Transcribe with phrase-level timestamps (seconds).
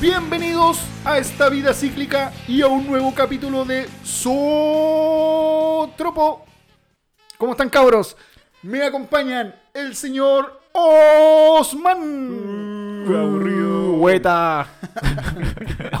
[0.00, 5.26] Bienvenidos a esta vida cíclica y a un nuevo capítulo de Zotropo.
[7.36, 8.16] ¿Cómo están cabros?
[8.62, 11.94] Me acompañan el señor Osman.
[13.06, 13.92] Qué aburrido.
[13.96, 14.68] Hueta.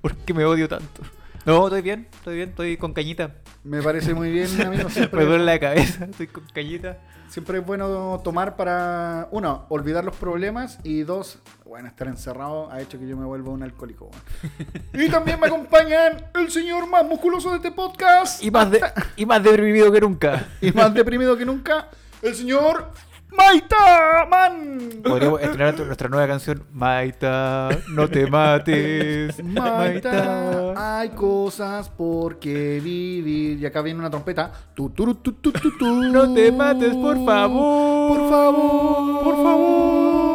[0.00, 1.02] ¿Por qué me odio tanto?
[1.44, 3.32] No, estoy bien, estoy bien, estoy con cañita.
[3.64, 4.84] Me parece muy bien, amigo.
[4.84, 6.98] Me Siempre, duele la cabeza, estoy con cañita.
[7.28, 12.80] siempre es bueno tomar para, uno, olvidar los problemas y dos, bueno, estar encerrado ha
[12.80, 14.10] hecho que yo me vuelva un alcohólico.
[14.92, 18.80] y también me acompañan el señor más musculoso de este podcast Y más, de,
[19.16, 20.48] y más deprimido que nunca.
[20.60, 21.88] y más deprimido que nunca,
[22.20, 22.90] el señor
[23.36, 25.00] Maita Man.
[25.02, 29.42] Podríamos estrenar nuestra nueva canción, Maita, no te mates.
[29.44, 33.58] Maita, hay cosas por qué vivir.
[33.58, 34.52] Y acá viene una trompeta.
[34.74, 36.02] Tu, turu, tu, tu, tu, tu.
[36.04, 38.18] No te mates, por favor.
[38.18, 39.24] Por favor.
[39.24, 40.32] Por favor.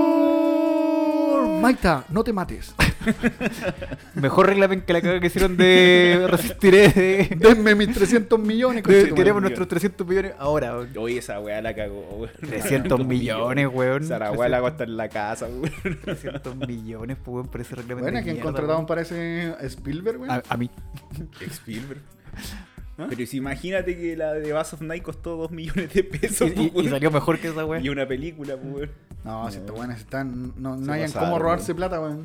[1.62, 2.76] Maita, no te mates.
[4.16, 6.90] Mejor reglamento que la caga que hicieron de Resistiré.
[6.90, 8.84] De, Denme mis 300 millones.
[8.84, 10.74] de- queremos nuestros 300 millones ahora.
[10.78, 10.90] weón.
[10.98, 12.32] Oye, esa weá la cagó, weón.
[12.40, 14.04] 300 millones, weón.
[14.04, 15.72] Esa weá la costó en la casa, weón.
[16.04, 18.04] 300 millones, pues, weón, por ese reglamento.
[18.04, 18.86] Bueno, de ¿quién contrataron weón.
[18.88, 20.32] para ese Spielberg, güey?
[20.32, 20.70] A, a mí.
[21.42, 22.02] Spielberg.
[23.00, 23.06] ¿Ah?
[23.10, 26.60] Pero si imagínate que la de Bass of Night costó 2 millones de pesos, Y,
[26.62, 26.90] y- y weón.
[26.90, 27.86] salió mejor que esa weón.
[27.86, 28.90] Y una película, weón.
[29.24, 30.54] No, si estos buenos están.
[30.58, 31.78] No, no hayan cómo robarse weón.
[31.78, 32.24] plata, weón.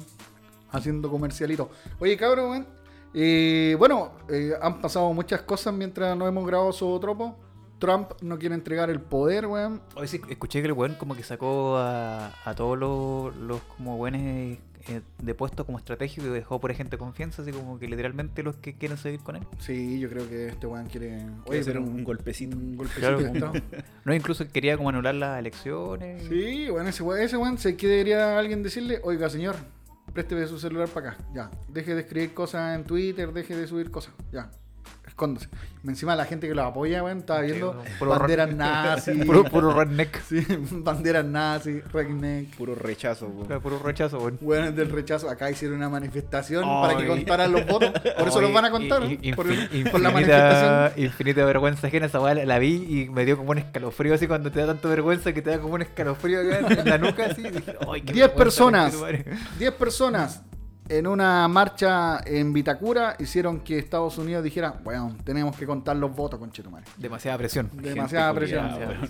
[0.73, 1.71] Haciendo comercialito.
[2.01, 2.67] Oye, cabrón, weón.
[3.15, 7.39] eh, bueno, eh, han pasado muchas cosas mientras no hemos grabado Zootropo.
[7.79, 9.83] Trump no quiere entregar el poder, weón.
[9.97, 13.97] Hoy sí escuché que el weón como que sacó a, a todos los, los como
[13.97, 17.89] buenos eh, de puesto como estratégico y dejó por gente de confianza, así como que
[17.89, 19.43] literalmente los que quieren seguir con él.
[19.59, 21.27] Sí, yo creo que este weón quiere.
[21.47, 22.57] Oye, hacer pero un golpecito.
[22.57, 23.83] un golpecito Claro, de como- estado.
[24.05, 26.23] No, incluso quería como anular las elecciones.
[26.29, 29.57] Sí, bueno, ese weón, ese weón se quería alguien decirle, oiga señor,
[30.13, 31.51] présteme su celular para acá, ya.
[31.69, 34.51] Deje de escribir cosas en Twitter, deje de subir cosas, ya.
[35.13, 35.49] Escóndase.
[35.87, 39.25] Encima la gente que lo apoya, weón, estaba viendo banderas nazis.
[39.27, 40.23] Puro, puro redneck.
[40.23, 40.41] Sí,
[40.71, 42.57] banderas nazis, redneck.
[42.57, 43.61] Puro rechazo, weón.
[43.61, 44.39] Puro rechazo, weón.
[44.41, 45.29] Weones del rechazo.
[45.29, 47.91] Acá hicieron una manifestación para que contaran los votos.
[48.19, 49.01] Por eso los van a contar.
[49.01, 51.05] por, infin- por la infinita, manifestación.
[51.05, 52.07] infinita vergüenza ajena.
[52.07, 54.89] Esa weá la, vi y me dio como un escalofrío así cuando te da tanto
[54.89, 57.43] vergüenza que te da como un escalofrío acá en, la nuca así.
[57.43, 58.95] dije, "Ay, qué 10 vergüenza, personas.
[58.95, 59.25] conchetumare".
[59.59, 60.43] 10 personas
[60.99, 66.15] en una marcha en Vitacura hicieron que Estados Unidos dijera, bueno, tenemos que contar los
[66.15, 66.85] votos con Chetumare.
[66.97, 67.71] Demasiada presión.
[67.73, 68.71] Demasiada Gente presión.
[68.71, 69.01] culiada.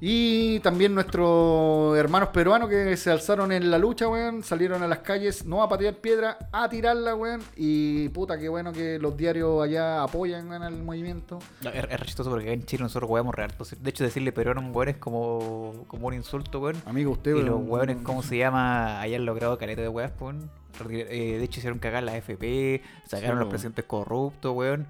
[0.00, 5.00] Y también nuestros hermanos peruanos que se alzaron en la lucha, weón, salieron a las
[5.00, 7.42] calles, no a patear piedra, a tirarla, weón.
[7.56, 11.38] Y puta, qué bueno que los diarios allá apoyan weón, al movimiento.
[11.62, 13.64] No, es, es chistoso porque acá en Chile nosotros hueamos re harto.
[13.78, 16.76] De hecho, decirle peruano a un weón es como, como un insulto, weón.
[16.86, 19.00] Amigo, usted, Y los weón, hueones, ¿cómo se llama?
[19.00, 20.50] Hayan logrado caleta de weas, weón.
[20.88, 23.48] Eh, de hecho, hicieron cagar la FP, sacaron Sí, los weón.
[23.50, 24.86] presidentes corruptos, weón.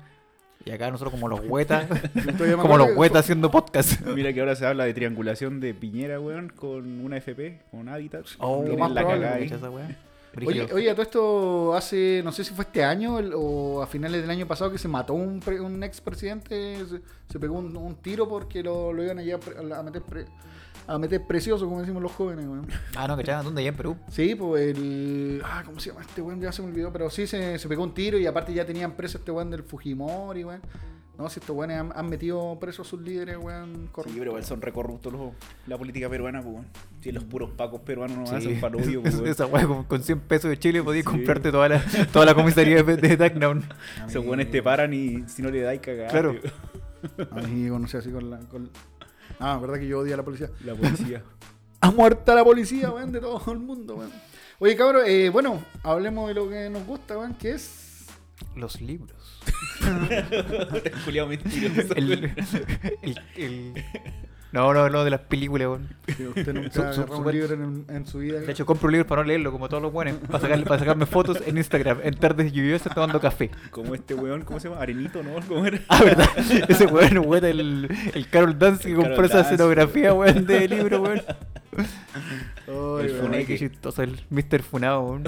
[0.65, 1.87] Y acá nosotros como los huetas,
[2.60, 4.00] como los huetas haciendo podcast.
[4.06, 8.26] Mira que ahora se habla de triangulación de Piñera, weón, con una FP, con Habitat.
[8.38, 9.48] Oh, más la probable, cagada ahí.
[10.47, 13.87] Oye, oye, a todo esto hace, no sé si fue este año el- o a
[13.88, 17.77] finales del año pasado que se mató un, pre- un expresidente, se, se pegó un,
[17.77, 20.27] un tiro porque lo, lo iban a, a meter pre-
[20.93, 22.67] a meter precioso, como decimos los jóvenes, weón.
[22.97, 23.45] Ah, no, ¿cachai?
[23.45, 23.61] ¿Dónde?
[23.61, 23.97] Allá en Perú.
[24.11, 25.41] Sí, pues el...
[25.45, 26.41] Ah, ¿cómo se llama este weón?
[26.41, 28.93] Ya se me olvidó, pero sí se, se pegó un tiro y aparte ya tenían
[28.93, 30.61] preso este weón del Fujimori, weón.
[31.19, 34.43] No, si estos weones han, han metido presos a sus líderes, weón, Sí, pero igual
[34.43, 35.33] son recorruptos los,
[35.67, 36.67] la política peruana, pues, weón.
[37.03, 38.34] Si los puros pacos peruanos no Sí.
[38.37, 39.28] hacen paludillo, pues, weón.
[39.28, 41.11] Esa wea con, con 100 pesos de Chile podías Sí.
[41.11, 43.62] comprarte toda la, toda la comisaría de, de Duckdown.
[44.09, 46.09] Esos weones te paran y si no le dais cagada.
[46.09, 46.34] Claro.
[47.31, 48.39] Amigo, no sé, así con la...
[48.41, 48.71] con-
[49.41, 50.51] Ah, verdad que yo odio a la policía.
[50.65, 51.23] La policía.
[51.83, 54.12] Ha muerto la policía, weón, de todo el mundo, weón.
[54.59, 58.04] Oye, cabrón, eh, bueno, hablemos de lo que nos gusta, weón, que es...
[58.54, 59.41] Los libros.
[61.97, 62.31] El,
[63.37, 63.84] el-
[64.52, 65.88] No, no, no, de las películas, weón.
[66.36, 68.41] usted nunca Su- un libro en, en su vida.
[68.41, 70.16] De hecho, compro libros para no leerlo, como todos los buenos.
[70.28, 73.50] Para, sacarle- para sacarme fotos en Instagram, en tardes lluviosas tomando café.
[73.70, 74.80] Como este weón, ¿cómo se llama?
[74.82, 75.30] Arenito, ¿no?
[75.47, 75.78] ¿Cómo era?
[75.88, 76.28] Ah, ¿verdad?
[76.68, 79.54] Ese weón, weón, el, el Carol Dance que El compró Carol esa Dance.
[79.54, 81.22] escenografía, weón, de libro, weón.
[82.66, 84.62] Ay, el qué chistoso, el Mr.
[84.62, 85.24] Funao, weón.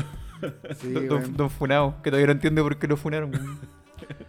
[0.80, 1.36] Sí, don, weón.
[1.36, 3.30] don Funao, que todavía no entiende por qué lo funaron.
[3.30, 3.58] weón.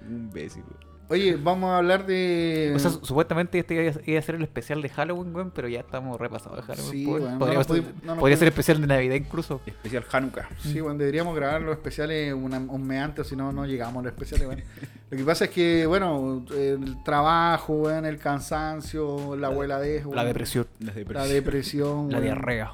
[0.08, 0.93] Un imbécil, weón.
[1.14, 2.74] Oye, vamos a hablar de...
[2.76, 3.76] O sea, su- supuestamente este
[4.06, 6.92] iba a- ser el especial de Halloween, weón, pero ya estamos repasados de Halloween.
[6.92, 7.22] Sí, weón.
[7.24, 9.62] weón, no podría no podría ser especial de Navidad incluso.
[9.66, 10.50] Especial Hanukkah.
[10.62, 14.04] Sí, bueno, deberíamos grabar los especiales una- un mes antes, si no, no llegamos a
[14.06, 14.64] los especiales, weón.
[15.12, 20.24] Lo que pasa es que, bueno, el trabajo, weón, el cansancio, la abuela de La
[20.26, 22.24] depresión, la depresión, la weón.
[22.24, 22.72] diarrea.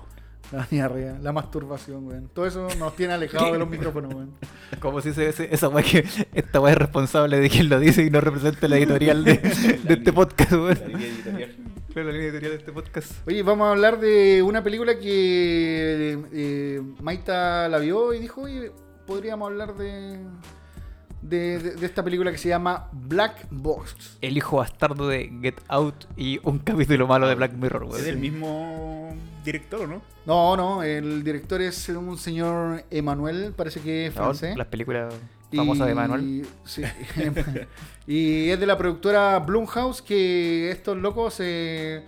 [0.51, 2.30] La diarrea, la masturbación, weón.
[2.34, 4.31] Todo eso nos tiene alejados de los micrófonos, weón.
[4.80, 6.04] Como si se, se- esa weá que
[6.34, 9.34] esta weá es responsable de quien lo dice y no representa la editorial de,
[9.84, 10.69] de este podcast, weón.
[10.80, 11.56] La línea editorial.
[11.94, 13.12] Claro, la línea editorial de este podcast.
[13.28, 18.72] Oye, vamos a hablar de una película que eh, Maita la vio y dijo, oye,
[19.06, 20.18] podríamos hablar de,
[21.21, 24.18] de, de- de esta película que se llama Black Box.
[24.21, 27.98] El hijo bastardo de Get Out y un capítulo malo de Black Mirror, weón.
[27.98, 29.10] Es del mismo
[29.44, 30.01] director, ¿o no?
[30.25, 34.56] No, no, el director es un señor Emanuel, parece que es No, francés.
[34.57, 35.13] Las películas
[35.54, 36.45] famosas de Manuel.
[36.66, 36.83] sí.
[38.07, 42.04] y es de la productora Blumhouse, que estos locos eh,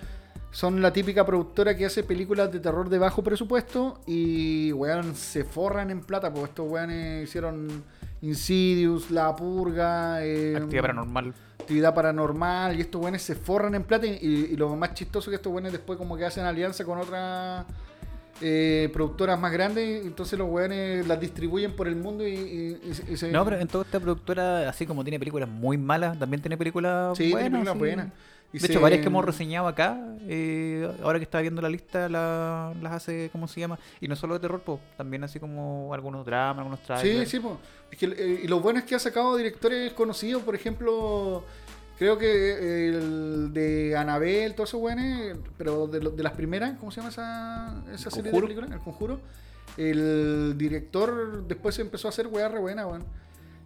[0.52, 5.44] son la típica productora que hace películas de terror de bajo presupuesto y, weón, se
[5.44, 7.84] forran en plata, porque estos weones hicieron
[8.22, 11.34] Insidious, La Purga, eh, Actividad paranormal.
[11.60, 15.34] Actividad Paranormal, y estos weones se forran en plata y, y lo más chistoso es
[15.34, 17.66] que estos weones después como que hacen alianza con otras
[18.42, 22.80] eh, productoras más grandes, entonces los weones las distribuyen por el mundo y, y-
[23.12, 23.32] y se-.
[23.32, 27.16] No, pero en toda esta productora, así como tiene películas muy malas, también tiene películas
[27.18, 27.52] Sí, tiene buenas.
[27.52, 27.80] películas sí.
[27.80, 28.08] buenas.
[28.54, 31.70] Y de se- hecho, varias que hemos reseñado acá, eh, ahora que estaba viendo la
[31.70, 33.80] lista, la- las hace, ¿cómo se llama?
[34.02, 37.30] Y no solo de terror, pues, también así como algunos dramas, algunos Sí, trailers.
[37.30, 37.58] sí, po.
[37.92, 41.44] Es que, eh, y lo bueno es que ha sacado directores conocidos, por ejemplo,
[41.98, 46.92] creo que eh, el de Anabel, todos esos buenos, pero de, de las primeras, ¿cómo
[46.92, 48.72] se llama esa, esa serie de películas?
[48.72, 49.20] El Conjuro.
[49.78, 53.06] El director después empezó a hacer weá re buena, weón.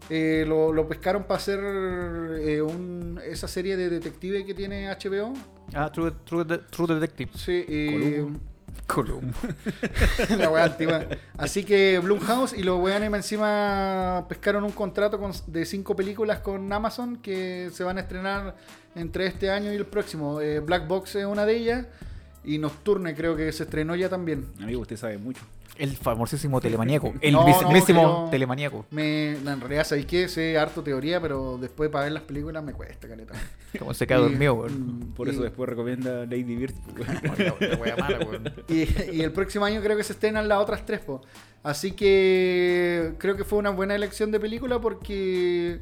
[0.09, 5.33] Eh, lo, lo pescaron para hacer eh, un- esa serie de detective que tiene HBO.
[5.73, 7.31] Ah, True, True, True Detective.
[7.35, 8.25] Sí, eh.
[8.87, 9.33] Columbo.
[10.37, 11.05] la weá antigua.
[11.37, 16.71] Así que Blumhouse y los weones encima pescaron un contrato con- de cinco películas con
[16.71, 18.55] Amazon que se van a estrenar
[18.93, 20.39] entre este año y el próximo.
[20.39, 21.87] Eh, Black Box es una de ellas
[22.43, 24.45] y Nocturne creo que se estrenó ya también.
[24.61, 25.41] Amigo, usted sabe mucho.
[25.77, 27.13] El famosísimo telemaniaco.
[27.21, 28.85] El No, no, mismísimo creo- telemaniaco.
[28.91, 32.73] Me, en realidad sabéis que sé harto teoría, pero después para ver las películas me
[32.73, 33.33] cuesta, caleta.
[33.79, 34.99] Como se queda Y- dormido, weón.
[35.09, 36.73] mm, Por y- eso después recomienda Lady Bird.
[36.95, 37.09] pues,
[37.79, 38.53] weón.
[38.69, 38.83] Y,
[39.15, 41.21] y el próximo año creo que se estrenan las otras tres, po.
[41.63, 45.79] Así que creo que fue una buena elección de película porque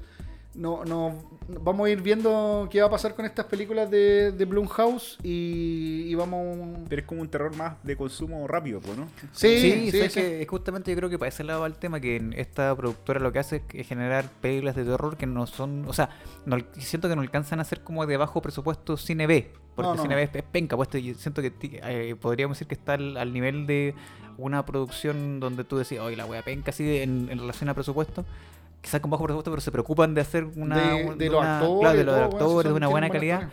[0.55, 4.45] no, no vamos a ir viendo qué va a pasar con estas películas de, de
[4.45, 6.79] Blumhouse y, y vamos...
[6.89, 9.07] Pero es como un terror más de consumo rápido, pues, ¿no?
[9.31, 10.21] Sí, Sí, sí, sabes sí.
[10.21, 13.31] que justamente yo creo que para ese lado va el tema, que esta productora lo
[13.31, 16.09] que hace es generar películas de terror que no son, o sea,
[16.45, 19.95] no, siento que no alcanzan a ser como de bajo presupuesto cine B, porque No,
[19.95, 20.01] no.
[20.01, 23.17] cine B es, es penca, pues yo siento que eh, podríamos decir que está al,
[23.17, 23.95] al nivel de
[24.37, 28.25] una producción donde tú decías, oye, la wea penca así en, en relación a presupuesto.
[28.83, 30.77] Quizás con bajo presupuesto, pero se preocupan de hacer una.
[31.15, 33.49] de, los actores, claro, de y los si actores, de una buena calidad.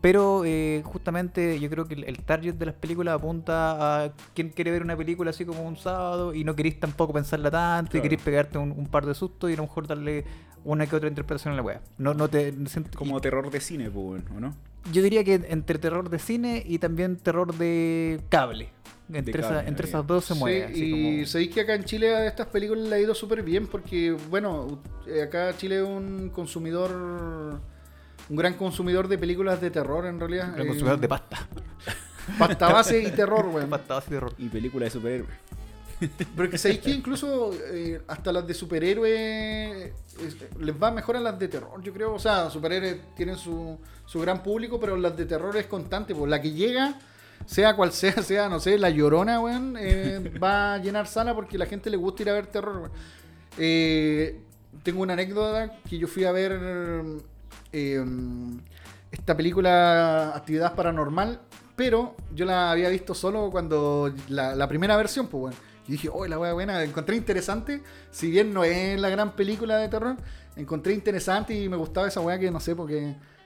[0.00, 4.48] Pero eh, justamente yo creo que el, el target de las películas apunta a quien
[4.50, 8.00] quiere ver una película así como un sábado y no queréis tampoco pensarla tanto y
[8.00, 8.02] Claro.
[8.02, 10.24] queréis pegarte un, un par de sustos y a lo mejor darle
[10.64, 11.80] una que otra interpretación a la wea.
[11.98, 14.54] No, no te no siento- Como terror de cine, pues, ¿o no?
[14.88, 18.68] y- yo diría que entre terror de cine y también terror de cable.
[19.12, 20.64] Entre, esa- cable, entre esas dos se Sí, mueve.
[20.64, 23.42] así y como- sabéis que acá en Chile a estas películas le ha ido súper
[23.42, 26.90] bien porque, bueno, eh, acá Chile es un consumidor,
[28.28, 30.54] un gran consumidor de películas de terror en realidad.
[30.56, 31.46] el eh, consumidor de pasta.
[32.38, 33.68] pasta base y terror, weón.
[33.70, 34.32] Pasta así de terror.
[34.38, 35.30] Y película de superhéroes.
[36.36, 41.20] Pero que sabéis que incluso eh, hasta las de superhéroes es- les va mejor a
[41.20, 42.14] las de terror, yo creo.
[42.14, 46.14] O sea, superhéroes tienen su, su gran público, pero las de terror es constante.
[46.14, 46.98] Pues la que llega,
[47.46, 51.58] sea cual sea, sea, no sé, la llorona, weón, eh, va a llenar sala porque
[51.58, 52.90] la gente le gusta ir a ver terror.
[53.58, 54.40] Eh,
[54.82, 56.58] tengo una anécdota que yo fui a ver
[57.72, 58.04] eh,
[59.10, 61.40] esta película Actividad Paranormal,
[61.76, 65.56] pero yo la había visto solo cuando la, la primera versión, pues bueno.
[65.88, 67.82] Y dije, oh, la wea buena, la encontré interesante.
[68.10, 70.16] Si bien no es la gran película de terror,
[70.56, 72.98] encontré interesante y me gustaba esa wea que no sé, porque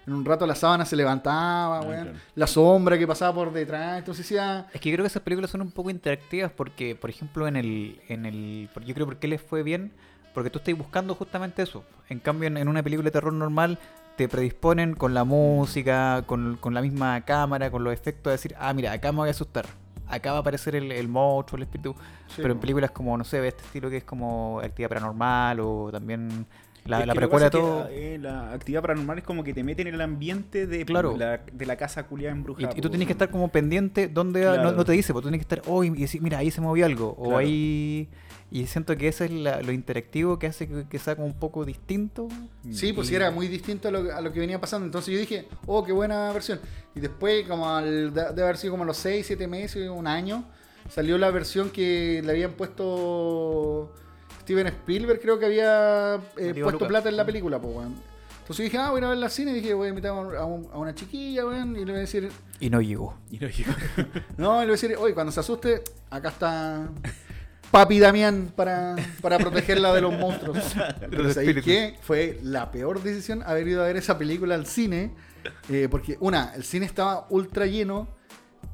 [0.07, 2.03] en un rato la sábana se levantaba, Ah, weón.
[2.05, 2.19] claro.
[2.35, 3.99] La sombra que pasaba por detrás.
[3.99, 7.57] Entonces Es que creo que esas películas son un poco interactivas porque, por ejemplo, en
[7.57, 9.93] el, en el, yo creo por qué les fue bien,
[10.35, 11.85] porque tú estás buscando justamente eso.
[12.11, 13.79] En cambio, en, en una película de terror normal
[14.17, 18.55] te predisponen con la música, con, con la misma cámara, con los efectos, a decir,
[18.59, 19.67] ah, mira, acá me voy a asustar.
[20.09, 21.95] Acá va a aparecer el, el monstruo, el espíritu.
[22.29, 25.61] Sí, Pero en películas como, no sé, de este estilo que es como actividad paranormal
[25.61, 26.47] o también
[26.85, 27.89] la, la precuela todo.
[27.89, 31.17] que, eh, la actividad paranormal es como que te meten en el ambiente de, Claro.
[31.17, 32.71] la, de la casa culiada Y, embrujada.
[32.77, 34.73] y tú po, tienes que estar como pendiente donde no, Claro.
[34.73, 36.87] no te dice, pues tú tienes que estar, oh, y decir, mira, ahí se movió
[36.87, 38.09] algo, o ahí...
[38.51, 41.35] Y siento que eso es la- lo interactivo que hace que, que sea como un
[41.35, 42.29] poco distinto.
[42.71, 44.87] Sí, pues Y- sí, era muy distinto a lo, a lo que venía pasando.
[44.87, 46.61] Entonces yo dije, oh, qué buena versión.
[46.95, 50.07] Y después, como al, de, de haber sido como a los 6, 7 meses, un
[50.07, 50.45] año,
[50.89, 53.93] salió la versión que le habían puesto
[54.43, 56.89] Steven Spielberg, creo que había eh, puesto Lucas.
[56.89, 57.95] plata en la película, pues, weón.
[58.43, 59.51] Entonces dije, ah, voy a ir a ver la cine.
[59.51, 61.75] Y dije, voy a invitar a, un- a un- a una chiquilla, weón.
[61.75, 63.19] Y le voy a decir, Y no llegó.
[63.33, 63.73] Y no llegó.
[64.37, 66.89] no, y le voy a decir, oye, cuando se asuste, acá está
[67.71, 70.59] Papi Damián para, para protegerla de los monstruos.
[71.11, 71.97] Pero ¿sabéis qué?
[72.01, 75.13] Fue la peor decisión haber ido a ver esa película al cine.
[75.69, 78.09] eh, porque, una, el cine estaba ultra lleno.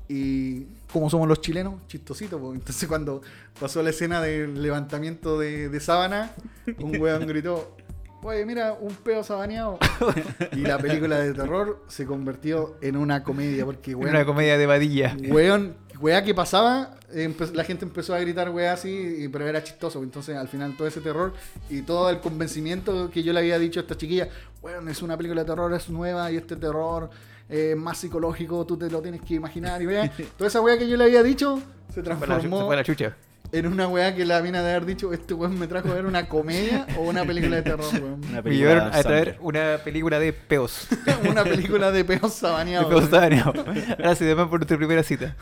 [0.09, 2.39] Y como somos los chilenos, chistositos.
[2.39, 2.53] po.
[2.53, 3.23] Entonces, cuando
[3.59, 6.33] pasó la escena del levantamiento de, de sábana,
[6.79, 7.77] un weón gritó.
[8.25, 9.79] Oye, mira, un pedo sabaneado.
[10.53, 13.65] Y la película de terror se convirtió en una comedia.
[13.65, 15.17] Porque, weón, Una comedia de vadilla.
[15.29, 20.03] Weón, weá que pasaba, eh, la gente empezó a gritar weá así, pero era chistoso.
[20.03, 21.33] Entonces, al final, todo ese terror
[21.71, 24.29] y todo el convencimiento que yo le había dicho a esta chiquilla,
[24.61, 27.09] weón, es una película de terror, es nueva y este terror
[27.49, 29.81] es más psicológico, tú te lo tienes que imaginar.
[29.81, 31.63] Y weá, toda esa weá que yo le había dicho
[31.95, 33.17] se la, se transformó fue la chucha.
[33.53, 36.07] En una weá que la mina de haber dicho, este weón me trajo a ver
[36.07, 38.15] una comedia o una película de terror, weón.
[38.25, 40.89] Una Me película llevaron a traer una película de peos.
[41.29, 42.89] una película de peos De sabaneados.
[42.89, 43.11] peos weón.
[43.11, 43.55] sabaneados.
[43.99, 45.37] Gracias, además por tu primera cita.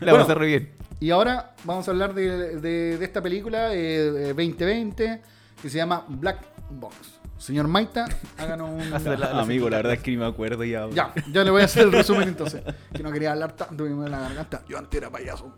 [0.00, 0.26] La Bueno.
[0.26, 0.70] pasé re bien.
[1.00, 5.22] Y ahora vamos a hablar de, de- de esta película eh, 2020
[5.62, 6.38] que se llama Black
[6.70, 7.13] Box.
[7.38, 8.06] Señor Maita,
[8.38, 8.90] háganos un...
[9.20, 10.88] La- Amigo, la verdad es que ni me acuerdo ya.
[10.90, 12.62] Ya, ya le voy a hacer el resumen entonces.
[12.92, 14.62] Que no quería hablar tanto me la garganta.
[14.68, 15.52] Yo antes era payaso.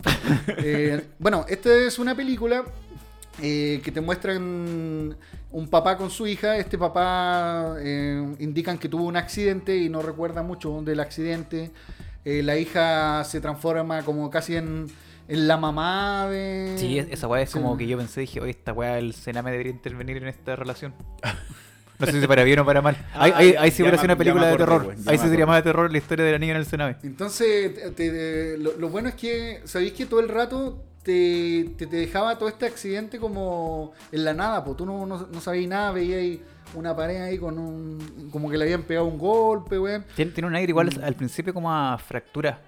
[0.48, 2.64] Eh, bueno, esta es una película
[3.42, 5.16] eh, que te muestran
[5.52, 6.56] un papá con su hija.
[6.56, 11.70] Este papá eh, indican que tuvo un accidente y no recuerda mucho del accidente.
[12.24, 14.86] Eh, la hija se transforma como casi en,
[15.28, 16.74] en la mamá de...
[16.78, 17.58] Sí, es- esa weá es Sí.
[17.60, 20.92] como que yo pensé, dije, oye, esta weá, el Sename debería intervenir en esta relación.
[21.98, 22.96] No sé si para bien o para mal.
[23.14, 24.94] Ahí, Ah, ahí, ahí sí hubiera sido una película de terror.
[24.96, 26.96] ya Ahí sí sería más de terror la historia de la niña en el Sename.
[27.02, 31.86] Entonces, te- te- lo, lo bueno es que, ¿sabéis que todo el rato te, te,
[31.86, 34.64] te dejaba todo este accidente como en la nada?
[34.64, 36.42] Pues tú no, no, no sabías nada, veías ahí
[36.74, 38.28] una pared ahí con un...
[38.32, 40.04] como que le habían pegado un golpe, weón.
[40.16, 41.04] Tiene, tiene un aire igual Mm.
[41.04, 42.58] al principio como a fractura.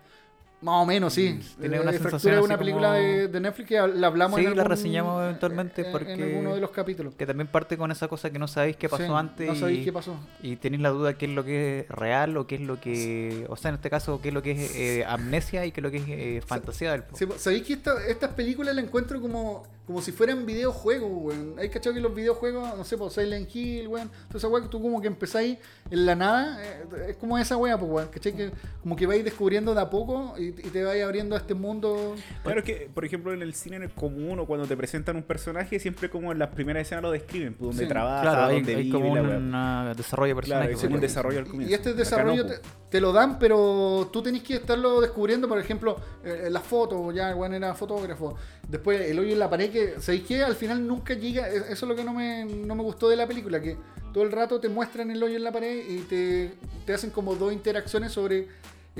[0.60, 1.38] Más o menos, sí.
[1.60, 4.44] Tiene Eh, una sensación así una película como- de, de Netflix que la hablamos Sí,
[4.44, 7.14] en la algún- reseñamos eventualmente en- en porque- alguno de los capítulos.
[7.14, 9.46] Que también parte con esa cosa que no sabéis qué pasó Sí, antes.
[9.46, 10.16] No sabéis y- qué pasó.
[10.42, 13.46] Y tenéis la duda qué es lo que es real o qué es lo que.
[13.48, 15.82] O sea, en este caso, qué es lo que es eh, amnesia y qué es
[15.84, 17.04] lo que es eh, fantasía del.
[17.14, 21.54] Sí, ¿Sabéis que esta- estas películas las encuentro como, como si fueran videojuegos, weón?
[21.58, 24.10] Hay cachado que los videojuegos, no sé, por Silent Hill, weón.
[24.26, 25.56] Toda esa weá que tú como que empezáis
[25.90, 28.08] en la nada, eh, es como esa weá, pues, weón.
[28.08, 28.34] ¿Cachai?
[28.36, 28.50] Que
[28.82, 32.14] como que vais descubriendo de a poco y, y te vais abriendo a este mundo.
[32.42, 35.22] Claro que, por ejemplo, en el cine en el común o cuando te presentan un
[35.22, 37.88] personaje, siempre como en las primeras escenas lo describen, pues, dónde Sí.
[37.88, 40.60] trabaja, Claro, hay, dónde hay vive, como la un desarrollo de personaje.
[40.66, 40.82] Claro, es pues.
[40.82, 41.10] como un pues.
[41.10, 41.70] desarrollo al comienzo.
[41.70, 42.72] Y este desarrollo no, te, pues.
[42.90, 47.14] te lo dan, pero tú tenés que estarlo descubriendo, por ejemplo, eh, en las fotos,
[47.14, 48.36] ya weón era fotógrafo.
[48.68, 50.42] Después el hoyo en la pared, que, ¿sabéis qué?
[50.42, 53.16] Al final nunca llega, eh, eso es lo que no me, no me gustó de
[53.16, 53.76] la película, que
[54.12, 56.52] todo el rato te muestran el hoyo en la pared y te,
[56.84, 58.46] te hacen como dos interacciones sobre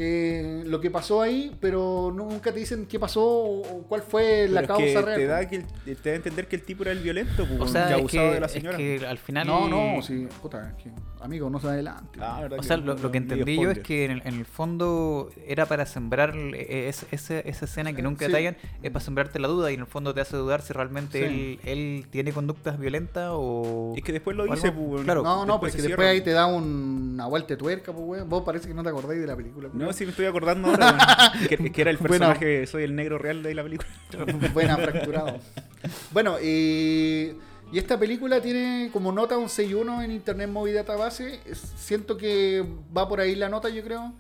[0.00, 4.60] eh, lo que pasó ahí, pero nunca te dicen qué pasó o, cuál fue la
[4.62, 5.18] Pero es que causa real.
[5.20, 7.60] Te da, que el- te da a entender que el tipo era el violento, pues,
[7.60, 8.76] O sea, es abusaba que, de la es señora.
[8.76, 9.46] que al final.
[9.46, 10.90] No, no, sí, puta, es que,
[11.20, 12.18] amigo, no se adelante.
[12.22, 15.30] Ah, O sea, lo, lo que entendí yo es que en el, en el fondo
[15.46, 18.30] era para sembrar es- ese- esa escena que nunca Sí.
[18.32, 21.18] detallan, es para sembrarte la duda y en el fondo te hace dudar si realmente
[21.28, 21.58] Sí.
[21.64, 23.94] él, él tiene conductas violentas o...
[23.96, 25.22] Es que después lo dice, pues, Claro.
[25.22, 28.28] No, no, después porque después ahí te da un- una vuelta de tuerca, pues, weón.
[28.28, 29.68] Vos parece que no te acordáis de la película.
[29.72, 29.94] No, weón.
[29.98, 33.54] sí me estoy acordando ahora, que, que era el personaje, soy el negro real de
[33.54, 33.88] la película.
[34.54, 35.38] Buena, fracturado.
[36.12, 37.32] Bueno, y,
[37.72, 41.40] y esta película tiene como nota un 6.1 en Internet Movie Database.
[41.76, 42.64] Siento que
[42.96, 44.14] va por ahí la nota, yo creo.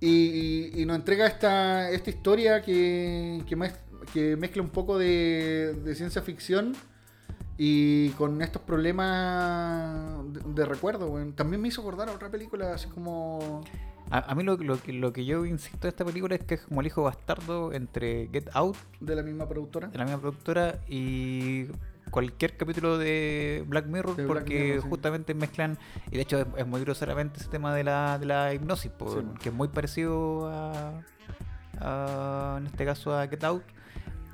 [0.00, 3.74] Y, y- y nos entrega esta, esta historia que, que, mez-
[4.12, 6.76] que mezcla un poco de, de ciencia ficción
[7.60, 11.12] y con estos problemas de, de recuerdo.
[11.34, 13.64] También me hizo acordar a otra película, así como...
[14.10, 16.54] A, a mí lo, lo que- lo que yo insisto de esta película es que
[16.54, 19.88] es como el hijo bastardo entre Get Out, de la misma productora.
[19.88, 21.66] de la misma productora, y
[22.10, 24.88] cualquier capítulo de Black Mirror, De Black porque Mirror, sí.
[24.88, 25.76] justamente mezclan,
[26.10, 29.10] y de hecho es, es muy groseramente ese tema de la, de la hipnosis, po,
[29.12, 29.34] Sí, po.
[29.40, 31.02] que es muy parecido a,
[31.80, 33.62] a, en este caso a Get Out.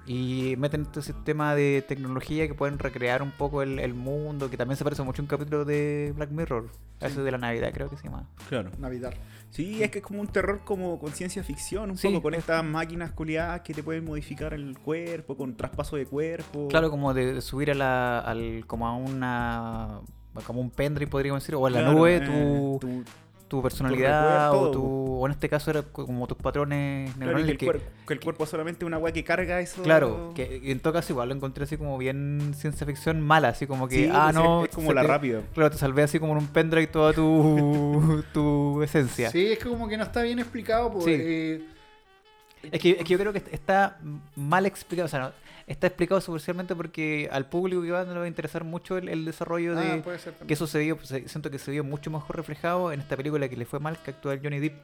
[0.07, 4.57] Y meten este sistema de tecnología que pueden recrear un poco el, el mundo, que
[4.59, 6.69] también se parece mucho a un capítulo de Black Mirror,
[7.01, 8.29] ese de la Navidad creo que se llama.
[8.51, 8.71] Claro.
[8.79, 9.15] Navidad.
[9.51, 12.35] Sí, es que es como un terror como con ciencia ficción, un Sí, poco con
[12.35, 16.69] es- estas máquinas culiadas que te pueden modificar el cuerpo, con traspaso de cuerpo.
[16.69, 20.01] Claro, como de, de subir a la, al, como a una,
[20.47, 23.05] como un pendrive podríamos decir, o a la Claro, nube eh, tu, tu-
[23.57, 27.53] tu personalidad o tu o en este caso era como tus patrones Claro, neuronales que,
[27.53, 29.83] el que- cuer- que el cuerpo solamente es una weá que carga eso.
[29.83, 33.67] Claro, que en todo caso igual lo encontré así como bien ciencia ficción mala, así
[33.67, 34.63] como que, Sí, ah, pues, no.
[34.65, 35.41] es, es como la te- rápida.
[35.55, 39.31] Claro, te salvé así como en un pendrive toda tu, tu esencia.
[39.31, 40.91] Sí, es que como que no está bien explicado.
[40.93, 41.13] Pues, Sí.
[41.15, 41.65] eh,
[42.73, 43.99] Es, que, es que yo creo que está
[44.37, 45.31] mal explicado, o sea, no,
[45.67, 49.09] está explicado superficialmente porque al público que va no le va a interesar mucho el,
[49.09, 50.49] el desarrollo ah, de puede ser también.
[50.49, 53.49] que eso se vio, pues, siento que se vio mucho mejor reflejado en esta película
[53.49, 54.75] que le fue mal, que actúa el Johnny Depp,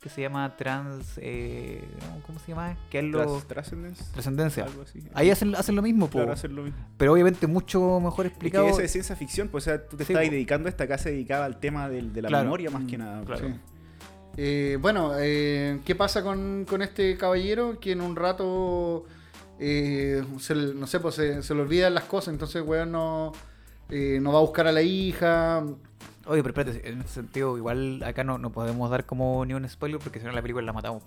[0.00, 1.82] que se llama Trans, eh,
[2.26, 2.76] ¿cómo se llama?
[2.90, 3.40] Que es lo...
[4.12, 4.64] Trascendencia.
[4.64, 5.02] Algo así.
[5.14, 6.78] Ahí hacen, hacen lo mismo, Claro, hacer lo mismo.
[6.98, 8.68] pero obviamente mucho mejor Es que explicado.
[8.68, 10.30] eso es ciencia ficción, pues, o sea, tú te Sí, estás po.
[10.32, 12.44] dedicando a esta casa dedicada al tema de la Claro.
[12.44, 13.24] memoria más que Mm, nada.
[13.24, 13.48] claro.
[13.48, 13.54] Sí.
[14.36, 19.06] Eh, bueno, eh, ¿qué pasa con, con este caballero que en un rato,
[19.58, 23.32] eh, se, no sé, pues se, se le olvidan las cosas, entonces weón no,
[23.88, 25.64] eh, no va a buscar a la hija.
[26.26, 29.68] Oye, pero espérate, en ese sentido, igual acá no, no podemos dar como ni un
[29.68, 31.02] spoiler porque si no la película la matamos.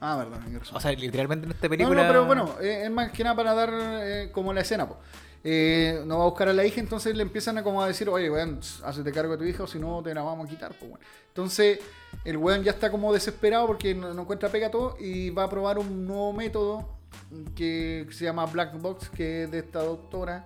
[0.00, 0.40] Ah, verdad.
[0.72, 2.02] O sea, literalmente en esta No, película...
[2.02, 4.98] no, pero bueno, eh, es más que nada para dar eh, como la escena, po.
[5.42, 8.08] Eh, no va a buscar a la hija, entonces le empiezan a como a decir,
[8.08, 10.72] oye, weón, hazte cargo de tu hija o si no te la vamos a quitar,
[10.78, 11.00] pues, weón.
[11.28, 11.80] Entonces,
[12.24, 15.50] el weón ya está como desesperado porque no, no encuentra pega todo y va a
[15.50, 16.99] probar un nuevo método
[17.54, 20.44] que se llama Black Box, que es de esta doctora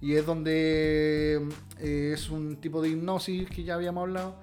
[0.00, 4.36] y es donde eh, es un tipo de hipnosis que ya habíamos hablado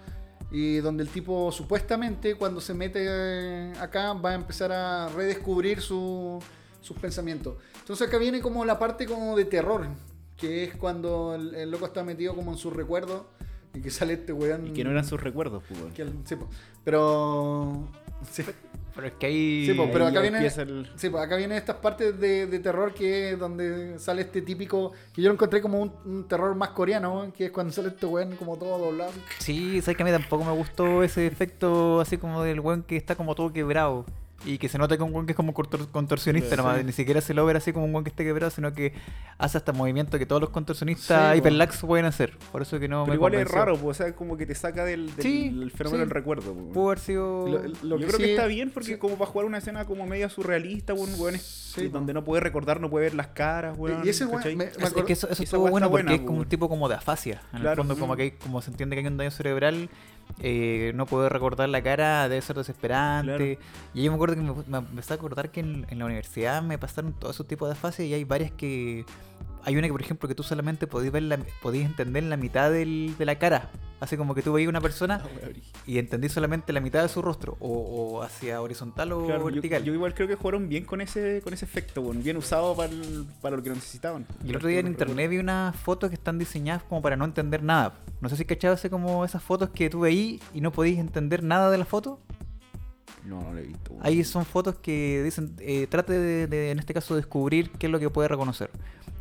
[0.49, 5.81] y donde el tipo supuestamente cuando se mete eh, acá va a empezar a redescubrir
[5.81, 6.39] su-
[6.81, 7.55] sus pensamientos.
[7.79, 9.87] Entonces acá viene como la parte como de terror,
[10.35, 13.23] que es cuando el, el loco está metido como en sus recuerdos
[13.73, 14.67] y que sale este weón.
[14.67, 16.35] Y que no eran sus recuerdos, pues, que sí,
[16.83, 17.87] pero...
[18.29, 18.43] Sí,
[18.93, 19.65] Pero es que ahí...
[19.65, 22.19] Sí, po, pero Ahí acá ya viene- empieza el- sí, pues acá vienen estas partes
[22.19, 25.93] de, de terror que es donde sale este típico, que yo lo encontré como un,
[26.05, 29.12] un terror más coreano, que es cuando sale este weón como todo doblado.
[29.39, 32.98] Sí, sabes que a mí tampoco me gustó ese efecto así como del weón que
[32.98, 34.05] está como todo quebrado.
[34.43, 36.55] Y que se nota que un weón que es como contor- contorsionista Sí.
[36.57, 36.83] nomás.
[36.83, 38.93] Ni siquiera se lo ve así como un weón que esté quebrado, sino que
[39.37, 42.37] hace hasta movimiento que todos los contorsionistas Sí, hiperlax pueden hacer.
[42.51, 43.59] Por eso que no Pero me igual es convenció.
[43.65, 46.07] raro, pues, o sea, como que te saca del, del- Sí, del fenómeno sí.
[46.07, 46.53] del recuerdo.
[46.53, 47.47] pues, Pudo haber sido...
[47.47, 48.97] Lo- lo Yo que creo que sí- está bien porque sí.
[48.97, 52.41] como para jugar una escena como media surrealista, weón, weón, es- Sí, donde no puede
[52.41, 54.05] recordar, no puede ver las caras, weón.
[54.05, 54.55] Y ese weón, ¿cachai?
[54.55, 56.89] me- Es, es que eso, eso estuvo bueno porque buena, es como un tipo como
[56.89, 57.41] de afasia.
[57.51, 59.89] En el Claro, fondo, como que hay- como se entiende que hay un daño cerebral,
[60.40, 63.60] eh, no poder recordar la cara debe ser desesperante.
[63.94, 66.62] Y yo me acuerdo que me, me empecé a acordar que en, en la universidad
[66.62, 69.05] me pasaron todos esos tipos de afasias y hay varias que...
[69.63, 72.71] Hay una que, por ejemplo, que tú solamente podías, ver la, podías entender la mitad
[72.71, 73.69] del- de la cara.
[74.00, 75.50] Así como que tú veías una persona Ah,
[75.85, 77.57] y entendí solamente la mitad de su rostro.
[77.59, 79.83] O, o hacia horizontal o Claro, yo, vertical.
[79.83, 82.91] yo igual creo que jugaron bien con ese con ese efecto, weón, bien usado para,
[82.91, 84.25] el- para lo que necesitaban.
[84.43, 87.25] Y el otro día en internet vi unas fotos que están diseñadas como para no
[87.25, 87.93] entender nada.
[88.21, 91.69] No sé si cachabas como esas fotos que tú veís y no podías entender nada
[91.69, 92.19] de la foto.
[93.24, 93.95] No, no lo he visto.
[94.01, 97.91] Ahí son fotos que dicen, eh, trate de, de, en este caso, descubrir qué es
[97.91, 98.71] lo que puede reconocer.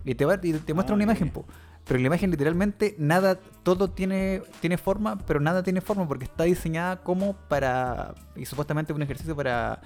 [0.04, 1.44] Y te, va, y te muestra una imagen, po.
[1.84, 6.24] Pero en la imagen literalmente nada, todo tiene, tiene forma, pero nada tiene forma porque
[6.24, 9.80] está diseñada como para, y supuestamente un ejercicio para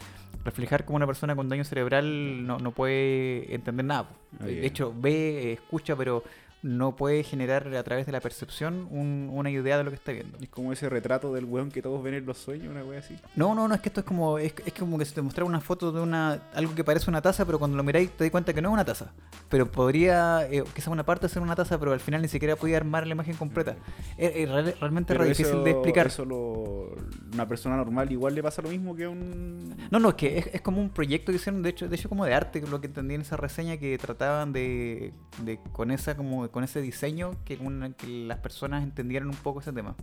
[0.44, 4.09] reflejar cómo una persona con daño cerebral no, no puede entender nada.
[4.40, 6.22] de hecho, ve, escucha, pero
[6.64, 10.12] no puede generar a través de la percepción un- una idea de lo que está
[10.12, 10.38] viendo.
[10.40, 13.18] Es como ese retrato del weón que todos ven en los sueños, una wea así.
[13.37, 15.46] No, no, no, es que esto es como es, es como que se te mostrara
[15.46, 18.31] una foto de una algo que parece una taza, pero cuando lo miráis te das
[18.31, 19.12] cuenta que no es una taza.
[19.50, 22.79] Pero podría, eh, quizás una parte ser una taza, pero al final ni siquiera podía
[22.79, 23.77] armar la imagen completa.
[24.16, 26.07] Es, es real- realmente Pero re difícil de explicar.
[26.07, 26.94] Eso lo,
[27.35, 29.77] una persona normal igual le pasa lo mismo que a un...
[29.90, 32.09] No, no, es que es, es como un proyecto que hicieron, de hecho, de hecho
[32.09, 36.16] como de arte, lo que entendí en esa reseña, que trataban de, de con esa
[36.16, 39.96] como con ese diseño que, una- que las personas entendieran un poco ese tema.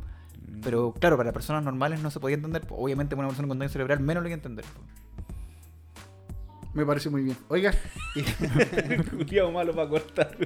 [0.48, 0.60] Mm.
[0.62, 3.58] Pero claro, para personas normales no se podía entender, pues, obviamente para una persona con
[3.58, 4.66] daño cerebral menos lo iba a entender.
[4.66, 4.86] pues.
[6.74, 7.38] Me parece muy bien.
[7.48, 7.74] Oiga,
[9.12, 10.38] Culiao malo para cortar.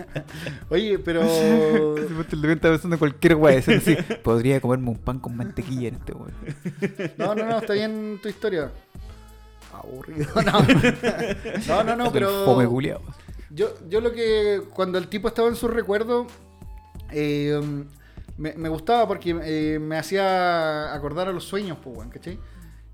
[0.70, 1.22] oye, pero...
[1.22, 5.94] El de está pensando en cualquier es decir, podría comerme un pan con mantequilla en
[5.96, 6.32] este weón.
[7.18, 8.70] No, no, no, está bien tu historia.
[9.72, 10.60] Aburrido, no.
[11.66, 12.44] No, no, no, pero...
[12.44, 13.00] Fome culiao.
[13.50, 14.62] Yo, yo lo que.
[14.74, 16.26] Cuando el tipo estaba en sus recuerdos.
[17.10, 17.60] eh,
[18.38, 22.38] me, me gustaba porque eh, me hacía acordar a los sueños, pues, weón, ¿cachai?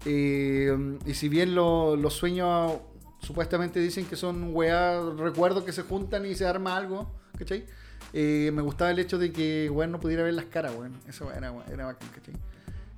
[0.04, 2.72] Eh, y si bien lo- los sueños
[3.20, 7.64] supuestamente dicen que son weá, recuerdos que se juntan y se arma algo, ¿cachai?
[8.12, 10.94] Eh, me gustaba el hecho de que, weón, no pudiera ver las caras, weón.
[11.08, 12.34] Eso era, era bacán, ¿cachai?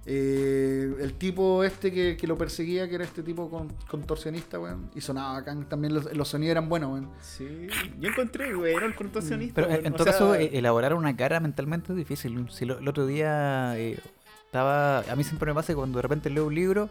[0.06, 4.90] Eh, el tipo este que, que lo perseguía, que era este tipo con- contorsionista, weón.
[4.94, 5.68] Y sonaba bacán.
[5.68, 7.10] También los, los sonidos eran buenos, weón.
[7.20, 7.66] Sí,
[8.00, 9.54] yo encontré, güey, era el contorsionista.
[9.56, 12.46] Pero en, weón, en o todo sea, caso, eh, elaborar una cara mentalmente es difícil.
[12.50, 13.98] Si lo- el otro día, eh,
[14.46, 15.00] estaba.
[15.00, 16.88] A mí siempre me pasa que cuando de repente leo un libro,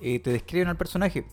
[0.00, 1.24] eh, te describen al personaje.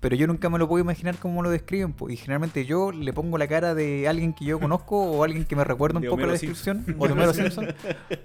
[0.00, 1.94] Pero yo nunca me lo puedo imaginar cómo lo describen.
[1.94, 5.46] po, Y generalmente yo le pongo la cara de alguien que yo conozco o alguien
[5.46, 6.84] que me recuerda un De poco la descripción.
[6.84, 6.96] Simpson.
[7.02, 7.68] O de Homero Simpson.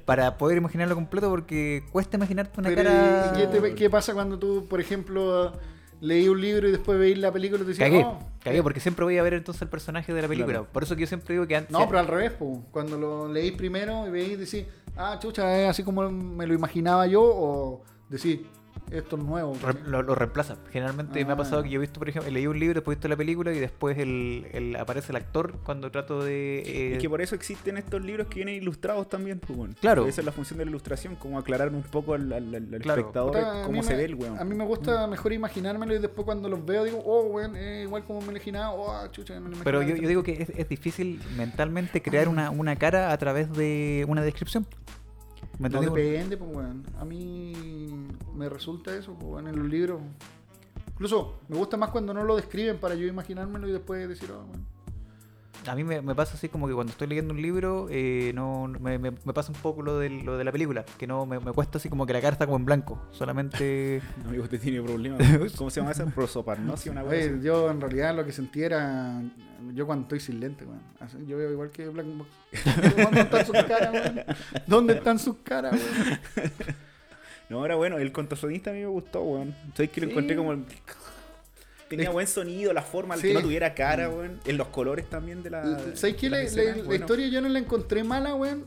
[0.06, 3.32] para poder imaginarlo completo porque cuesta imaginarte una Pero, cara.
[3.34, 5.54] ¿y ¿qué, te- qué pasa cuando tú, por ejemplo,
[6.02, 8.82] leí un libro y después veís la película y te decís, Cagué, "Oh, cagué, porque
[8.82, 10.60] siempre voy a ver entonces el personaje de la película.
[10.60, 10.72] Claro.
[10.74, 11.72] Por eso que yo siempre digo que antes.
[11.72, 12.62] No, pero al revés, po.
[12.72, 14.66] cuando lo leís primero y veis, decís,
[14.98, 18.40] ah, chucha, es así como me lo imaginaba yo, o decís,
[18.92, 19.56] esto es nuevo.
[19.86, 20.58] Lo, lo reemplaza.
[20.72, 21.38] Generalmente me ha Ah.
[21.38, 23.54] pasado que yo he visto, por ejemplo, leí un libro, después he visto la película
[23.54, 26.60] y después el, el- aparece el actor cuando trato de.
[26.60, 29.76] eh, Es que por eso existen estos libros que vienen ilustrados también, pues, weón.
[29.80, 30.08] Claro.
[30.08, 32.82] Esa es la función de la ilustración, como aclarar un poco al, al- al- al
[32.82, 33.02] Claro.
[33.02, 34.40] espectador cómo se me- ve el weón.
[34.40, 38.04] A mí me gusta mejor imaginármelo y después cuando los veo digo, oh, weón, igual
[38.06, 39.64] como me lo imaginaba, oh, ah, chucha, me lo imaginaba.
[39.66, 44.06] Pero yo digo que es, es difícil mentalmente crear una, una cara a través de
[44.08, 44.66] una descripción.
[45.60, 46.84] ¿Me No depende, pues, weón.
[47.00, 47.54] A mí
[48.36, 50.02] me resulta eso, pues, weón, en los libros.
[50.94, 54.40] Incluso me gusta más cuando no lo describen para yo imaginármelo y después decir, oh,
[54.46, 54.80] weón.
[55.68, 58.68] A mí me, me pasa así como que cuando estoy leyendo un libro, eh, no
[58.80, 61.38] me, me- me pasa un poco lo de, lo de la película, que no me,
[61.42, 64.02] me cuesta así como que la cara está como en blanco, solamente...
[64.26, 65.22] Amigo, usted tiene problemas.
[65.58, 66.06] ¿Cómo se llama esa?
[66.06, 67.44] Prosoparnosia, una vez.
[67.44, 69.22] yo en realidad lo que sentí era.
[69.74, 71.28] Yo cuando estoy sin lente, weón.
[71.28, 72.30] Yo veo igual que Black Box.
[72.98, 74.24] ¿Dónde están sus caras, weón?
[74.68, 76.20] ¿Dónde están sus caras, weón?
[77.50, 77.98] No, era bueno.
[77.98, 79.56] El contorsionista a mí me gustó, weón.
[79.76, 80.12] ¿Sabes que lo Sí.
[80.12, 80.52] encontré como.
[80.54, 80.66] el-
[81.90, 83.30] Tenía buen sonido, la forma, el Sí.
[83.30, 84.40] que no tuviera cara, weón.
[84.46, 85.64] En los colores también de la.
[85.96, 86.28] ¿Sabes qué?
[86.28, 87.04] de La, las la- escenas, la bueno.
[87.06, 88.66] historia yo no la encontré mala, weón.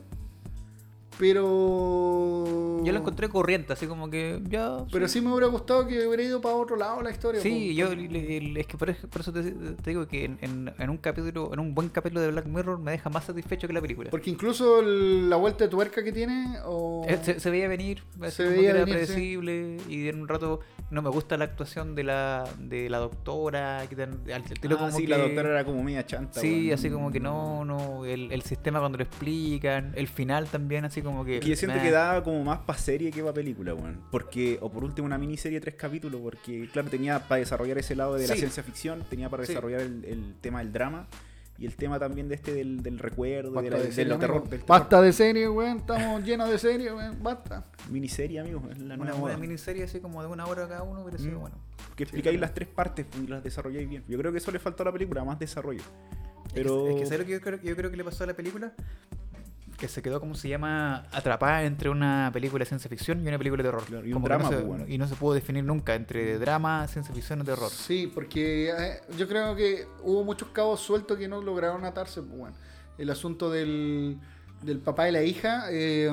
[1.19, 2.81] Pero.
[2.83, 4.83] Yo la encontré corriente, así como que ya...
[4.91, 7.39] Pero sí me hubiera gustado que hubiera ido para otro lado la historia.
[7.41, 10.89] Sí, yo es que por, eso- por eso te, te digo que en, en- en
[10.89, 13.81] un capítulo, en un buen capítulo de Black Mirror me deja más satisfecho que la
[13.81, 14.09] película.
[14.09, 16.57] Porque incluso el- la vuelta de tuerca que tiene.
[16.65, 17.05] O...
[17.07, 19.13] Eh, Se, se veía venir, Se veía era venir, sí.
[19.13, 20.59] predecible y en un rato
[20.91, 24.79] no me gusta la actuación de la de la doctora, que tan- al estilo Ah,
[24.79, 26.41] como sí, que- la doctora era como media chanta.
[26.41, 30.83] Sí, así como que no, no, el, el sistema cuando lo explican, el final también
[30.85, 31.39] así como que...
[31.39, 33.99] Que yo siento que daba como más para serie que para película, weón.
[34.11, 37.95] Porque, o por último, una miniserie de tres capítulos, porque, claro, tenía para desarrollar ese
[37.95, 39.49] lado de la ciencia ficción, tenía para Sí.
[39.53, 41.07] desarrollar el, el tema del drama
[41.59, 44.17] y el tema también de este del, del recuerdo, de Basta la, de del serie,
[44.17, 44.37] terror.
[44.37, 44.49] amigo.
[44.49, 44.79] del terror.
[44.79, 45.77] Basta de serie, weón.
[45.77, 47.21] Estamos llenos de serie, weón.
[47.21, 47.63] Basta.
[47.91, 49.37] Miniserie, amigos, es la Una nueva buena moda.
[49.37, 51.39] miniserie así como de una hora cada uno, pero sí, Mm.
[51.39, 51.55] bueno.
[51.95, 54.03] Que explicáis las tres partes y las desarrolláis bien.
[54.07, 55.83] Yo creo que eso le faltó a la película, más desarrollo.
[56.55, 56.87] Pero.
[56.89, 58.73] Es que, ¿sabes lo que yo creo, yo creo que le pasó a la película?
[59.83, 63.37] Que se quedó, como se llama, atrapada entre una película de ciencia ficción y una
[63.37, 63.83] película de terror.
[63.85, 64.85] Claro, y un drama, no se, pues, bueno.
[64.87, 67.69] Y no se pudo definir nunca entre drama, ciencia ficción o terror.
[67.69, 72.21] Sí, porque eh, yo creo que hubo muchos cabos sueltos que no lograron atarse.
[72.21, 72.55] Pues, bueno.
[72.97, 74.17] El asunto del,
[74.61, 76.09] del papá y la hija eh,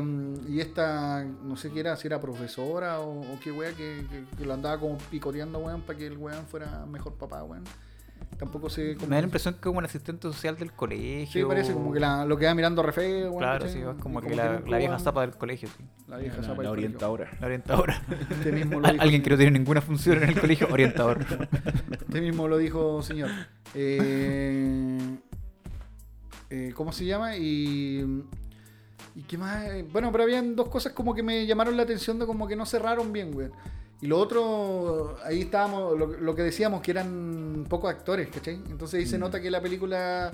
[0.48, 4.24] y esta, no sé qué era, si era profesora o, o qué wea, que, que-
[4.36, 7.62] que lo andaba como picoteando, weón, para que el weón fuera mejor papá, weón.
[8.40, 9.06] Tampoco sé cómo...
[9.08, 11.42] Me da la impresión que como un asistente social del colegio.
[11.42, 13.38] Sí, parece como que la, lo queda mirando re feo, weón.
[13.38, 15.84] Claro, sí, es como que la, la vieja zapa del colegio, sí.
[16.08, 16.86] La vieja la, zapa la del colegio.
[16.88, 17.30] orientadora.
[17.38, 18.02] La orientadora.
[18.30, 21.18] Este mismo lo Al- dijo- Alguien que no tiene ninguna función en el colegio, orientador.
[21.92, 23.30] Este mismo lo dijo señor.
[23.74, 24.98] Eh,
[26.48, 27.36] eh, ¿Cómo se llama?
[27.36, 28.24] Y,
[29.14, 29.64] y qué más?
[29.66, 32.56] Eh, Bueno, pero habían dos cosas como que me llamaron la atención de como que
[32.56, 33.48] no cerraron bien, güey.
[34.02, 38.54] Y lo otro, ahí estábamos, lo, lo que decíamos, que eran pocos actores, ¿cachai?
[38.70, 39.20] Entonces ahí se Mm.
[39.20, 40.32] nota que la película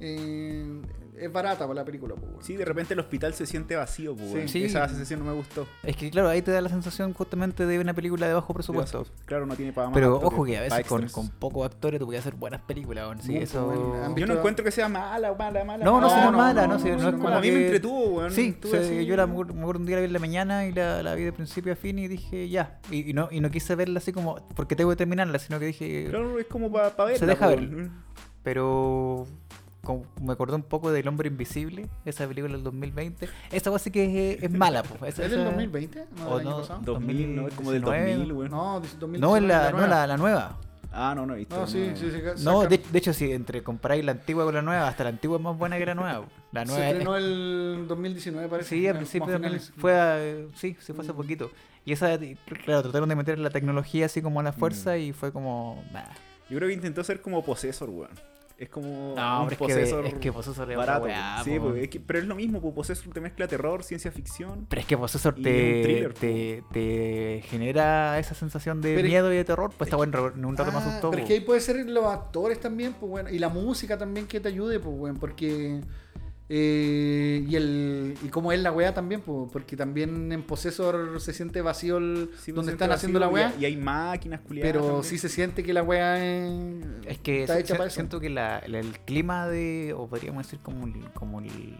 [0.00, 0.80] eh,
[1.16, 2.44] es barata para la película, pues, güey.
[2.44, 4.48] Sí, de repente el hospital se siente vacío, pues, Sí.
[4.48, 4.64] Sí.
[4.64, 5.66] Esa sensación no me gustó.
[5.82, 9.06] Es que claro, ahí te da la sensación justamente de una película de bajo presupuesto.
[9.24, 9.94] Claro, no tiene para más.
[9.94, 13.18] Pero ojo que a veces con, con pocos actores tú puedes hacer buenas películas.
[13.22, 13.66] Sí, Muy eso...
[13.66, 14.16] bueno.
[14.16, 15.84] Yo no encuentro que sea mala, mala, mala.
[15.84, 17.34] No, no, no es no, mala, no, no, si no, no, no, es no, como
[17.34, 18.30] a mí me entretuvo, weón.
[18.30, 20.72] Sí, o así- yo la, me acuerdo un día la vi en la mañana y
[20.72, 22.78] la, la vi de principio a fin y dije ya.
[22.90, 25.66] Y, y no, y no quise verla así como porque tengo que terminarla, sino que
[25.66, 26.06] dije.
[26.08, 27.90] Claro, es como para pa verla, Se deja pues, ver.
[28.42, 29.26] Pero
[29.88, 33.28] como me acordé un poco del Hombre Invisible, esa película del 2020.
[33.50, 35.02] Esa cosa sí que es, es mala, pues.
[35.12, 36.04] ¿Es del esa- 2020?
[36.18, 36.80] ¿No O no, pasado?
[36.84, 37.48] 2000, ¿no?
[37.48, 38.18] Es como del 2019.
[38.18, 38.50] 2000, weón.
[38.50, 39.20] No, dice 2019.
[39.20, 39.88] No, es la, no, nueva.
[39.96, 40.58] la, la nueva.
[40.92, 41.54] Ah, no, no he visto.
[41.58, 42.44] No, sí, sí, sí.
[42.44, 45.36] No, de, de hecho, si entre comparáis la antigua con la nueva, hasta la antigua
[45.36, 46.24] es más buena que la nueva.
[46.52, 48.68] La Se nueva es- estrenó el 2019, parece.
[48.70, 50.18] Sí, al principio a también fue, a-
[50.54, 51.16] sí, sí fue hace Mm.
[51.16, 51.50] poquito.
[51.84, 52.18] Y esa,
[52.64, 54.98] claro, trataron de meter la tecnología así como a la fuerza Mm.
[55.00, 55.82] y fue como...
[55.92, 56.04] nah.
[56.50, 58.10] Yo creo que intentó ser como Possessor, weón.
[58.58, 61.04] Es como No, un pero es que, Possessor es que Possessor es barato.
[61.04, 61.74] weá, sí, po.
[61.74, 64.66] es que- pero es lo mismo, pues Possessor te mezcla terror, ciencia ficción.
[64.68, 69.36] Pero es que Possessor te, thriller, te, te genera esa sensación de Pero- miedo y
[69.36, 71.10] de terror, pues está bueno, en un rato más Ah, asustó.
[71.10, 74.26] Pero es que ahí puede ser los actores también, pues bueno, y la música también
[74.26, 75.80] que te ayude, pues bueno, porque
[76.50, 81.34] Eh, y el y cómo es la weá también, po, porque también en Possessor se
[81.34, 84.72] siente vacío el, Sí, pues, donde se están haciendo la weá, Y, hay máquinas culiadas.
[84.72, 85.04] pero también.
[85.04, 87.94] sí se siente que la weá es, Es que está hecha si- para eso.
[87.96, 91.76] siento que la- la- el clima de, o podríamos decir como como el,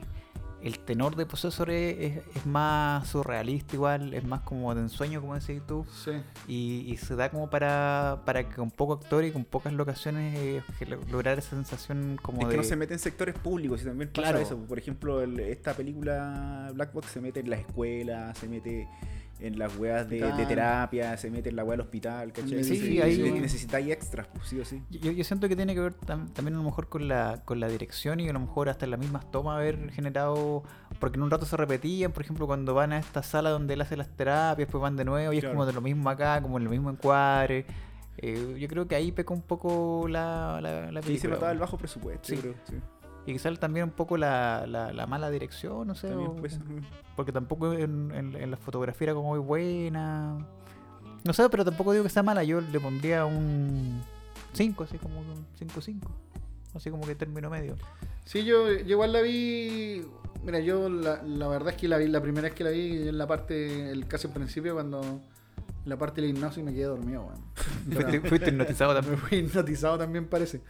[0.63, 5.21] el tenor de Possessor es, es- es más surrealista igual, es más como de ensueño,
[5.21, 6.13] como decís tú, Sí.
[6.49, 10.35] y, y se da como para, para que con poco actor y con pocas locaciones
[10.37, 10.63] eh,
[11.11, 12.51] lograr esa sensación como Es de...
[12.53, 14.39] que no se mete en sectores públicos y también pasa Claro.
[14.39, 14.57] eso.
[14.59, 18.89] Por ejemplo, el- esta película Black Box se mete en las escuelas, se mete
[19.41, 22.65] en las weas de, de terapia, se mete en la wea del hospital, ¿cachai?
[22.65, 24.83] Sí, Y- ahí- necesitáis extras, pues sí o sí.
[24.91, 27.61] Yo, yo siento que tiene que ver tam- también a lo mejor con la, con
[27.61, 30.65] la dirección y a lo mejor hasta en las mismas tomas haber generado,
[30.99, 33.81] porque en un rato se repetían, por ejemplo, cuando van a esta sala donde él
[33.81, 36.57] hace las terapias, después van de nuevo y es como de lo mismo acá, como
[36.57, 37.65] en el mismo encuadre.
[38.21, 41.35] Eh, yo creo que ahí peca un poco la, la, la Sí, se película.
[41.35, 42.37] notaba el bajo presupuesto, Sí.
[42.39, 42.55] creo.
[42.69, 42.75] Sí.
[43.29, 46.13] Y quizás también un poco la, la, la mala dirección, no sé.
[46.15, 46.59] O- pues,
[47.15, 50.39] porque tampoco en, en- en la fotografía era como muy buena.
[51.25, 52.43] No sé, pero tampoco digo que sea mala.
[52.45, 54.01] Yo le pondría un
[54.55, 56.01] 5, así como un 5-5.
[56.75, 57.77] Así como que término medio.
[58.25, 60.07] Sí, yo, yo igual la vi.
[60.45, 63.09] Mira, yo la, la verdad es que la vi, la primera vez que la vi
[63.09, 65.21] en la parte, el casi al principio, cuando
[65.89, 67.41] la parte del hipnosis me quedé dormido, weón.
[67.93, 69.19] Fuiste, fuiste hipnotizado Me también.
[69.19, 70.61] fui hipnotizado también parece.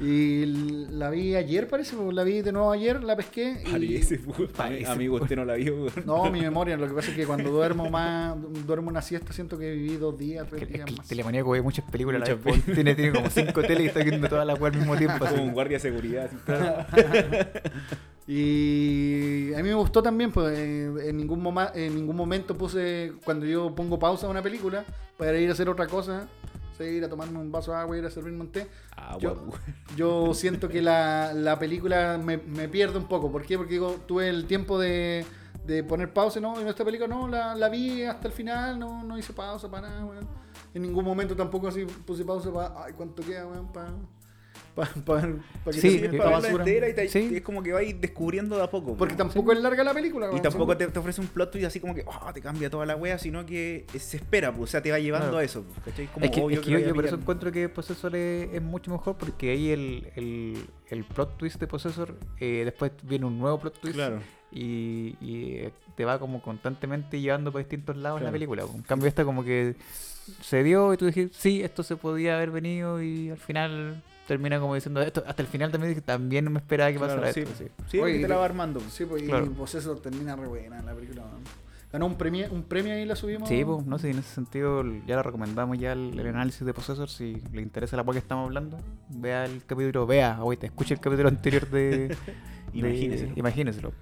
[0.00, 0.44] Y
[0.90, 3.62] la vi ayer, parece, pues, la vi de nuevo ayer, la pesqué.
[3.64, 3.70] Y...
[3.70, 5.86] Parece, pues, Parece, amigo, usted no la vio.
[6.04, 9.56] No, mi memoria, lo que pasa es que cuando duermo más, duermo una siesta, siento
[9.56, 11.06] que viví dos días, tres días el más.
[11.06, 12.20] telemaníaco ve muchas películas.
[12.28, 14.80] la vez, pues, tiene, tiene como 5 teles y está viendo todas las weas al
[14.80, 15.24] mismo tiempo.
[15.24, 15.34] así.
[15.34, 16.30] Como un guardia de seguridad.
[18.26, 23.12] Y a mí me gustó también, pues eh, en ningún, moma- en ningún momento puse,
[23.24, 24.84] cuando yo pongo pausa a una película,
[25.16, 26.26] para ir a hacer otra cosa,
[26.80, 29.48] ir a tomarme un vaso de agua, ir a servirme un té, Ah, Yo-
[29.96, 33.30] yo siento que la, la película me, me pierde un poco.
[33.30, 33.56] ¿Por qué?
[33.58, 35.24] Porque digo, tuve el tiempo de,
[35.66, 36.58] de poner pausa, ¿no?
[36.60, 39.88] En esta película no, la, la vi hasta el final, no, no hice pausa para
[39.88, 40.26] nada, weón.
[40.72, 43.70] En ningún momento tampoco así puse pausa para, ay, ¿cuánto queda, weón?
[43.72, 43.90] Para
[44.74, 45.20] pa, pa,
[45.64, 46.64] pa que Sí, termine que esta para verla basura.
[46.64, 47.30] entera y te- Sí.
[47.36, 48.96] es como que vais descubriendo de a poco.
[48.96, 49.28] Porque pues.
[49.28, 51.94] tampoco es larga la película, Y tampoco te, te ofrece un plot twist así como
[51.94, 54.90] que oh, te cambia toda la wea, sino que se espera, pues, o sea, te
[54.90, 55.38] va llevando Claro.
[55.38, 55.62] a eso.
[55.62, 56.06] pues, ¿cachai?
[56.08, 58.48] Como Es que, obvio es que que yo, yo por eso encuentro que Possessor es,
[58.52, 63.26] es mucho mejor porque ahí el, el, el plot twist de Possessor, eh, después viene
[63.26, 64.20] un nuevo plot twist Claro.
[64.52, 68.32] y, y, eh, te va como constantemente llevando por distintos lados en la Claro.
[68.34, 68.64] película.
[68.74, 69.76] En cambio esta como que
[70.40, 74.58] se dio y tú dijiste, sí, esto se podía haber venido y al final termina
[74.60, 75.22] como diciendo esto.
[75.26, 77.40] Hasta el final también también no me esperaba que Claro, pasara sí.
[77.40, 77.54] esto.
[77.58, 77.64] sí.
[77.88, 78.80] Sí, Oye, porque te la va armando.
[78.90, 79.46] Sí, pues Claro.
[79.46, 81.22] y Possessor termina re buena la película.
[81.92, 83.48] Ganó un premio, un premio y la subimos.
[83.48, 86.74] Sí, pues, no sé, en ese sentido ya la recomendamos ya el, el análisis de
[86.74, 88.78] Possessor, si le interesa la cual que estamos hablando,
[89.10, 92.08] vea el capítulo, vea, ahorita escuche el capítulo anterior de...
[92.72, 93.32] de-.
[93.36, 93.92] Imagíneselo.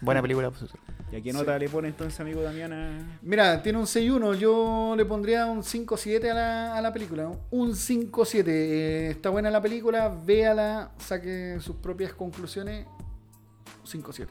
[0.00, 0.78] Buena película Possessor.
[1.10, 3.18] ¿Y a qué nota le pone entonces, amigo Damiana?
[3.22, 4.34] Mira, tiene un 6-1.
[4.36, 7.30] Yo le pondría un 5-7 a la, a la película.
[7.50, 8.44] Un 5-7.
[8.46, 10.14] Eh, está buena la película.
[10.24, 10.90] Véala.
[10.98, 12.86] Saque sus propias conclusiones.
[13.86, 14.26] 5-7.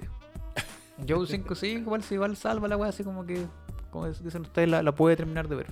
[1.05, 3.45] Yo un 5-5, igual si igual salva la weá, así como que,
[3.91, 5.67] como dicen ustedes, la, la puede terminar de ver.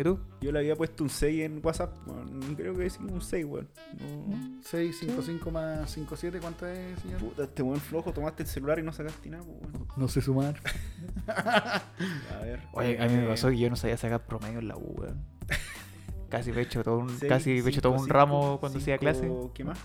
[0.00, 0.18] ¿Y tú?
[0.40, 1.94] Yo le había puesto un 6 en WhatsApp.
[2.06, 3.68] weón, creo que sí, un 6, weón.
[3.98, 4.62] No.
[4.62, 6.38] 6, 5, 5 más 5, 7.
[6.40, 7.20] ¿Cuánto es, señor?
[7.20, 9.86] Puta, este weón flojo, tomaste el celular y no sacaste nada, weón.
[9.98, 10.58] No sé sumar.
[11.26, 11.82] A
[12.42, 12.62] ver.
[12.72, 14.94] Oye, a mí me eh, pasó que yo no sabía sacar promedio en la U,
[14.96, 15.22] weón.
[16.30, 18.14] Casi me he hecho todo un, seis, casi me he hecho cinco, todo un cinco,
[18.14, 19.30] ramo cuando hacía clase.
[19.52, 19.78] ¿Qué más?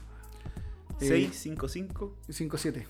[1.01, 2.31] Eh, 6, 5, 5, 5-7.
[2.31, 2.87] 5, 7.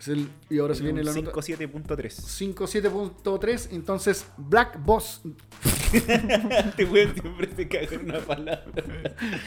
[0.00, 1.30] Es el- Y ahora se viene la nota.
[1.30, 2.54] 5.7.3.
[2.54, 3.68] 5-7.3.
[3.72, 5.20] Entonces, Black Boss.
[5.92, 8.62] Este weón siempre se caga en una palabra.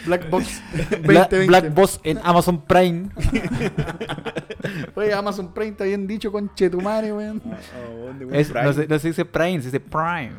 [0.06, 0.62] Black Box
[1.04, 1.48] Bla- 2020.
[1.48, 3.10] Black Boss en Amazon Prime.
[4.96, 7.42] Oye, Amazon Prime está bien dicho con Chetumare, weón.
[7.46, 8.40] Ah, ah, ¿dónde, weón?
[8.40, 10.34] Es- no, se, no se dice Prime, se dice Prime.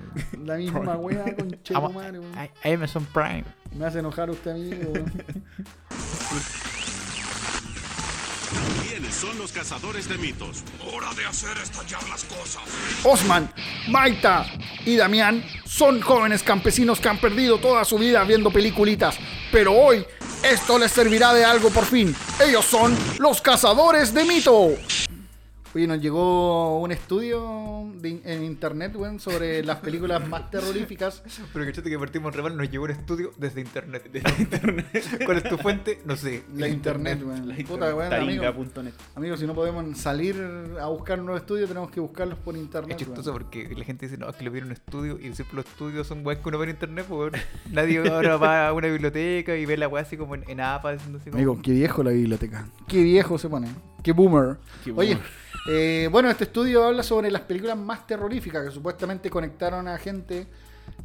[0.44, 2.32] La misma weá con Ama- Chetumare, weón.
[2.38, 3.44] a- Amazon Prime.
[3.76, 5.12] Me hace enojar usted amigo, weón.
[9.14, 10.64] ¿Quiénes son los cazadores de mitos?
[10.92, 12.62] Hora de hacer estallar las cosas.
[13.04, 13.52] Osman,
[13.88, 14.46] Maita
[14.84, 19.16] y Damián son jóvenes campesinos que han perdido toda su vida viendo peliculitas.
[19.52, 20.04] Pero hoy,
[20.42, 22.14] esto les servirá de algo por fin.
[22.44, 24.70] Ellos son los cazadores de mito.
[25.74, 31.22] Oye, nos llegó un estudio de- en internet, weón, sobre las películas más terroríficas.
[31.52, 34.08] Pero cachate que partimos re mal, nos llegó un estudio desde internet.
[34.12, 34.86] Desde internet.
[35.24, 36.00] ¿Cuál es tu fuente?
[36.04, 36.44] No sé.
[36.54, 37.48] La internet, weón.
[37.48, 38.42] La Puta, weón, amigo.
[38.44, 38.92] Taringa.net.
[39.16, 40.36] Amigos, si no podemos salir
[40.80, 42.96] a buscar un nuevo estudio, tenemos que buscarlos por Es internet.
[42.96, 43.42] chistoso weón.
[43.42, 45.66] porque la gente dice, no, es que lo vieron en un estudio y siempre los
[45.66, 47.32] estudios son weas que uno ve en internet, pues weón.
[47.72, 50.92] nadie ahora va a una biblioteca y ve la wea así como en, en APA,
[50.92, 51.38] diciendo así como...
[51.42, 52.68] Amigo, qué viejo la biblioteca.
[52.86, 53.68] Qué viejo se pone.
[54.04, 54.58] Qué boomer.
[54.84, 55.43] Qué Oye, boomer.
[55.66, 60.46] Eh, bueno, este estudio habla sobre las películas más terroríficas que supuestamente conectaron a gente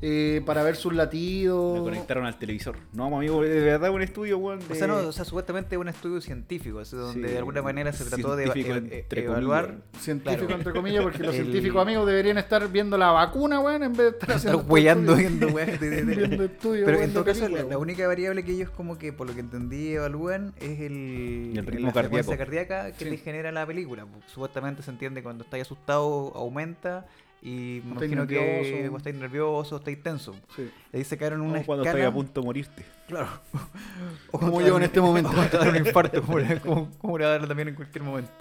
[0.01, 1.81] eh, para ver sus Me latidos.
[1.81, 2.77] conectaron al televisor.
[2.93, 4.59] No, amigo, de verdad un estudio, weón.
[4.69, 7.61] O sea, no, o sea, supuestamente es un estudio científico, así, donde Sí, de alguna
[7.61, 9.65] manera se trató de eva- entre evaluar...
[9.65, 9.83] comillas.
[10.03, 10.55] Científico, Claro.
[10.57, 13.99] entre comillas, porque los El- científicos amigos deberían estar viendo la vacuna, weón, en vez
[13.99, 14.59] de estar haciendo.
[14.61, 17.77] Estar viendo de- de- de- estudios, Pero weón, en todo de caso, la, película, la
[17.77, 17.81] weón.
[17.81, 21.87] única variable que ellos como que, por lo que entendí, evalúan es el, El ritmo
[21.87, 22.69] la frecuencia cardíaco.
[22.69, 23.11] cardíaca que Sí.
[23.11, 24.05] te genera la película.
[24.27, 27.05] Supuestamente se entiende cuando estáis asustado aumenta
[27.41, 28.93] y me O estáis imagino que nervioso.
[28.93, 30.35] o estáis nervioso, o estáis tenso.
[30.55, 30.69] Sí.
[30.93, 31.99] Ahí sacaron una Como cuando escala...
[31.99, 32.85] estás a punto de morirte.
[33.07, 33.27] Claro.
[34.31, 35.29] Como yo en este momento.
[35.31, 37.75] O cuando te da un infarto, como, le- como, le va a dar también en
[37.75, 38.31] cualquier momento.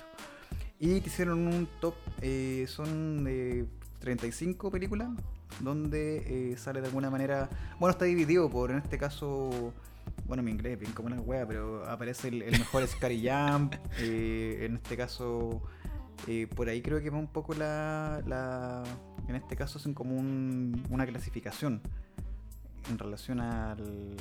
[0.80, 3.64] Y te hicieron un top, eh, son eh,
[4.00, 5.08] 35 películas,
[5.60, 7.48] donde eh, sale de alguna manera,
[7.80, 9.72] bueno, está dividido por, en este caso,
[10.26, 13.74] bueno, mi inglés es bien como una wea, pero aparece el, el mejor Scary Jump,
[13.98, 15.62] eh, en este caso,
[16.26, 18.82] eh, por ahí creo que va un poco la, la
[19.28, 21.80] en este caso hacen como un- una clasificación
[22.90, 24.16] en relación al...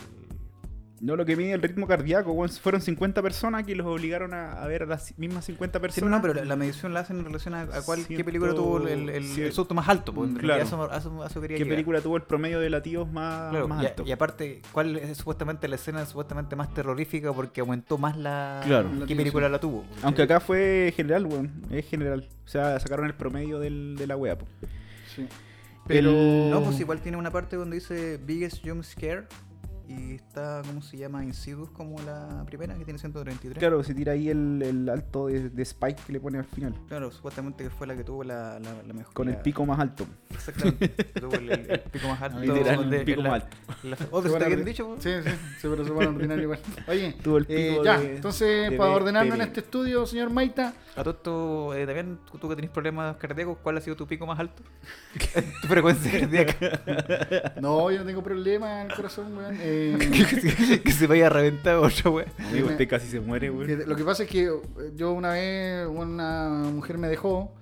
[0.99, 2.49] No, lo que mide el ritmo cardíaco, weón.
[2.49, 6.09] Fueron 50 personas que los obligaron a, a ver las mismas 50 Sí, personas.
[6.09, 8.79] no, pero la, la medición la hacen en relación a, a cuál, qué película tuvo
[8.79, 9.41] el, el, el- sí.
[9.43, 10.11] el susto más alto.
[10.13, 10.63] Pues, en Claro.
[10.65, 11.75] realidad eso, eso- eso quería ¿Qué llegar.
[11.75, 14.03] película tuvo el promedio de latidos más, Claro, más y, a- alto?
[14.07, 18.61] y aparte, ¿cuál es supuestamente la escena supuestamente más terrorífica porque aumentó más la...
[18.65, 18.89] Claro.
[19.07, 19.85] ¿Qué película la tuvo?
[20.01, 21.51] Aunque acá fue general, weón.
[21.69, 22.27] Es general.
[22.43, 24.47] O sea, sacaron el promedio del, de la wea, po.
[25.15, 25.27] Sí.
[25.85, 26.11] Pero.
[26.11, 29.25] No, pues igual tiene una parte donde dice Biggest Jump Scare
[29.87, 31.23] y está, ¿cómo se llama?
[31.23, 33.57] Insidious como la primera, que tiene 133.
[33.57, 36.73] Claro, se tira ahí el, el alto de, de Spike que le pone al final.
[36.87, 39.13] Claro, supuestamente que fue la que tuvo la, la, la mejor.
[39.13, 40.05] Con el pico más alto.
[40.29, 40.89] Exactamente.
[40.89, 42.39] tuvo el, el- el pico más alto.
[42.39, 43.57] Literal, el pico la- más alto.
[44.11, 44.95] oh, pero está bien dicho.
[44.99, 45.29] Sí, sí,
[45.61, 46.59] sí, pero a ordenar igual.
[46.87, 50.29] Oye, Tuvo el eh, pico ya, de- entonces, de para ordenarnos en este estudio, señor
[50.31, 54.25] Maita, A todo esto, eh, tú que tenés problemas cardíacos, ¿cuál ha sido tu pico
[54.25, 54.63] más alto?
[55.61, 57.53] tu frecuencia cardíaca.
[57.61, 59.55] no, yo no tengo problema en el corazón, weón.
[59.59, 62.09] Eh, que, que se vaya a reventar otra.
[62.09, 63.87] Amigo, me- usted casi se muere, weón.
[63.87, 64.51] lo que pasa es que eh,
[64.95, 67.53] yo una vez, una mujer me dejó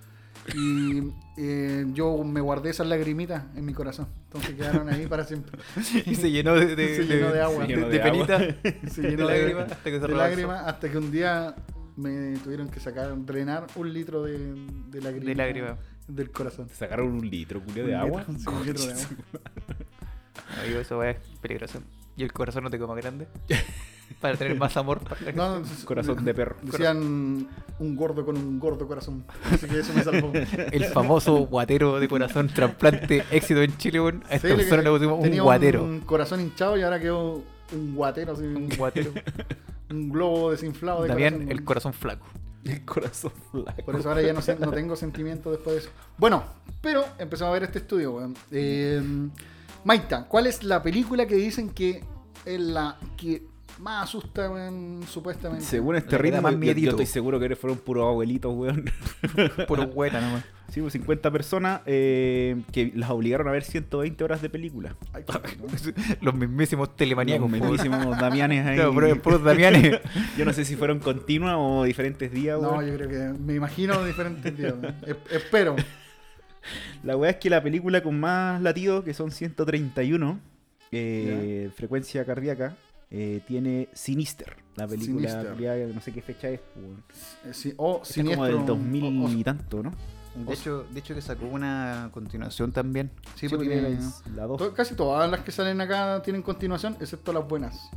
[0.54, 4.08] y eh, yo me guardé esas lagrimitas en mi corazón.
[4.25, 5.58] Entonces quedaron ahí para siempre.
[6.06, 7.65] Y se llenó de, de, Se llenó de agua.
[7.65, 8.38] de, Se llenó de penita.
[8.91, 10.28] Se de llenó de, lágrimas hasta que se de rebasó.
[10.30, 11.56] lágrimas hasta que un día
[11.95, 15.25] me tuvieron que sacar, drenar un litro de, de lágrimas.
[15.28, 15.78] De lágrimas.
[16.08, 16.67] Del corazón.
[16.67, 18.23] Te sacaron un litro, culio, de agua.
[18.28, 19.06] litro, un litro de agua.
[20.63, 21.80] Amigo, eso es peligroso.
[22.17, 23.28] ¿Y el corazón no te quedó más grande?
[24.21, 24.99] Para tener más amor.
[24.99, 25.69] Para la No, gente.
[25.80, 26.56] no, Corazón de perro.
[26.62, 27.47] Decían
[27.80, 29.25] un gordo con un gordo corazón.
[29.51, 30.32] Así que eso me salvó.
[30.71, 34.23] El famoso guatero de corazón trasplante éxito en Chile, weón.
[34.30, 35.84] A esta Sí, persona le pusimos un guatero.
[35.84, 37.41] Un corazón hinchado y ahora quedó
[37.73, 39.12] un guatero, así, Un guatero.
[39.89, 41.51] un globo desinflado de corazón.
[41.51, 42.25] el corazón flaco.
[42.63, 43.84] El corazón flaco.
[43.86, 45.89] Por eso ahora ya no tengo sentimiento después de eso.
[46.17, 46.43] Bueno,
[46.82, 48.36] pero empezamos a ver este estudio, weón.
[48.51, 49.01] Eh,
[49.86, 52.04] Maita, ¿cuál es la película que dicen que
[52.43, 53.43] es la que
[53.78, 55.63] más asusta, weón, supuestamente?
[55.63, 58.86] Según este ritmo, más yo, yo estoy seguro que fueron puros abuelitos, weón.
[59.67, 60.43] Puro hueta nomás.
[60.71, 64.95] Sí, pues 50 personas eh, que las obligaron a ver 120 horas de película.
[65.13, 65.24] Ay.
[66.21, 67.52] Los mismísimos telemaníacos.
[67.52, 68.78] Los mismísimos Damianes ahí.
[68.78, 70.00] Claro, puros Damianes.
[70.36, 72.88] Yo no sé si fueron continuas o diferentes días, No, weón.
[72.88, 74.74] yo creo que me imagino diferentes días.
[75.30, 75.76] Espero.
[77.04, 80.39] La weá es que la película con más latidos, que son 131,
[80.91, 82.75] eh, frecuencia cardíaca,
[83.12, 84.56] eh, tiene Sinister.
[84.75, 85.93] La película, Sinister.
[85.95, 86.60] no sé qué fecha es.
[86.75, 87.04] weón.
[87.45, 88.45] Eh, sí, o Esta es siniestro.
[88.47, 89.91] como del 2000 o- o- y tanto, ¿no?
[90.36, 93.10] De hecho, de hecho que sacó una continuación también.
[93.36, 93.89] Sí, Sí, porque la,
[94.36, 94.58] la dos.
[94.58, 97.89] to- casi todas las que salen acá tienen continuación, excepto las buenas.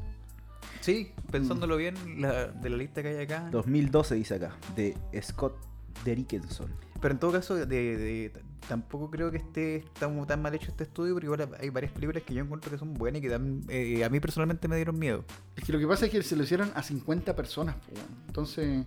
[0.81, 3.49] Sí, pensándolo bien, la, de la lista que hay acá.
[3.51, 5.57] 2012 dice acá, de Scott
[6.05, 6.69] Derrickson.
[7.01, 8.33] Pero en todo caso, de,
[8.69, 12.23] tampoco creo que esté tan, tan mal hecho este estudio, porque igual hay varias películas
[12.25, 14.99] que yo encuentro que son buenas y que dan, eh, a mí personalmente me dieron
[14.99, 15.25] miedo.
[15.57, 18.07] Es que lo que pasa es que se lo hicieron a 50 personas, weón.
[18.27, 18.87] entonces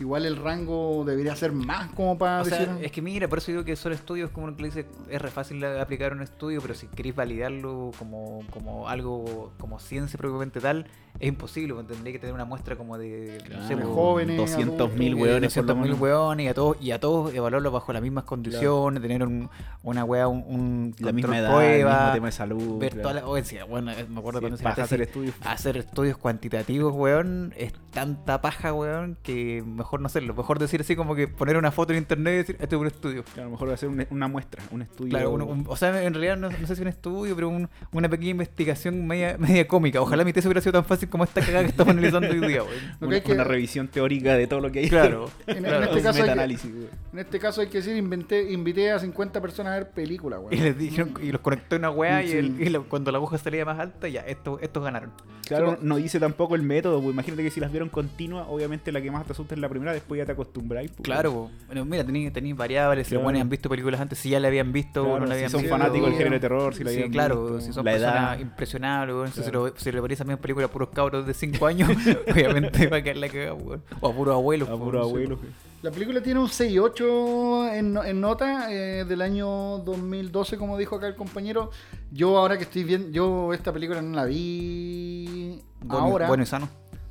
[0.00, 3.52] igual el rango debería ser más como para O sea, es que mira, por eso
[3.52, 6.60] digo que son estudios como uno que le dice, es re fácil aplicar un estudio,
[6.60, 10.86] pero si queréis validarlo como, como algo, como ciencia propiamente tal,
[11.22, 14.92] es imposible, tendría que tener una muestra como de, no sé, Claro, pues, jóvenes, 200
[14.94, 15.54] mil hueones.
[15.54, 16.00] por lo 200.000 menos.
[16.00, 19.48] hueones y a todos y a todos evaluarlos bajo las mismas condiciones, tener un,
[19.84, 22.78] una wea, un, un La misma edad, prueba, el mismo tema de salud.
[22.78, 23.20] ver claro.
[23.20, 25.34] toda la, bueno, eh, me acuerdo Sí, cuando se hacer estudios.
[25.44, 30.96] hacer estudios cuantitativos, weón, es tanta paja, weón, que mejor no hacerlo, mejor decir así
[30.96, 33.22] como que poner una foto en internet y decir, este es un estudio.
[33.22, 35.10] Claro, a lo mejor va a ser un- una muestra, un estudio.
[35.10, 37.68] Claro, un- un- o sea, en realidad no, no sé si un estudio, pero un-
[37.92, 40.00] una pequeña investigación media, media cómica.
[40.00, 42.58] Ojalá mi tesis hubiera sido tan fácil como esta cagada que estamos analizando hoy día.
[42.58, 42.66] Lo
[42.98, 44.88] que una, que- una revisión teórica de todo lo que hay.
[44.88, 45.30] Claro.
[45.46, 45.84] En, en claro.
[45.84, 46.86] este Un caso hay que, güey.
[47.12, 50.54] en este caso hay que decir, inventé, invité a 50 personas a ver películas, Y
[50.56, 50.64] weón.
[50.64, 53.64] les dijeron, y los conectó en una weá y, el- y cuando la aguja salía
[53.64, 55.10] más alta, ya, estos, estos ganaron.
[55.46, 55.82] Claro, Sí, pues.
[55.86, 59.10] no dice tampoco el método, pues imagínate que si las vieron continua, obviamente la que
[59.10, 60.90] más te asusta es la primera, después ya te acostumbráis.
[60.92, 61.02] pues.
[61.02, 61.50] Claro, po.
[61.66, 63.24] bueno, mira, tenéis variables, si los Claro.
[63.24, 65.38] buenos han visto películas antes, si ya la habían visto Claro, o no la si
[65.38, 65.76] habían son visto.
[65.76, 68.14] fanáticos del género de terror, si la Sí, habían claro, visto, si son la personas
[68.32, 68.38] edad.
[68.40, 69.28] impresionables, weón.
[69.28, 69.66] Si, se Claro.
[69.66, 71.90] lo, si le ponéis también películas puros cabros de 5 años,
[72.32, 73.82] obviamente va a quedar la cagada, weón.
[74.00, 74.68] O a puros abuelos.
[74.68, 75.36] A po, puro no sé, abuelo.
[75.38, 75.46] po.
[75.82, 81.08] La película tiene un 6.8 en, en nota eh, del año 2012, como dijo acá
[81.08, 81.70] el compañero.
[82.12, 86.46] Yo ahora que estoy viendo, yo esta película no la vi Bueno, ahora, bueno y
[86.46, 86.68] sano.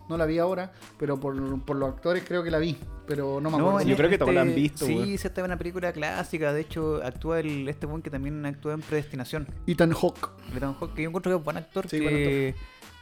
[0.07, 1.35] no la vi ahora, pero por,
[1.65, 2.77] por los actores creo que la vi,
[3.07, 3.89] pero no me No, acuerdo.
[3.89, 6.53] yo creo que todos la han este- visto, Sí, sí, esta es una película clásica.
[6.53, 9.47] De hecho, actúa el, este buen que también actúa en Predestinación.
[9.67, 10.29] Ethan Hawke.
[10.55, 11.89] Ethan Hawke, que yo encuentro que es buen actor.
[11.89, 12.03] Sí, que
[12.53, 12.55] buen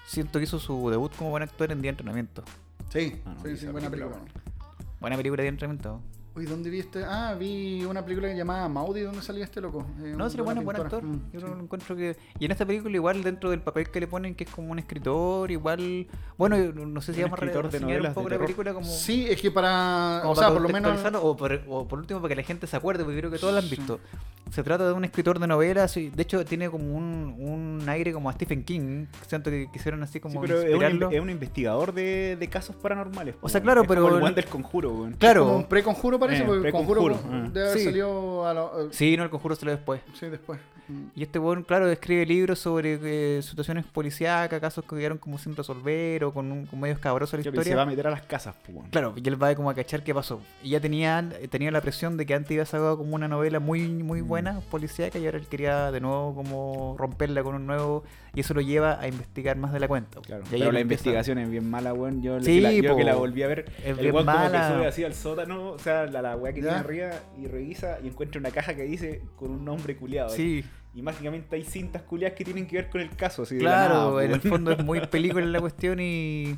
[0.10, 2.44] siento que hizo su debut como buen actor en Día de Entrenamiento.
[2.92, 4.42] Sí, Ah, no, sí, sí, buena película, película.
[5.00, 6.02] Buena película de Día de Entrenamiento.
[6.36, 7.04] Uy, ¿dónde vi este?
[7.04, 9.86] Ah, vi una película llamada Maudi, ¿dónde salía este loco?
[10.02, 11.04] Eh, No, sí, lo bueno, buen actor.
[11.04, 11.46] Mm, Yo sí.
[11.46, 12.16] lo encuentro que.
[12.40, 14.80] Y en esta película, igual dentro del papel que le ponen, que es como un
[14.80, 16.08] escritor, igual.
[16.38, 18.86] Bueno, no sé si vamos a reseñar un poco la película como.
[18.88, 20.20] Sí, es que para.
[20.22, 20.92] como O sea, para por lo menos.
[20.92, 23.40] contextualizarlo, O por, o por último, para que la gente se acuerde, porque creo que
[23.40, 24.00] todos la han visto.
[24.52, 28.12] Se trata de un escritor de novelas, y de hecho tiene como un, un aire
[28.14, 29.06] como a Stephen King.
[29.28, 32.76] Siento que quisieron así como Sí, pero es un, es un investigador de, de casos
[32.76, 33.36] paranormales.
[33.42, 35.14] O sea, claro, Es pero como el del conjuro, weón.
[35.14, 35.46] Claro.
[35.46, 37.50] Como un pre-conjuro parece, Eh, porque el conjuro pre-conjuro, ah.
[37.54, 37.86] debe haber Sí.
[37.86, 40.02] salido a lo- eh, Sí, no, el conjuro salió después.
[40.14, 40.60] sí, después.
[40.88, 41.04] Mm.
[41.16, 45.56] Y este weón, claro, escribe libros sobre eh, situaciones policíacas, casos que quedaron como sin
[45.56, 47.64] resolver o con, un, con medios cabrosos la historia.
[47.64, 48.90] Se va a meter a las casas, pues.
[48.90, 50.42] Claro, y él va como a cachar qué pasó.
[50.64, 53.88] Y ya tenía, tenía la presión de que antes había sacado como una novela muy
[53.88, 54.28] muy Mm.
[54.42, 58.04] Buena, policíaca, y ahora él quería de nuevo como romperla con un nuevo...
[58.36, 60.22] Y eso lo lleva a investigar más de la cuenta.
[60.22, 62.22] Claro, Y ahí pero la empieza- investigación es bien mala, weón.
[62.22, 62.98] Yo, Sí, que la, yo po.
[62.98, 64.68] que la volví a ver, Es el bien weón como mala.
[64.70, 66.68] que sube así al sótano, o sea, la, la weá que ¿Ya?
[66.68, 67.10] tiene arriba
[67.42, 70.30] y revisa y encuentra una caja que dice con un nombre culiado.
[70.30, 70.64] Sí,
[70.94, 73.44] Y mágicamente hay cintas culiadas que tienen que ver con el caso.
[73.44, 76.56] Así de la claro, nada, po, en el fondo es muy película la cuestión y...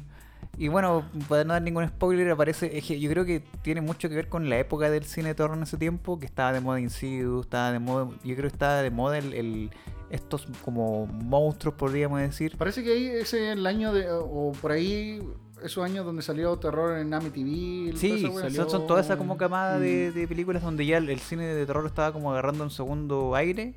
[0.58, 2.78] Y bueno, para no dar ningún spoiler, aparece.
[2.78, 5.36] es que yo creo que tiene mucho que ver con la época del cine de
[5.36, 8.10] terror en ese tiempo, que estaba de moda Insidious, estaba de moda.
[8.24, 9.72] Yo creo que estaba de moda el, el-
[10.10, 12.58] estos como monstruos, podríamos decir.
[12.58, 14.08] Parece que ahí ese es el año de.
[14.12, 15.22] O por ahí,
[15.64, 17.98] esos años donde salió terror en Amityville.
[17.98, 20.16] Sí, son, son- son toda esa como camada de, Mm.
[20.20, 23.74] de películas donde ya el, el cine de terror estaba como agarrando un segundo aire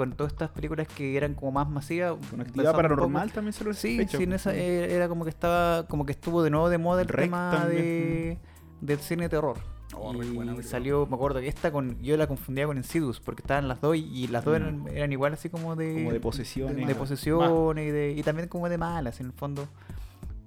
[0.00, 2.14] con todas estas películas que eran como más masivas.
[2.30, 3.34] Con actividad paranormal poco.
[3.34, 4.34] también se lo Sí, sí, en po.
[4.36, 7.26] esa eh, era como que estaba, como que estuvo de nuevo de moda el Rec
[7.26, 8.38] tema también, de,
[8.80, 9.58] del cine de terror.
[9.94, 13.66] Oh, y salió, me acuerdo que esta con, yo la confundía con Insidious, porque estaban
[13.68, 14.62] las dos y, y las dos Mm.
[14.62, 16.76] eran, eran igual así como de, Como de posesiones.
[16.76, 16.94] de mala.
[16.96, 19.66] posesiones y, de, y también como de malas en el fondo.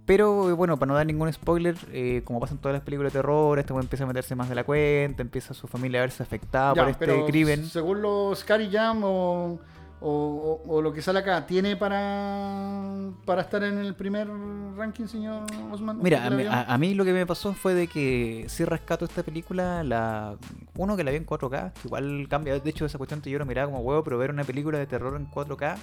[0.05, 3.57] Pero bueno, para no dar ningún spoiler, eh, como pasan todas las películas de terror,
[3.57, 6.81] este empieza a meterse más de la cuenta, empieza su familia a verse afectada Ya,
[6.81, 7.65] por este pero crimen.
[7.65, 9.59] Según los Scary Jam o,
[10.01, 14.27] o, o- o lo que sale acá, ¿tiene para, para estar en el primer
[14.75, 15.99] ranking, señor Osman?
[16.01, 18.65] Mira, ¿Usted a mí, a- a mí lo que me pasó fue de que sí
[18.65, 20.35] rescato esta película, la
[20.75, 23.45] uno que la vi en 4K, que igual cambia, de hecho esa cuestión yo lo
[23.45, 25.77] miraba como huevo, pero ver una película de terror en 4K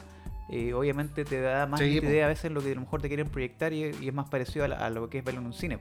[0.50, 2.06] eh, obviamente te da más Sí, po.
[2.06, 4.28] idea a veces lo que a lo mejor te quieren proyectar y, y es más
[4.28, 5.78] parecido a, la- a lo que es verlo en un cine.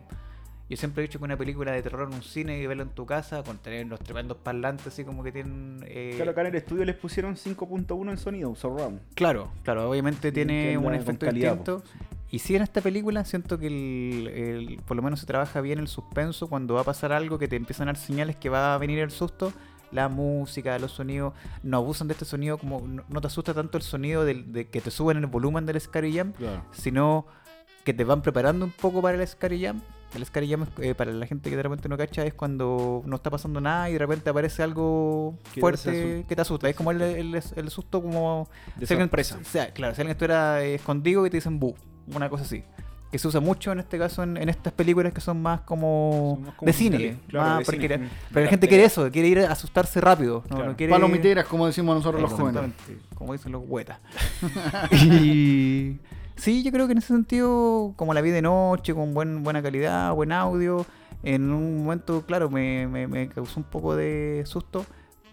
[0.70, 2.90] Yo siempre he dicho que una película de terror en un cine y verlo en
[2.90, 5.84] tu casa con tener los tremendos parlantes así como que tienen...
[5.88, 9.00] eh, Claro, acá en el estudio les pusieron 5.1 en sonido, surround.
[9.16, 11.84] Claro, claro, obviamente tiene un efecto calidad, distinto.
[12.32, 15.80] Y sí, en esta película siento que el, el- por lo menos se trabaja bien
[15.80, 18.76] el suspenso cuando va a pasar algo que te empiezan a dar señales que va
[18.76, 19.52] a venir el susto.
[19.92, 21.34] La música, los sonidos,
[21.64, 24.68] no abusan de este sonido como no, no te asusta tanto el sonido del- de,
[24.70, 26.64] que te suben el volumen del Scary Jam, Claro.
[26.72, 27.26] sino
[27.84, 29.82] que te van preparando un poco para el Scary Jam.
[30.16, 33.16] El Scary Jam, eh, para la gente que de repente no cacha, es cuando no
[33.16, 36.68] está pasando nada y de repente aparece algo fuerte que te asusta.
[36.70, 39.10] Es como el, el- el susto como De si alguien-
[39.42, 41.76] o sea, claro, si alguien estuviera escondido y te dicen bu,
[42.14, 42.64] una cosa así.
[43.12, 46.34] Que se usa mucho en este caso en, en estas películas que son más como,
[46.36, 47.18] Son más como de cine.
[47.28, 47.98] claro, más de porque cine.
[47.98, 48.10] Mm.
[48.34, 50.44] pero la gente quiere eso, quiere ir a asustarse rápido.
[50.50, 50.72] No, Claro.
[50.72, 50.92] no quiere...
[50.94, 52.72] Palomiteras, como decimos nosotros los jóvenes.
[53.16, 53.98] Como dicen los huetas.
[54.92, 55.98] y
[56.36, 59.62] Sí, yo creo que en ese sentido, como la vi de noche, con buen, buena
[59.62, 60.86] calidad, buen audio,
[61.22, 64.86] en un momento, claro, me, me, me causó un poco de susto,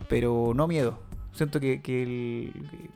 [0.09, 0.99] pero no miedo.
[1.37, 2.53] Siento que, que el-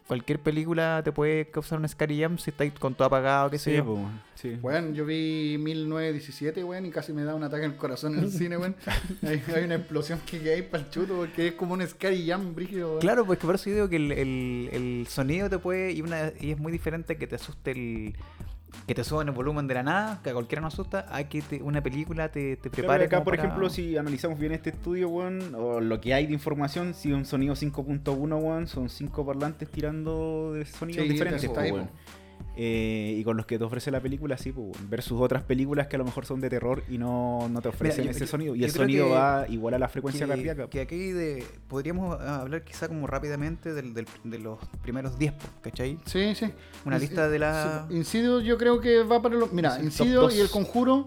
[0.06, 3.70] cualquier película te puede causar un scary jump si estáis con todo apagado, qué sé
[3.72, 3.84] Sí, yo.
[3.84, 4.58] po, weón, sí.
[4.62, 8.24] Weón, yo vi 1917, weón, y casi me da un ataque en el corazón en
[8.24, 8.74] el cine, weón.
[9.22, 12.54] Hay, hay una explosión que ahí para el chuto, porque es como un Scary Jam,
[12.54, 13.00] brígido, weón.
[13.00, 15.92] Claro, pues que por eso yo digo que el, el- el sonido te puede.
[15.92, 18.14] Y, una, y es muy diferente que te asuste el.
[18.86, 21.42] Que te suban el volumen de la nada, que a cualquiera nos asusta, a que
[21.42, 23.04] te- una película te, te Claro, prepare.
[23.04, 26.26] acá, como por para- ejemplo, si analizamos bien este estudio, weón, o lo que hay
[26.26, 31.44] de información, si un sonido 5.1, weón, son 5 parlantes tirando de sonidos Sí, diferentes,
[31.44, 31.88] está ahí, weón.
[32.62, 34.72] Eh, y con los que te ofrece la película, sí, weón.
[34.90, 38.04] versus otras películas que a lo mejor son de terror y no, no te ofrecen
[38.04, 38.54] yo- ese yo- sonido.
[38.54, 40.68] Y el sonido que- va igual a la frecuencia que, cardíaca.
[40.68, 45.46] que aquí de, podríamos hablar quizá como rápidamente del, del- de los primeros 10, po,
[45.62, 45.98] ¿cachai?
[46.04, 46.52] Sí, sí.
[46.84, 49.50] Una lista de la- sí, Insidious yo creo que va para los...
[49.54, 50.34] Mira, dos.
[50.36, 51.06] y El Conjuro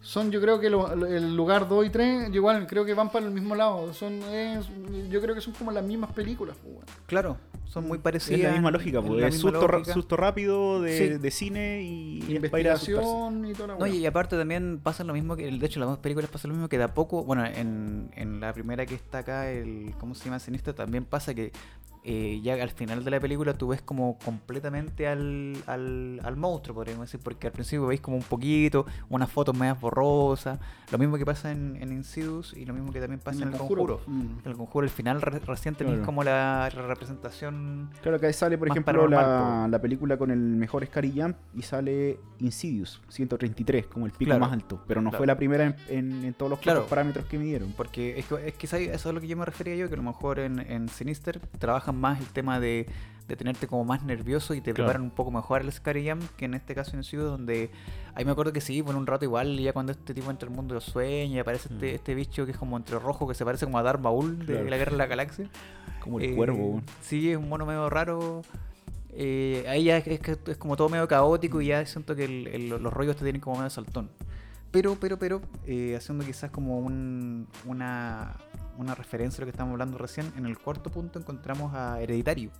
[0.00, 2.94] son yo creo que lo- lo- el lugar 2 y 3, yo igual creo que
[2.94, 3.92] van para el mismo lado.
[3.94, 4.66] Son, es-
[5.08, 6.56] yo creo que son como las mismas películas.
[6.62, 6.84] pues.
[7.06, 7.36] Claro,
[7.66, 8.38] son muy parecidas.
[8.40, 9.92] es la misma lógica, pues, la es misma susto, lógica.
[9.92, 11.08] susto rápido de, Sí.
[11.18, 12.18] de cine y.
[12.36, 15.88] Investigación y toda la No, y aparte también pasa lo mismo que, de hecho, las
[15.88, 18.94] dos películas pasa lo mismo que de a poco, bueno, en, en la primera que
[18.94, 20.38] está acá, el, ¿cómo se llama?
[20.38, 21.52] Siniestro, también pasa que
[22.04, 26.74] eh, ya al final de la película tú ves como completamente al, al, al monstruo,
[26.74, 30.58] podríamos decir, porque al principio veis como un poquito, unas fotos medias borrosas,
[30.92, 33.58] lo mismo que pasa en, en Insidious y lo mismo que también pasa en, el
[33.58, 34.00] conjuro.
[34.06, 34.20] Mm.
[34.44, 36.02] En el conjuro, el final re- tenéis Claro.
[36.04, 37.90] como la, representación...
[38.02, 41.62] Claro, que ahí sale, por ejemplo, la, la película con el mejor Scary Jump y
[41.62, 44.40] sale Insidious, 133, como el pico Claro.
[44.40, 44.82] más alto.
[44.86, 45.18] Pero no Claro.
[45.20, 47.72] fue la primera en, en- en todos los parámetros que midieron.
[47.76, 49.94] Porque es que, es que eso es a lo que yo me refería yo, que
[49.94, 52.86] a lo mejor en, en Sinister trabajan más el tema de,
[53.28, 54.88] de tenerte como más nervioso y te Claro.
[54.88, 57.70] preparan un poco mejor el Scary Jam que en este caso en Ciudad donde
[58.14, 60.54] ahí me acuerdo que sí, por un rato igual, ya cuando este tipo entra al
[60.54, 61.94] mundo de los sueños y aparece este, Mm.
[61.94, 64.44] este bicho que es como entre rojo, que se parece como a Darth Maul de
[64.46, 64.64] Claro.
[64.68, 65.48] la Guerra de la Galaxia.
[66.04, 66.82] Como el Eh, cuervo.
[67.00, 68.42] Sí, es un mono medio raro.
[69.16, 72.24] Eh, ahí ya es, es que es como todo medio caótico y ya siento que
[72.24, 74.10] el- el- los rollos te tienen como medio saltón.
[74.74, 78.34] Pero, pero, pero, eh, haciendo quizás como un- una,
[78.76, 82.50] una referencia a lo que estábamos hablando recién, en el cuarto punto encontramos a Hereditario.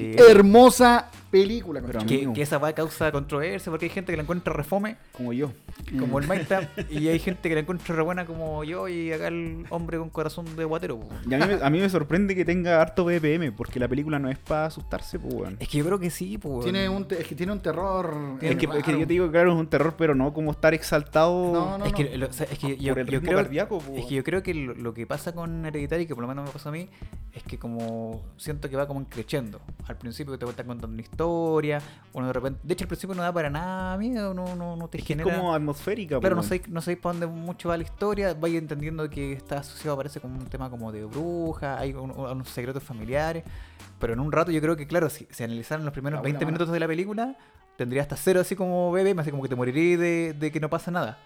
[0.00, 4.52] Que, Hermosa película, que, esa va a causa controversia porque hay gente que la encuentra
[4.54, 5.52] refome, Como yo.
[5.98, 9.28] como el Minecraft, y hay gente que la encuentra re buena como yo y acá
[9.28, 11.00] el hombre con corazón de guatero.
[11.28, 14.18] Y a mí, me, a mí me sorprende que tenga harto BPM, porque la película
[14.18, 15.52] no es para asustarse, pues.
[15.58, 16.64] Es que yo creo que sí, pues.
[16.64, 18.36] Tiene un te- es que tiene un terror.
[18.40, 20.52] Tiene Es que, es que yo te digo, claro, es un terror, pero no como
[20.52, 21.98] estar exaltado No, no, es no.
[21.98, 24.06] que, lo- o sea, es que yo, por el yo ritmo creo, cardíaco, pues, es
[24.06, 26.50] que yo creo que lo, lo que pasa con Hereditary, que por lo menos me
[26.50, 26.88] pasó a mí,
[27.34, 29.60] es que como siento que va como creciendo.
[29.88, 31.80] Al principio te están contando una historia,
[32.12, 34.88] uno de repente, de hecho al principio no da para nada miedo, no, no, no
[34.88, 35.36] te Es que es genera.
[35.36, 39.08] como atmosférica, Claro, no sabéis no sabéis para dónde mucho va la historia, vais entendiendo
[39.08, 43.44] que está asociado, parece como un tema como de bruja, hay un- unos secretos familiares,
[44.00, 46.38] pero en un rato yo creo que, claro, si se analizaran los primeros La 20
[46.44, 47.36] buena minutos de la película,
[47.76, 50.58] tendría hasta cero así como bebé, me hace como que te moriría de, de que
[50.60, 51.18] no pasa nada.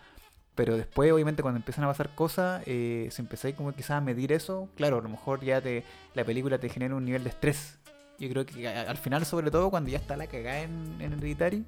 [0.55, 4.33] Pero después, obviamente, cuando empiezan a pasar cosas, eh, si empezáis como quizás a medir
[4.33, 5.85] eso, claro, a lo mejor ya te,
[6.15, 7.79] la película te genera un nivel de estrés.
[8.21, 11.13] Yo creo que a- al final, sobre todo, cuando ya está la cagada en, en
[11.15, 11.65] Hereditary,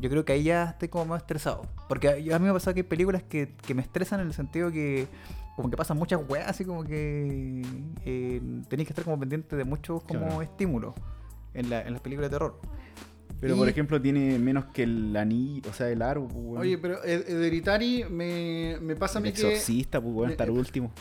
[0.00, 1.66] yo creo que ahí ya estoy como más estresado.
[1.88, 4.28] Porque a, a mí me ha pasado que hay películas que, que me estresan en
[4.28, 5.06] el sentido que
[5.56, 7.62] como que pasan muchas weas, así como que
[8.04, 10.42] eh, tenéis que estar como pendiente de muchos como Claro.
[10.42, 10.94] estímulos
[11.52, 12.60] en, la, en las películas de terror.
[13.40, 16.60] Pero, Y- por ejemplo, tiene menos que el anillo, o sea, el aro, pues.
[16.60, 19.40] Oye, pero Hereditary me, me pasa a el mí que.
[19.40, 20.92] exorcista, pues, hasta el Eh, último.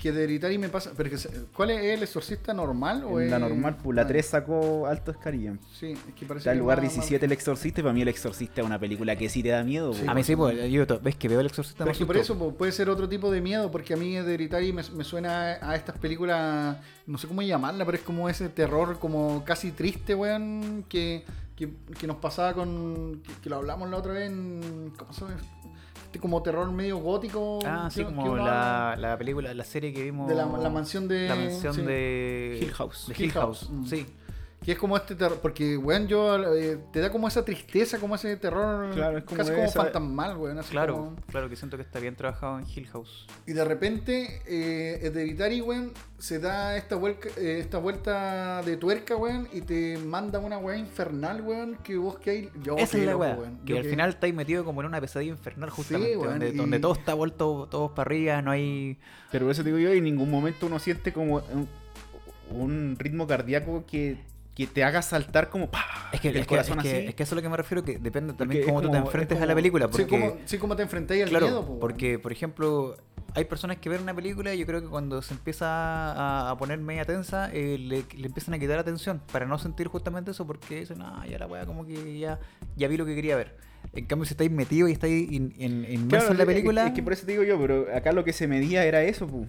[0.00, 0.92] Que Hereditary me pasa.
[0.96, 3.04] Pero que se- ¿Cuál es el exorcista normal?
[3.04, 5.60] O En la es- normal, pues la Ah, 3 sacó alto Escarillan.
[5.78, 8.00] Sí, es que parece Está el lugar más- más- 17 el exorcista y para mí
[8.00, 10.08] el exorcista es una película que sí te da miedo, Sí, pues.
[10.10, 11.84] a mí sí, pues, yo to- ves que veo el exorcista.
[11.84, 14.16] Pero es que por eso po, puede ser otro tipo de miedo, porque a mí
[14.16, 18.48] Hereditary me, me suena a estas películas, no sé cómo llamarla, pero es como ese
[18.48, 21.24] terror como casi triste, weón, que,
[21.56, 25.20] que, que nos pasaba con, que, que lo hablamos la otra vez en, ¿cómo se
[25.26, 25.36] llama?
[26.10, 27.60] Este como terror medio gótico.
[27.64, 30.26] Ah, sí, como la, la película, la serie que vimos.
[30.28, 31.82] De la- la mansión de- La mansión sí.
[31.82, 32.58] de.
[32.60, 33.06] Hill House.
[33.06, 33.84] De Hill Hill House, House, mm.
[33.86, 34.06] sí.
[34.64, 38.14] Que es como este terror, porque, weón, yo, eh, te da como esa tristeza, como
[38.16, 40.58] ese terror Claro, es como casi de como esa- fantasmal, weón.
[40.58, 43.26] así Claro, como- claro que siento que está bien trabajado en Hill House.
[43.46, 49.16] Y de repente, eh, Hereditary, weón, se da esta, vuelca- eh, esta vuelta de tuerca,
[49.16, 52.50] weón, y te manda una weá infernal, weón, que vos que hay.
[52.62, 53.36] Yo Esa es la weá.
[53.36, 53.60] weón.
[53.64, 56.18] Que Yo al final estáis metido como en una pesadilla infernal, justamente.
[56.18, 58.98] weón, donde, y- donde todo está vuelto todos para arriba, no hay.
[59.32, 61.40] Pero eso te digo yo, en ningún momento uno siente como
[62.50, 64.18] un ritmo cardíaco que
[64.54, 65.84] que te haga saltar como ¡pah!
[66.12, 67.06] Es que, el es, que, corazón que, así.
[67.08, 69.06] es que eso es lo que me refiero, que depende también cómo tú te como-
[69.06, 69.86] enfrentes es a la como- película.
[69.86, 72.96] Sí, Porque, como, sí, como te enfrentáis al claro, miedo, po, porque, por ejemplo,
[73.34, 76.58] hay personas que ven una película y yo creo que cuando se empieza a, a
[76.58, 80.46] poner media tensa, eh, le, le empiezan a quitar atención para no sentir justamente eso,
[80.46, 82.38] porque dicen, ah, ya la weá, como que ya,
[82.76, 83.56] ya vi lo que quería ver.
[83.94, 86.86] En cambio, si estáis metidos y estáis in- in- inmersos Claro, en la es- película,
[86.88, 89.26] Es, que por eso te digo yo, pero acá lo que se medía era eso,
[89.26, 89.46] pu.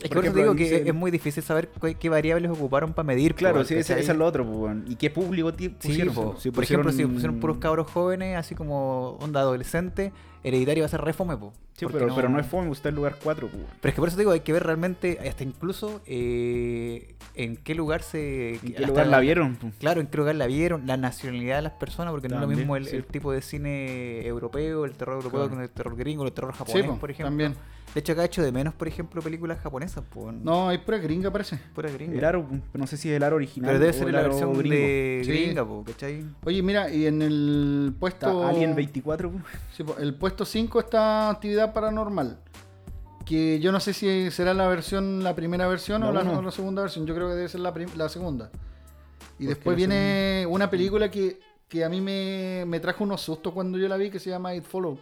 [0.00, 3.06] Es que por eso digo que es muy difícil saber qué, qué variables ocuparon para
[3.06, 3.34] medir.
[3.34, 4.46] Claro, sí, ese, es lo otro.
[4.86, 6.14] ¿Y qué público Sí, pusieron?
[6.14, 6.36] po.
[6.38, 10.12] Si por ejemplo, si pusieron- puros cabros jóvenes, así como onda adolescente,
[10.44, 11.52] hereditario va a ser re fome, po.
[11.74, 12.14] Sí, pero no...
[12.14, 13.56] pero no es fome, está en lugar 4, pu.
[13.80, 17.56] Pero es que por eso te digo, hay que ver realmente, hasta incluso, eh, en
[17.56, 18.54] qué lugar se...
[18.56, 19.56] ¿En qué lugar la vieron?
[19.80, 22.46] Claro, en qué lugar la vieron, la nacionalidad de las personas, porque no es lo
[22.48, 22.96] mismo el, sí.
[22.96, 25.50] el tipo de cine europeo, el terror europeo Claro.
[25.54, 27.30] con el terror gringo, el terror Sí, japonés, po, por ejemplo.
[27.30, 27.54] también.
[27.94, 30.34] De hecho, acá he hecho de menos, por ejemplo, películas japonesas, pues.
[30.34, 31.58] No, hay pura gringa, parece.
[31.74, 32.16] Pura gringa.
[32.16, 33.68] El aro, no sé si es el aro original.
[33.68, 34.74] Pero debe o ser el la aro versión gringo.
[34.76, 35.30] de Sí.
[35.30, 36.24] gringa, po, ¿cachai?
[36.44, 38.46] Oye, mira, y en el Está puesto.
[38.46, 39.40] Alien 24, pu.
[39.76, 42.38] Sí, po, el puesto 5 está actividad paranormal.
[43.26, 46.38] Que yo no sé si será la versión, la primera versión La o, la, uno.
[46.38, 47.06] o la segunda versión.
[47.06, 48.50] Yo creo que debe ser la, segunda.
[49.38, 51.38] Y después viene una película que,
[51.68, 54.54] que a mí me, me trajo unos sustos cuando yo la vi, que se llama
[54.54, 54.98] It Follow.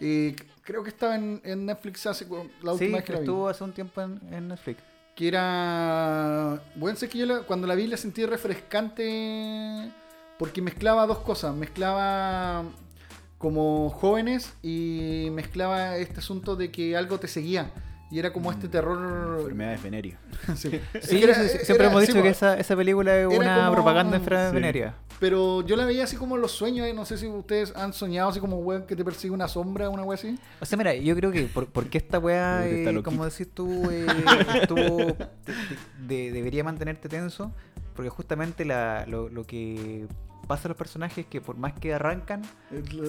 [0.00, 0.34] Y
[0.64, 2.26] creo que estaba en, en Netflix hace
[2.62, 3.24] la Sí, última vez que la vi.
[3.24, 4.82] estuvo hace un tiempo en, en Netflix.
[5.14, 6.60] Que era.
[6.74, 9.90] Bueno, sé que yo la- cuando la vi la sentí refrescante.
[10.38, 11.54] Porque mezclaba dos cosas.
[11.54, 12.64] Mezclaba
[13.38, 17.70] como jóvenes y mezclaba este asunto de que algo te seguía.
[18.10, 19.38] Y era como este terror.
[19.40, 20.18] Enfermedades venéreas.
[20.56, 20.70] Sí,
[21.02, 24.16] Sí, que era- siempre era- hemos dicho que esa, esa película es una como- propaganda
[24.16, 24.54] enfermedad Sí.
[24.54, 24.94] venérea.
[25.20, 26.86] Pero yo la veía así como en los sueños.
[26.86, 29.88] eh, No sé si ustedes han soñado así como weón que te persigue una sombra,
[29.88, 30.38] una wea así.
[30.60, 34.06] O sea, mira, yo creo que por, porque esta está eh, como decís tú, eh,
[34.62, 35.16] estuvo, de-
[36.06, 37.52] de- debería mantenerte tenso,
[37.94, 40.06] porque justamente la, lo, lo que
[40.46, 42.42] pasa a los personajes es que por más que arrancan,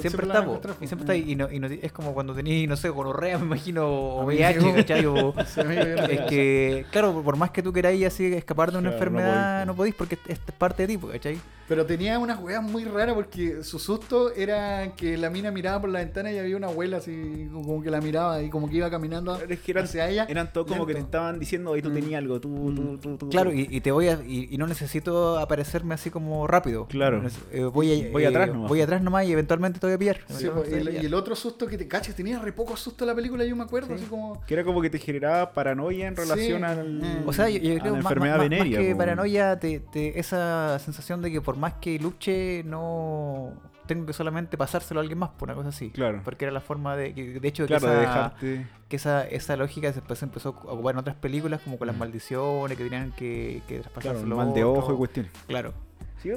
[0.02, 2.68] siempre, la está, y siempre está ahí, y, no, y no- es como cuando tenías,
[2.70, 4.26] no sé, gonorrea, me imagino, o.
[4.26, 5.06] VIH, ¿cachai?
[5.06, 5.34] O-
[6.10, 9.32] es que, claro, por más que tú queráis así escapar de una Claro, no enfermedad,
[9.34, 9.66] podéis, po.
[9.66, 11.40] no podéis, porque es, es parte de ti, ¿cachai?
[11.68, 15.90] Pero tenía unas weas muy raras porque su susto era que la mina miraba por
[15.90, 18.90] la ventana y había una abuela así como que la miraba y como que iba
[18.92, 20.28] caminando Es que eran, hacia ella.
[20.30, 21.94] eran todos como que te estaban diciendo, ahí tú Mm.
[21.96, 23.30] tenías algo, tú, tú, tú, tú.
[23.30, 23.58] Claro, tú".
[23.58, 26.86] y, y te voy a, y, y no necesito aparecerme así como rápido.
[26.86, 27.18] Claro.
[27.52, 28.70] Eh, voy, a- Voy eh, atrás nomás.
[28.70, 30.18] Voy atrás nomás y eventualmente te voy a pillar.
[30.28, 31.04] Sí, pues, te voy a y, el, pillar.
[31.04, 33.64] y el otro susto que te cachas, tenía re poco susto la película, yo me
[33.64, 33.94] acuerdo, Sí.
[33.96, 34.44] así como.
[34.46, 36.22] Que era como que te generaba paranoia en Sí.
[36.22, 37.24] relación al.
[37.26, 40.80] O sea, yo, yo a creo la más, enfermedad más- que paranoia, te, te- esa
[40.80, 43.52] sensación de que por más que luche, no
[43.88, 45.92] tengo que solamente pasárselo a alguien más, por una cosa así.
[45.92, 46.22] Claro.
[46.24, 47.14] Porque era la forma de.
[47.14, 48.68] que- De hecho, que Claro, esa, de dejarte.
[48.90, 51.86] que esa, esa lógica se después se empezó a ocupar en otras películas, como con
[51.88, 52.00] las Mm.
[52.00, 54.36] maldiciones que tenían que, que Claro, traspasárselo.
[54.36, 55.32] mal de ojo y cuestiones.
[55.48, 55.74] Claro.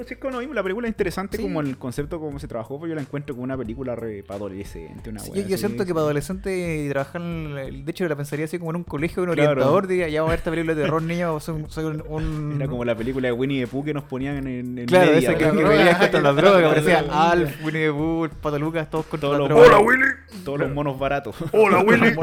[0.07, 1.43] Sí, como mismo, la película es interesante Sí.
[1.43, 4.37] como el concepto como se trabajó, pero yo la encuentro como una película re para
[4.37, 8.45] adolescente, una Sí, wea yo, siento que para adolescentes y trabajar de hecho la pensaría
[8.45, 9.51] así como en un colegio un Claro.
[9.51, 12.03] orientador diga ya vamos a ver esta película de terror niño soy, un- soy un,
[12.07, 15.11] un- Era como la película de Winnie the Pooh que nos ponían en, en claro
[15.11, 17.31] media, esa que, que droga, contra las drogas que la aparecía droga.
[17.31, 20.09] Alf Winnie the Pooh el Pato Lucas todos contra Todos la los droga monos,
[20.45, 21.35] todos los monos baratos.
[21.53, 22.15] Hola, Willy.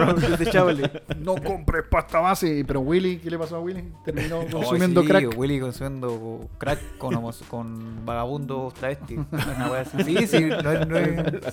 [1.20, 2.64] No compres pasta base.
[2.66, 3.84] Pero Willy, ¿qué le pasó a Willy?
[4.04, 5.36] Terminó consumiendo sí, crack.
[5.36, 9.18] Willy consumiendo crack con, homos- con vagabundos travestis.
[9.56, 10.04] Una wea así.
[10.04, 10.96] sí sí no, no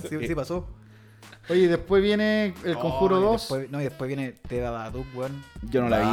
[0.09, 0.67] sí, sí pasó
[1.49, 3.31] Oye, después viene El Conjuro Oh, y 2.
[3.41, 6.05] después, no y después viene Te Babadook weón Yo no la vi.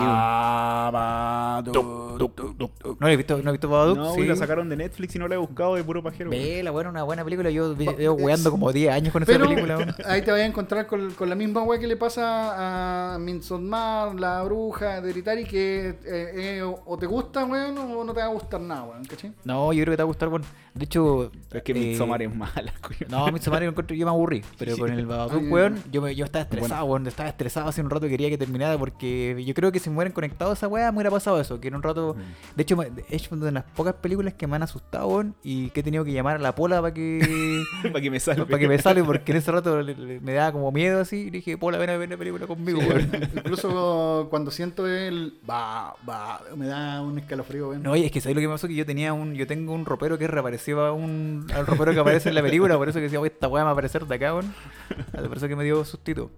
[2.99, 4.25] no he visto no he visto Babadook No, sí.
[4.27, 6.31] la sacaron de Netflix y no la he buscado de puro pajero.
[6.31, 7.51] Vela, bueno, una buena película.
[7.51, 9.77] Yo llevo weando como 10 años con esa Pero película.
[9.77, 9.95] weón.
[10.07, 14.15] ahí te vas a encontrar con, con la misma wea que le pasa a Midsommar,
[14.19, 18.21] la bruja de Hereditary, que eh, eh, o- o te gusta, weón, o no te
[18.21, 19.33] va a gustar nada, weón, ¿cachai?
[19.45, 20.45] No, yo creo que te va a gustar, bueno.
[20.75, 21.31] De hecho.
[21.49, 23.07] Pero es que eh, Midsommar es mala, coño.
[23.09, 24.43] No, Midsommar yo, encuentro- yo me aburrí.
[24.59, 27.07] Pero con el Babadook, Ay, weón, yo, me- yo estaba estresado, weón.
[27.07, 29.97] Estaba estresado hace un rato y quería que terminara porque yo creo que si me
[29.97, 31.61] hubieran conectado a esa weá, me hubiera pasado eso.
[31.61, 32.15] Que en un rato.
[32.17, 32.57] Mm.
[32.57, 32.77] De hecho,
[33.09, 35.35] es una de las pocas películas que me han asustado, weón.
[35.43, 37.63] Y que he tenido que llamar a la pola para que.
[37.83, 38.45] Para que me salve.
[38.47, 41.17] para que me salga porque en ese rato le- le- me daba como miedo así.
[41.27, 43.11] Y dije, Pola, ven a ver la película conmigo, Sí, weón.
[43.37, 47.83] Incluso cuando siento el va, va, me da un escalofrío, weón.
[47.83, 48.69] No, oye, es que ¿sabes lo que me pasó?
[48.69, 52.01] Que yo tenía un, yo tengo un ropero que reapareció a un, al ropero que
[52.01, 54.07] aparece en la película, por eso que decía, oye, esta weá me va a aparecer
[54.07, 54.53] de acá, weón.
[55.29, 56.31] Por eso que me dio sustito.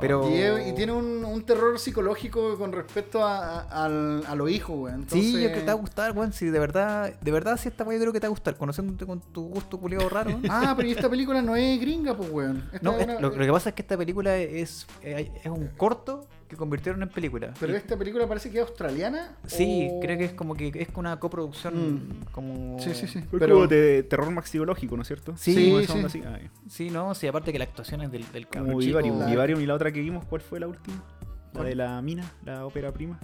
[0.00, 0.28] Pero...
[0.28, 5.06] Y, tiene un, un terror psicológico con respecto a, a, al- a los hijos, weón.
[5.08, 6.32] Sí, yo creo que Entonces- te va a gustar, weón.
[6.32, 9.06] Si de verdad, de verdad, si esta yo creo que te va a gustar, conociéndote
[9.06, 10.40] con tu gusto culiado raro.
[10.50, 12.68] Ah, pero y esta película no es gringa, pues, weón.
[12.72, 15.28] Esta No, es es- una- lo, lo que pasa es que esta película es, es
[15.46, 17.52] un corto que convirtieron en película.
[17.58, 19.36] Pero Y- esta película parece que es australiana.
[19.46, 22.24] Sí, o- creo que es como que es una coproducción Mm.
[22.32, 22.78] como...
[22.80, 23.22] Sí, sí, sí.
[23.30, 25.36] Pero como de terror maxiológico, ¿no es cierto?
[25.36, 25.54] Sí,
[25.86, 25.98] sí.
[26.04, 26.22] así.
[26.26, 26.38] Ah.
[26.68, 28.78] Sí, no, sí, aparte que la actuación es del, del cabrón.
[28.78, 29.18] Vivarium.
[29.18, 30.96] la- Vivarium y la otra que vimos, ¿cuál fue la última?
[30.96, 31.66] La ¿Cuál?
[31.68, 33.18] de la mina, la ópera prima.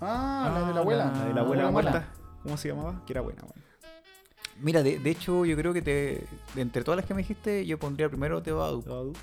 [0.00, 1.04] Ah, la de Ah, la abuela.
[1.14, 2.08] La de la Ah, abuela la muerta.
[2.42, 3.02] ¿Cómo se llamaba?
[3.06, 3.62] Que era buena, bueno.
[4.62, 7.64] Mira, de, de hecho, yo creo que te, de entre todas las que me dijiste,
[7.66, 9.16] yo pondría primero The Babadook.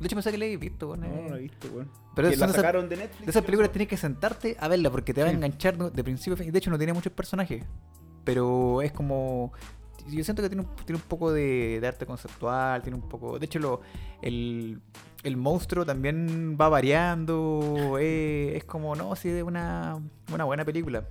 [0.00, 1.22] De hecho, pensé que la habéis visto, weón, No, eh.
[1.24, 1.90] no la he visto, weón.
[2.16, 3.24] Pero Que la esas- sacaron de Netflix.
[3.26, 6.02] De esas películas tienes que sentarte a verla porque te va a enganchar de de
[6.04, 6.50] principio a fin.
[6.50, 7.64] De hecho, no tiene muchos personajes.
[8.24, 9.52] Pero es como.
[10.08, 12.82] Yo siento que tiene un, tiene un poco de, de arte conceptual.
[12.82, 13.38] Tiene un poco.
[13.38, 13.82] De hecho, lo,
[14.22, 14.80] el,
[15.22, 17.96] el monstruo también va variando.
[18.00, 20.00] eh, es como, no, sí, es una,
[20.32, 21.04] una buena película.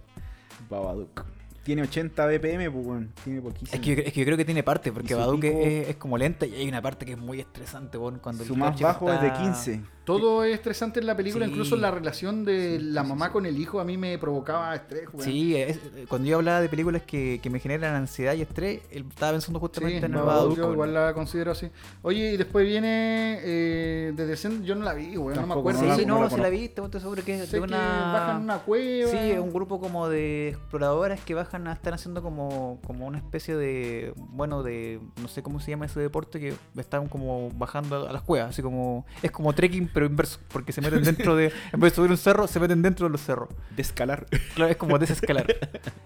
[0.69, 1.23] Babadook.
[1.63, 3.13] Tiene 80 BPM, pues, weón.
[3.23, 3.71] Tiene poquísimo.
[3.73, 5.13] Es que, yo- es que yo creo que tiene parte, porque
[5.49, 8.43] pico- es, es como lenta y hay una parte que es muy estresante, weón, cuando
[8.43, 9.81] Su el más bajo es de está- 15.
[10.17, 11.51] Todo es estresante en la película, Sí.
[11.51, 13.31] incluso la relación de Sí, la sí, mamá sí.
[13.33, 15.03] con el hijo a mí me provocaba estrés.
[15.19, 19.05] Sí, es- cuando yo hablaba de películas que, que me generan ansiedad y estrés, él
[19.09, 21.69] estaba pensando justamente Sí, en el Babadook, yo igual la considero así.
[22.01, 25.81] Oye, y después viene eh, The Descent, yo no la vi, weón, no me acuerdo.
[25.81, 27.67] no Sí, no no, la si la viste, estoy seguro que es Sé de que
[27.67, 27.77] una...
[28.13, 29.11] bajan una cueva.
[29.11, 33.17] Sí, es un grupo como de exploradoras que bajan a estar haciendo como, como una
[33.17, 38.07] especie de, bueno, de, no sé cómo se llama ese deporte, que están como bajando
[38.07, 41.51] a las cuevas, así como, es como trekking pero inverso, porque se meten dentro de,
[41.73, 43.49] en vez de subir un cerro, se meten dentro de los cerros.
[43.75, 44.25] De escalar.
[44.55, 45.45] Claro, es como desescalar.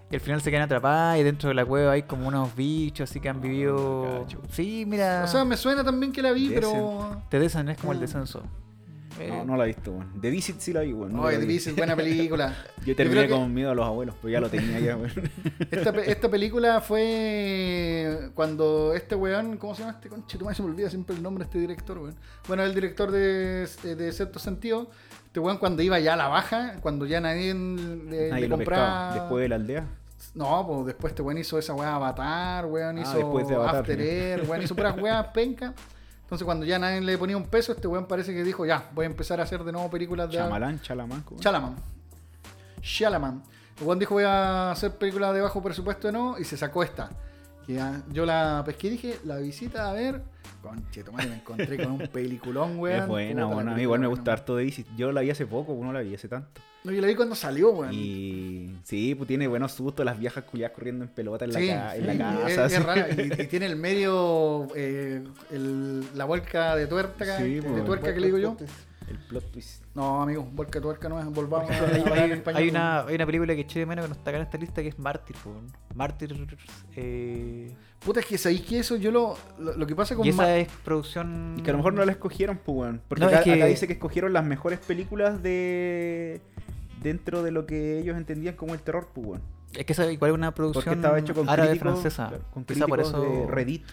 [0.09, 3.07] y al final se quedan atrapadas y dentro de la cueva hay como unos bichos
[3.09, 4.21] así que han vivido...
[4.23, 4.41] cacho.
[4.51, 5.23] Sí, mira...
[5.25, 7.21] O sea, me suena también que la vi, pero...
[7.29, 8.01] Te desan, es como el Ah.
[8.01, 8.41] descenso.
[9.19, 10.21] Eh, No, no la he visto, weón.
[10.21, 11.13] The Visit sí la vi, weón.
[11.13, 11.37] no vi.
[11.37, 12.53] The Visit, buena película.
[12.85, 15.11] Yo terminé que- con miedo a los abuelos, pero ya lo tenía ya, weón.
[15.71, 20.37] Esta, esta película fue cuando este weón, ¿cómo se llama este conche?
[20.37, 22.15] Tu madre, se me olvida siempre el nombre de este director, weón.
[22.47, 24.89] Bueno, el director de, de cierto sentido.
[25.25, 28.57] Este weón cuando iba ya a la baja, cuando ya nadie le, Nadie le lo
[28.57, 29.07] pescaba.
[29.09, 29.13] compraba.
[29.15, 29.85] Después de la aldea.
[30.35, 33.99] No, pues después este weón hizo esa weá Avatar, weón, Ah, hizo de Avatar, After.
[34.01, 35.73] Air, weón, hizo puras weas penca.
[36.23, 39.03] Entonces cuando ya nadie le ponía un peso, este weón parece que dijo, ya, voy
[39.03, 41.23] a empezar a hacer de nuevo películas de Chamalán, Chalamán.
[41.29, 41.39] weón.
[41.39, 41.75] Chalaman.
[42.81, 43.43] Shalaman.
[43.79, 46.83] El weón dijo voy a hacer películas de bajo presupuesto de nuevo y se sacó
[46.83, 47.09] esta.
[47.65, 50.21] Que yo la pesqué y dije, la visita a ver.
[50.63, 53.01] Conche, madre, me encontré con un peliculón, weón.
[53.01, 53.65] Es buena, Puta, weón.
[53.67, 54.39] la A mí igual me película, gusta weón.
[54.39, 54.87] harto de Visit.
[54.97, 56.61] Yo la vi hace poco, no la vi hace tanto.
[56.85, 57.93] No, yo la vi cuando salió, weón.
[57.93, 61.67] Y sí, pues tiene buenos sustos, las viejas culiadas corriendo en pelota en la, Sí,
[61.67, 62.49] ca- en sí, la casa.
[62.49, 62.75] es, así.
[62.75, 63.07] es rara.
[63.09, 67.85] Y, y tiene el medio, eh, el- la vuelca de tuerca, Sí, de pues.
[67.85, 68.57] tuerca que le digo yo.
[69.07, 69.83] El plot twist.
[69.95, 72.61] No, amigo, vuelca tuerca no es, volvamos a hablar en hay- español.
[72.61, 74.57] hay una, hay una película que eché de menos que no está acá en esta
[74.57, 75.35] lista que es Mártir.
[75.43, 75.51] po.
[75.95, 76.35] Mártir.
[76.95, 77.71] Eh,
[78.03, 80.57] Puta, es que sabéis que eso yo lo, lo, lo que pasa con y esa
[80.57, 81.55] es producción.
[81.57, 82.95] Y que a lo mejor no la escogieron, pues.
[83.07, 86.41] Porque No, es acá, que- acá dice que escogieron las mejores películas de.
[87.01, 89.39] dentro de lo que ellos entendían como el terror, pues.
[89.73, 92.27] Es que esa igual es una producción Porque estaba hecho con árabe críticos, francesa.
[92.27, 93.31] claro, con Quizá por críticos eso.
[93.45, 93.83] de Reddit.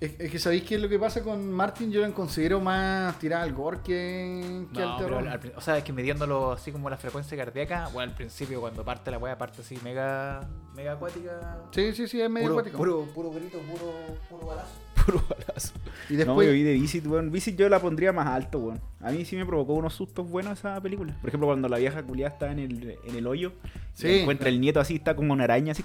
[0.00, 3.42] Es, es que sabéis que lo que pasa con Martin yo lo considero más tirada
[3.42, 5.18] al gore que, que No, al terror.
[5.18, 8.16] al- al prin- o sea, es que midiéndolo así como la frecuencia cardíaca, bueno, al
[8.16, 11.58] principio cuando parte la wea parte así mega, mega acuática.
[11.72, 12.76] Sí, sí, sí, es medio Puro, acuático.
[12.76, 13.92] puro, puro grito, puro,
[14.28, 14.72] puro balazo.
[15.06, 15.72] Puro balazo.
[16.10, 17.32] y No, después, yo vi de Visit, weón.
[17.32, 18.80] Visit yo la pondría más alto, weón.
[19.00, 21.16] A mí sí me provocó unos sustos buenos esa película.
[21.18, 23.52] Por ejemplo, cuando la vieja culiada está en el, en el hoyo.
[23.94, 24.18] Sí.
[24.20, 25.82] encuentra el nieto así, está como una araña así.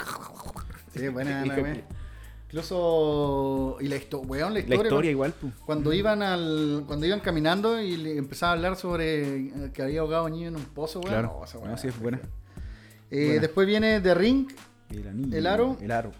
[0.93, 1.43] sí, buena,
[2.55, 5.53] Incluso, y la, histo- weón, la La historia, historia igual, pues.
[5.65, 9.99] cuando iban al cuando iban caminando y le empezaba a hablar sobre eh, que había
[9.99, 11.11] ahogado a un niño en un pozo, weón.
[11.11, 11.33] Claro.
[11.39, 12.21] No, esa No, weá, sí es buena.
[13.11, 13.41] Eh, buena.
[13.41, 14.47] Después viene The Ring,
[14.89, 15.37] El anillo.
[15.37, 15.77] ¿El aro?
[15.81, 16.11] El aro.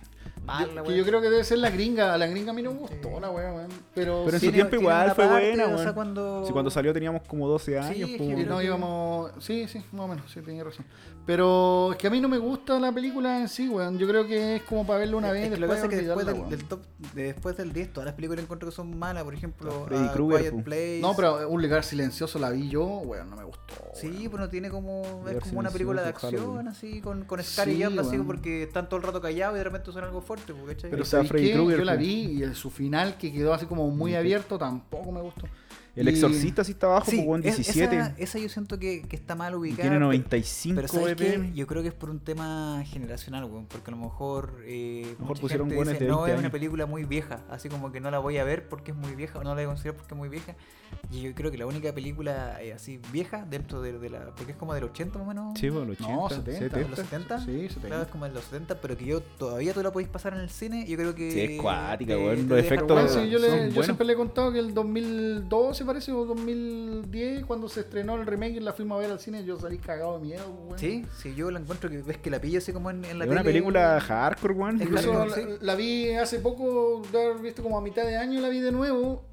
[0.46, 0.98] Mal, yo- que wea.
[0.98, 2.14] yo creo que debe ser la gringa.
[2.14, 3.70] A la gringa a mí no me gustó la weá, weón.
[3.96, 5.94] Pero, Pero en sí, su tiempo igual fue parte, buena, o sea, weón.
[5.96, 8.50] cuando- Si cuando salió teníamos como 12 años, es pues, que weón.
[8.50, 9.32] no íbamos.
[9.40, 10.86] Sí, sí, más o menos, sí, tenía razón.
[11.26, 13.98] Pero es que a mí no me gusta la película en sí, weón.
[13.98, 15.46] Yo creo que es como para verla una vez.
[15.46, 16.82] Es que lo que después pasa es que después del, del top,
[17.16, 20.12] de- después del 10, todas las películas encuentro que son malas, por ejemplo, Freddy a
[20.14, 20.64] Krueger, Quiet.
[20.64, 21.00] Place.
[21.02, 23.74] No, pero Un lugar silencioso la vi yo, weón, no me gustó.
[23.96, 24.24] Sí, weón.
[24.32, 25.02] pero no tiene como.
[25.22, 26.68] Lugar Es como una película de acción, Halloween.
[26.68, 29.64] así, con, con Scar y Jump, así, porque están todo el rato callados y de
[29.64, 30.92] repente suena algo fuerte, pues, ¿cachai?
[30.92, 31.54] Pero está ¿sabéis Freddy?
[31.54, 35.12] Krueger, Yo la vi y el- su final que quedó así como muy abierto tampoco
[35.12, 35.48] me gustó.
[35.96, 37.96] El Y- exorcista sí está abajo, Sí, weón, es- 17.
[37.98, 39.84] Esa, esa yo siento que, que está mal y ubicada.
[39.84, 41.38] tiene pero- 95 Pero ¿sabes qué?
[41.38, 41.54] BPM.
[41.54, 43.66] Yo creo que es por un tema generacional, weón.
[43.68, 44.62] Porque a lo mejor.
[44.66, 46.52] Eh, mejor mucha pusieron gente dice, de No, 20 es una años".
[46.52, 47.40] película muy vieja.
[47.50, 49.40] Así como que no la voy a ver porque es muy vieja.
[49.40, 50.56] O no la voy a considerar porque es muy vieja.
[51.12, 54.26] Y yo creo que la única película eh, así vieja dentro de, de la.
[54.36, 55.60] Porque es como del 80 más o menos.
[55.60, 56.78] Sí, bueno, 80, No, 70.
[56.78, 57.40] ¿De los 70?
[57.40, 57.88] Sí, 70.
[57.88, 60.40] Claro, es como de los 70, pero que yo todavía tú la podéis pasar en
[60.42, 60.86] el cine.
[60.88, 61.32] Yo creo que.
[61.32, 64.52] Sí, es cuática, weón, los efectos Bueno, como- sí, yo, le- siempre le he contado
[64.52, 69.02] que el 2012 parece, o 2010, cuando se estrenó el remake y la fuimos a
[69.02, 70.80] ver al cine, yo salí cagado de miedo, weón.
[70.80, 73.26] Sí, sí, yo la encuentro que ves que la pilla así como en, en la
[73.26, 74.82] Es una película hardcore, weón.
[74.82, 75.26] Incluso
[75.62, 77.02] la, vi hace poco,
[77.42, 79.24] visto como a mitad de año, la vi de nuevo.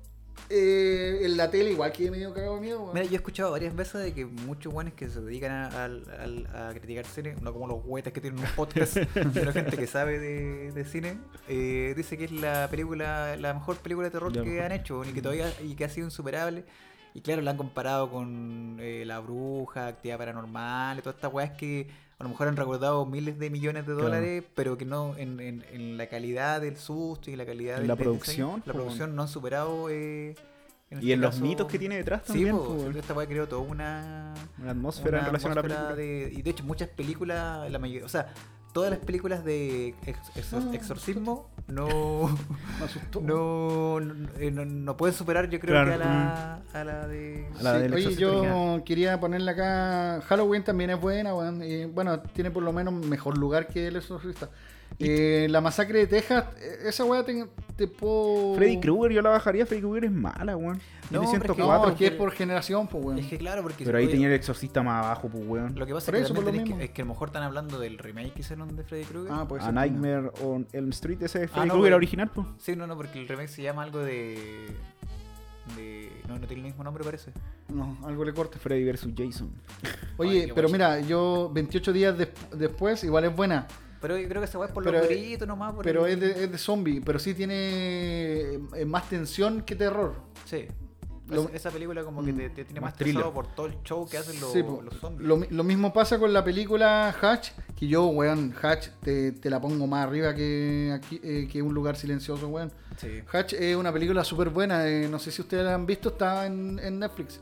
[0.48, 2.90] Eh, en la tele, igual que medio cagado miedo.
[2.92, 7.06] Mira, yo he escuchado varias veces de que muchos guanes que se dedican a, criticar
[7.06, 8.98] cine, no como los huetes que tienen un podcast,
[9.32, 11.18] sino gente que sabe de, de cine,
[11.48, 14.64] eh, dice que es la película, la mejor película de terror que mejor.
[14.64, 16.64] han hecho y que todavía y que ha sido insuperable.
[17.14, 21.50] Y claro, la han comparado con eh, La Bruja, Actividad Paranormal, y todas estas weas
[21.52, 21.88] que
[22.18, 24.04] a lo mejor han recordado miles de millones de Claro.
[24.08, 27.88] dólares, pero que no en, en- en la calidad del susto y la calidad del
[27.88, 29.88] la del producción, la po, producción no han superado.
[29.90, 30.34] eh,
[30.90, 33.48] Y este en los mitos que tiene detrás Sí, también, po, po, esta weá creó
[33.48, 35.94] toda una, Una atmósfera en relación a la película.
[35.96, 38.32] de- y de hecho, muchas películas, la mayoría, o sea,
[38.72, 40.70] todas las películas de ex- Ah.
[40.72, 41.88] exorcismo no,
[43.22, 47.06] no, no, eh, no- no pueden superar, yo creo Claro, que a la, a la
[47.06, 47.48] de.
[47.58, 48.84] A la Sí, del oye, yo original.
[48.84, 50.20] quería ponerle acá.
[50.26, 51.62] Halloween también es buena, weón.
[51.62, 54.48] y, bueno, tiene por lo menos mejor lugar que el exorcista.
[55.04, 57.46] Eh, la masacre de Texas, eh, esa weá te,
[57.76, 58.54] te puedo.
[58.56, 59.66] Freddy Krueger, yo la bajaría.
[59.66, 60.80] Freddy Krueger es mala, weón.
[61.10, 61.66] No, pero es que- 104.
[61.86, 63.18] No, es que es por generación, pues, weón.
[63.18, 63.84] Es que claro, porque.
[63.84, 65.74] Pero ahí tenía el exorcista más abajo, pues, weón.
[65.78, 67.78] Lo que pasa es que, lo tenés que- es que a lo mejor están hablando
[67.78, 69.30] del remake que hicieron de Freddy Krueger.
[69.34, 72.46] Ah, pues A Nightmare on Elm Street, ese es Ah, Freddy no, Krueger original, pues.
[72.58, 74.68] Sí, no, no, porque el remake se llama algo de.
[75.76, 77.30] de no, no tiene el mismo nombre, parece.
[77.68, 78.58] No, algo le corta.
[78.58, 79.08] Freddy vs.
[79.16, 79.50] Jason.
[80.16, 80.72] Oye, Ay, pero guay.
[80.72, 83.66] mira, yo 28 días des- después, igual es buena.
[84.02, 85.72] Pero yo creo que weá es por Pero, los eh, gritos nomás.
[85.74, 89.74] Por Pero el- es de, es de zombie, pero sí tiene eh, más tensión que
[89.76, 90.14] terror.
[90.44, 90.66] Sí.
[91.28, 94.18] Lo- Esa- película como que te, te tiene Más estresado por todo el show que
[94.18, 95.50] hacen los, Sí, los zombies.
[95.50, 99.86] Lo mismo pasa con la película Hatch, que yo, weón, Hatch te, te la pongo
[99.86, 102.70] más arriba que, aquí, eh, que Un lugar silencioso, weón.
[102.98, 103.22] Sí.
[103.32, 106.44] Hatch es una película súper buena, eh, no sé si ustedes la han visto, está
[106.44, 107.40] en, en Netflix.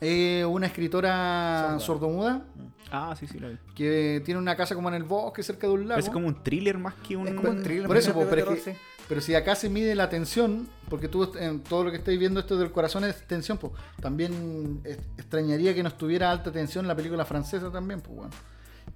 [0.00, 1.80] Es una escritora Sorda.
[1.80, 2.42] sordomuda
[2.90, 3.58] Ah, sí, sí, lo vi.
[3.74, 6.00] que tiene una casa como en el bosque cerca de un lago.
[6.00, 7.28] Es como un thriller más que un.
[7.28, 7.86] Es como un thriller.
[7.86, 8.78] Por eso, de pero, es terror, que- sí.
[9.08, 12.40] pero si acá se mide la tensión, porque tú en todo lo que estáis viendo
[12.40, 16.96] esto del corazón es tensión, pues también es- extrañaría que no estuviera alta tensión la
[16.96, 18.30] película francesa también, pues bueno.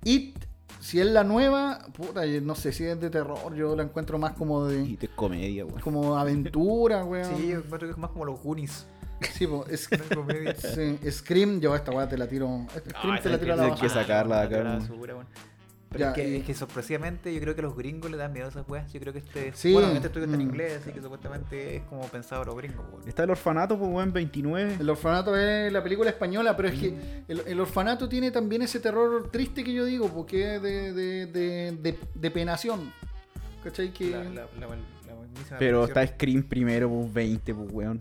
[0.05, 0.33] Y
[0.81, 4.33] si es la nueva, puta, no sé si es de terror, yo la encuentro más
[4.33, 5.81] como Y de de comedia, weón.
[5.81, 7.37] como aventura, weón.
[7.37, 8.87] Sí, yo encuentro que es más como los Goonies.
[9.25, 10.55] Sí, po, es, Una comedia.
[10.55, 12.67] sí, Scream, yo esta weá te la tiro.
[12.71, 14.79] Scream Ah, te la tiro a la hay que sacarla de acá.
[15.93, 18.17] Pero Ya, es, que, y- es que sorpresivamente yo creo que a los gringos le
[18.17, 18.91] dan miedo a esas weas.
[18.91, 19.53] Yo creo que este.
[19.55, 20.49] Sí, Bueno, este estudio está en mm.
[20.49, 23.07] inglés, así que supuestamente es como pensado a los gringos, weón.
[23.07, 24.77] Está el orfanato, pues, weón, 29.
[24.81, 28.81] El orfanato es la película española, pero es que el, el orfanato tiene también ese
[28.81, 32.91] terror triste que yo digo, porque es de, de, de, de, de penación.
[33.63, 33.93] ¿Cachai?
[33.93, 38.01] Que La, la, la, la mismísima Pero está Scream primero, pues, 20, pues, weón.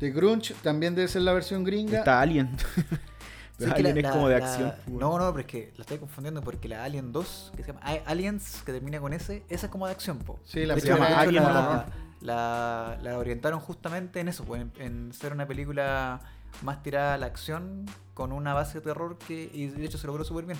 [0.00, 1.98] De Grunge también debe ser la versión gringa.
[2.00, 2.56] Está Alien.
[3.58, 4.72] Pero Alien la- es como de la- acción.
[4.86, 7.80] No, no, pero es que la estoy confundiendo porque la Alien 2, que se llama
[7.84, 10.40] A- Aliens, que termina con S, esa es como de acción, po.
[10.44, 11.84] Sí, la De Se hecho, llama primera de hecho, Alien la, Horror.
[12.22, 16.20] la, la orientaron justamente en eso, pues, en, en ser una película
[16.62, 17.84] más tirada a la acción,
[18.14, 20.58] con una base de terror que, y de hecho se logró súper bien.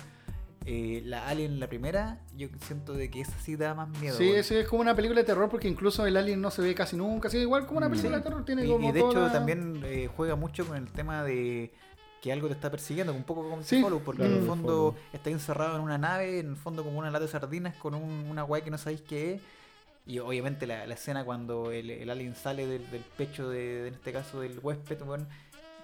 [0.65, 4.15] Eh, la Alien, la primera, yo siento de que esa sí da más miedo.
[4.15, 6.75] Sí, ese es como una película de terror porque incluso el alien no se ve
[6.75, 7.29] casi nunca.
[7.31, 9.81] Sí, igual como una película de terror tiene Y, como y de hecho la- también
[9.83, 11.71] eh, juega mucho con el tema de
[12.21, 13.81] que algo te está persiguiendo, un poco como Sí.
[13.81, 17.09] Follow, porque en el fondo está encerrado en una nave, en el fondo como una
[17.09, 19.41] lata de sardinas con un- una guay que no sabéis qué es.
[20.05, 23.87] Y obviamente la, la escena cuando el, el alien sale del, del pecho de, de,
[23.87, 25.27] en este caso, del huésped, weón,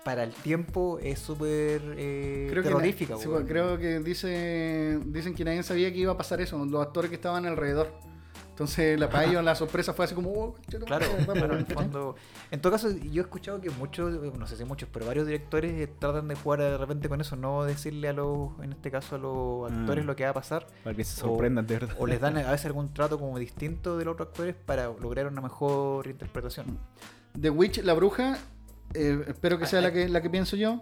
[0.08, 3.16] para el tiempo es súper eh, Creo que, terrorífica.
[3.16, 6.82] na- sí, creo que dice, dicen que nadie sabía que iba a pasar eso, los
[6.82, 7.92] actores que estaban alrededor.
[8.52, 11.66] Entonces, la, para ellos la sorpresa fue así como, oh, tu Claro, claro, en el
[11.66, 11.76] ¿cachai?
[11.84, 12.16] fondo.
[12.52, 15.74] En todo caso, yo he escuchado que muchos, no sé si muchos, pero varios directores
[15.74, 19.16] eh, tratan de jugar de repente con eso, no decirle a los, en este caso
[19.16, 20.08] a los actores Mm.
[20.08, 21.96] lo que va a pasar, Para que se O- sorprendan, de verdad.
[22.00, 25.28] o les dan a veces algún trato como distinto de los otros actores para lograr
[25.28, 26.80] una mejor interpretación.
[27.40, 28.38] The Witch, la bruja,
[28.94, 30.82] eh, espero que sea la que, la que pienso yo.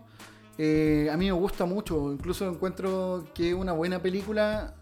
[0.57, 4.73] Eh, a mí me gusta mucho, incluso encuentro que es una buena película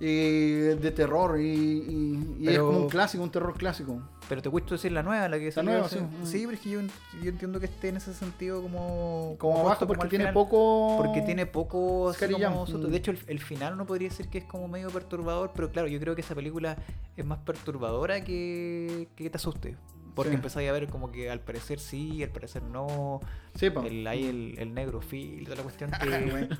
[0.00, 4.02] eh, de terror y, y- y es como un clásico, un terror clásico.
[4.28, 6.04] Pero te cuesta decir la nueva, la que salió nueva, hace- sí.
[6.24, 6.80] Sí, pero es que yo,
[7.22, 9.36] yo entiendo que esté en ese sentido como.
[9.38, 10.34] Como puesto abajo como porque tiene final.
[10.34, 10.96] poco...
[10.98, 12.12] Porque tiene poco
[12.50, 12.66] como.
[12.66, 12.90] Mm.
[12.90, 15.88] De hecho, el, el final uno podría decir que es como medio perturbador, pero claro,
[15.88, 16.76] yo creo que esa película
[17.16, 19.76] es más perturbadora que, que te asuste.
[20.14, 20.36] Porque Sí.
[20.36, 23.20] empezáis a ver como que al parecer sí, al parecer no.
[23.56, 23.82] Sí, po.
[23.82, 26.06] El, hay el, el negro Phil, toda la cuestión que.
[26.30, 26.58] Buena-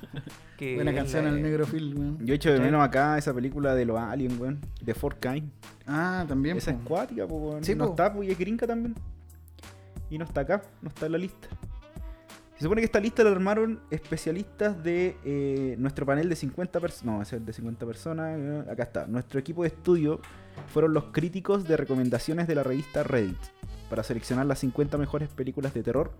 [0.57, 2.25] que Buena es canción al negro Phil, weón.
[2.25, 2.63] Yo echo de ¿Qué?
[2.65, 4.59] menos acá esa película de los aliens, weón.
[4.81, 5.49] De Fort Kind.
[5.87, 6.57] Ah, también.
[6.57, 6.89] Esa es po.
[6.89, 7.63] cuática, pues, weón.
[7.63, 7.89] Sí, no po.
[7.91, 8.93] está, pues, y es gringa también.
[10.09, 11.47] y no está acá, no está en la lista.
[12.57, 17.15] Se supone que esta lista la armaron especialistas de eh, nuestro panel de 50 personas.
[17.15, 18.67] No, es el de 50 personas.
[18.69, 19.07] Acá está.
[19.07, 20.21] Nuestro equipo de estudio
[20.73, 23.37] fueron los críticos de recomendaciones de la revista Reddit
[23.89, 26.11] para seleccionar las 50 mejores películas de terror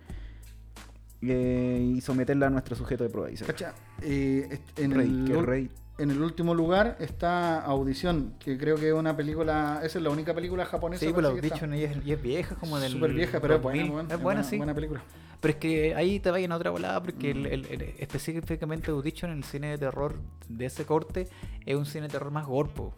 [1.22, 3.30] eh, y someterla a nuestro sujeto de prueba.
[3.30, 3.46] dice.
[3.46, 5.72] Cacha, eh, en, Reddit, el, Reddit.
[5.98, 10.34] en último lugar está Audición, que creo que es una película, esa es la única
[10.34, 11.06] película japonesa.
[11.06, 11.76] Sí, pues que dicho, está.
[11.78, 12.92] y es, y es vieja, como del.
[12.92, 13.96] Súper vieja, pero es buena, 2000.
[13.96, 14.12] weón.
[14.12, 14.58] Es buena, sí.
[14.58, 15.02] Buena película.
[15.42, 17.38] Pero es que ahí te vayan a otra volada porque Mm.
[17.38, 20.16] el, el- el- específicamente dicho en el cine de terror
[20.48, 21.28] de ese corte
[21.66, 22.94] es un cine de terror más gorpo.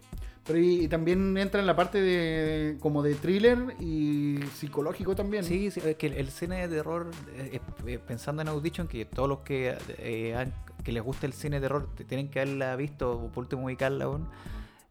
[0.48, 5.44] Pero y, también entra en la parte de como de thriller y psicológico también.
[5.44, 9.28] Sí, sí, es que el, cine de terror, eh, eh, pensando en Audition, que todos
[9.28, 10.46] los que, eh,
[10.82, 13.66] que les gusta el cine de terror te- tienen que haberla visto o por último
[13.66, 14.26] ubicarla aún,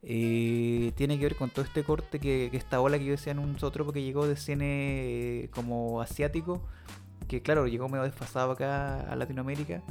[0.04, 3.32] eh, tiene que ver con todo este corte que, que esta ola que yo decía
[3.32, 4.66] en un zootropo que llegó de cine
[5.46, 6.62] eh, como asiático,
[7.28, 9.82] que claro, llegó medio desfasado acá a Latinoamérica.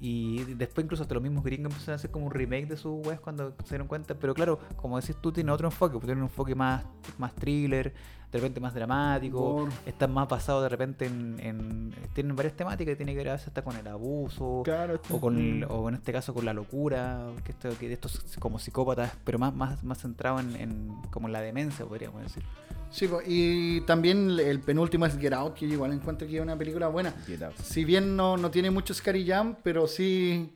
[0.00, 3.06] Y después incluso hasta los mismos gringos empezaron a hacer como un remake de sus
[3.06, 4.14] weas cuando se dieron cuenta.
[4.14, 5.94] Pero claro, como decís tú, tiene otro enfoque.
[5.94, 6.84] pues Tiene un enfoque más,
[7.18, 7.94] más thriller,
[8.32, 9.38] de repente más dramático.
[9.38, 9.72] Gore.
[9.86, 13.32] Están más basados de repente en, en- Tienen varias temáticas que tiene que ver a
[13.32, 14.62] veces hasta con el abuso.
[14.64, 15.70] Claro, O, con el- mm.
[15.70, 19.54] o en este caso con la locura, que, esto, que estos como psicópatas, pero más,
[19.54, 22.42] más, más centrado en, en como en la demencia, podríamos decir.
[22.90, 26.56] Sí, y también el- penúltimo es Get Out, que yo igual encuentro que es una
[26.56, 27.12] película buena.
[27.26, 27.56] Get Out.
[27.58, 30.52] Si bien no, no tiene mucho Scary Jam, pero sí,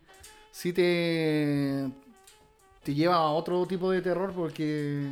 [0.51, 1.89] sí te,
[2.83, 5.05] te lleva a otro tipo de terror porque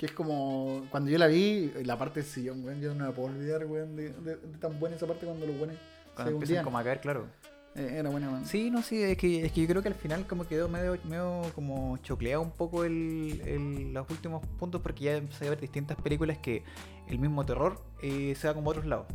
[0.00, 3.12] que es como cuando yo la vi, la parte del sillón, weón, yo no me
[3.12, 5.76] puedo olvidar, weón, de, de- de tan buena esa parte cuando los buenos
[6.14, 7.26] Cuando se empiezan como a caer, claro.
[7.74, 8.46] Eh, era buena, weón.
[8.46, 10.96] Sí, no, sí, es que, es que yo creo que al final como quedó medio,
[11.04, 15.60] medio como chocleado un poco el, el- los últimos puntos porque ya empecé a ver
[15.60, 16.64] distintas películas que
[17.06, 19.06] el mismo terror eh, se va como a otros lados.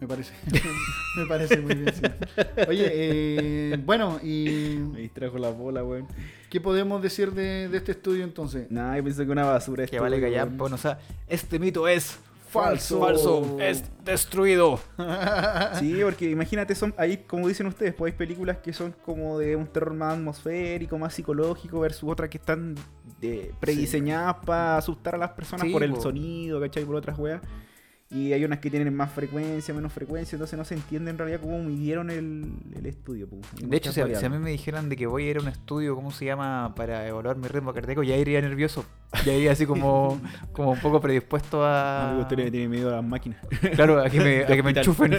[0.00, 0.32] Me parece.
[1.16, 2.02] me parece muy bien, sí.
[2.68, 6.06] Oye, eh, bueno, y Me distrajo la bola, weón.
[6.48, 8.70] ¿qué podemos decir de, de este estudio entonces?
[8.70, 10.98] Nah, yo pensé que una basura Que esto, vale callar, bueno, o sea,
[11.28, 12.98] este mito es Falso.
[12.98, 14.80] falso, es destruido.
[15.78, 19.54] Sí, porque imagínate, son ahí, como dicen ustedes, pues hay películas que son como de
[19.54, 22.74] un terror más atmosférico, más psicológico, versus otras que están
[23.22, 26.00] eh, prediseñadas para asustar a las personas Sí, por el po.
[26.00, 26.84] sonido, ¿cachai?
[26.84, 27.40] Por otras weas.
[28.12, 31.40] Y hay unas que tienen más frecuencia, menos frecuencia, entonces no se entiende en realidad
[31.40, 33.28] cómo midieron el, el estudio.
[33.56, 34.38] Hay De hecho, si a, si a variables.
[34.40, 36.72] mí me dijeran de que voy a ir a un estudio, ¿cómo se llama?
[36.74, 38.84] Para evaluar mi ritmo cardíaco, ya iría nervioso.
[39.24, 40.20] Ya iría así como,
[40.52, 42.08] como un poco predispuesto a...
[42.08, 43.38] Amigo, usted le tiene miedo a las máquinas.
[43.76, 45.14] Claro, a que me, a que me enchufen,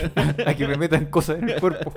[0.45, 1.93] a que me metan cosas en el cuerpo.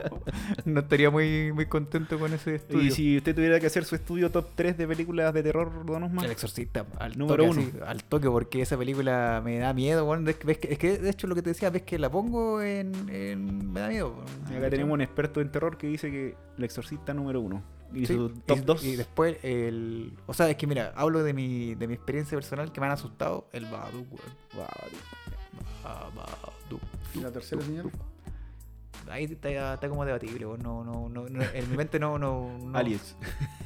[0.64, 2.82] No estaría muy, muy contento con ese estudio.
[2.84, 6.05] y si usted tuviera que hacer su estudio top 3 de películas de terror, Don
[6.05, 7.68] Osman, El exorcista, al Número toque, uno.
[7.68, 10.28] así, al toque, porque esa película me da miedo, weón.
[10.28, 12.11] Es que, ves que- es que, de hecho lo que te decía, ves que la
[12.11, 12.93] pongo en...
[13.09, 14.24] en- me da miedo.
[14.51, 17.62] Y acá tenemos un experto en terror que dice que el exorcista número uno.
[17.93, 18.85] Y Sí, su y- top 2.
[18.85, 20.12] Y después el...
[20.26, 22.93] O sea, es que mira, hablo de mi, de mi experiencia personal que me han
[22.93, 23.49] asustado.
[23.53, 24.64] El Babadook, weón.
[25.85, 26.80] Babadook.
[27.14, 27.91] ¿Y la tercera, señor?
[29.11, 30.44] Ahí está, está como debatible.
[30.44, 32.18] No, no, no, no, en mi mente no...
[32.18, 33.16] no, no Aliens.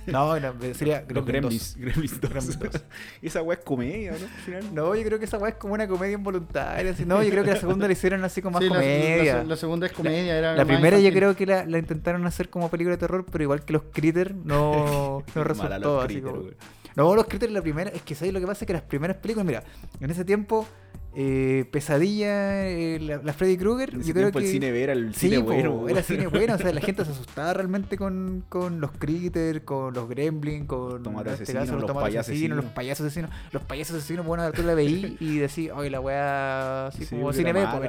[0.07, 2.21] No, no, sería Los Gremlins Gremlins.
[2.21, 2.21] 2.
[2.21, 2.31] Gremlins 2.
[2.31, 2.83] Gremlins 2.
[3.23, 4.17] Esa weá es comedia, ¿no?
[4.17, 4.75] Al final.
[4.75, 6.93] No, yo creo que esa weá es como una comedia involuntaria.
[6.93, 7.05] así.
[7.05, 9.35] No, yo creo que la segunda la hicieron así como más Sí, la- la, comedia.
[9.37, 10.39] la- la segunda es comedia.
[10.39, 13.45] era La primera yo creo que la, la intentaron hacer como película de terror, pero
[13.45, 16.55] igual que los Critter no, no Mala resultó los así Critter, como- weón.
[16.99, 18.65] No, los Critter la primera, es que ¿sabes lo que pasa?
[18.65, 19.63] Es que las primeras películas, mira,
[20.01, 20.67] en ese tiempo,
[21.15, 24.39] eh, Pesadilla, eh, la, la Freddy Krueger, yo creo que...
[24.39, 25.89] el cine era el Sí, cine bueno.
[25.89, 29.95] era cine bueno, o sea, la gente se asustaba realmente con, con los Critter, con
[29.95, 33.31] los Gremlins, con Tomate este asesinos, caso, los tomates payasos asesinos, los payasos asesinos.
[33.53, 37.33] Los payasos asesinos, bueno, tú la veí y decís, oye, la weá así Sí, como
[37.33, 37.81] cine mala.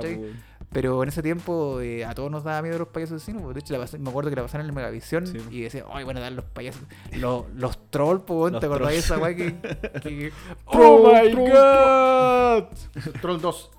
[0.72, 3.42] Pero en ese tiempo eh, a todos nos daba miedo los payasos asesinos.
[3.42, 5.38] porque De hecho, la pas- me acuerdo que la pasaron en el Megavisión Sí.
[5.50, 6.84] y decía, ay, bueno, dar los payasos.
[7.18, 9.56] Los, los trolls, po, weón, Los ¿te acordás de esa weá que,
[10.04, 10.32] que-
[10.66, 12.64] ¡Oh, Troll, my troll, god!
[13.22, 13.72] Troll 2.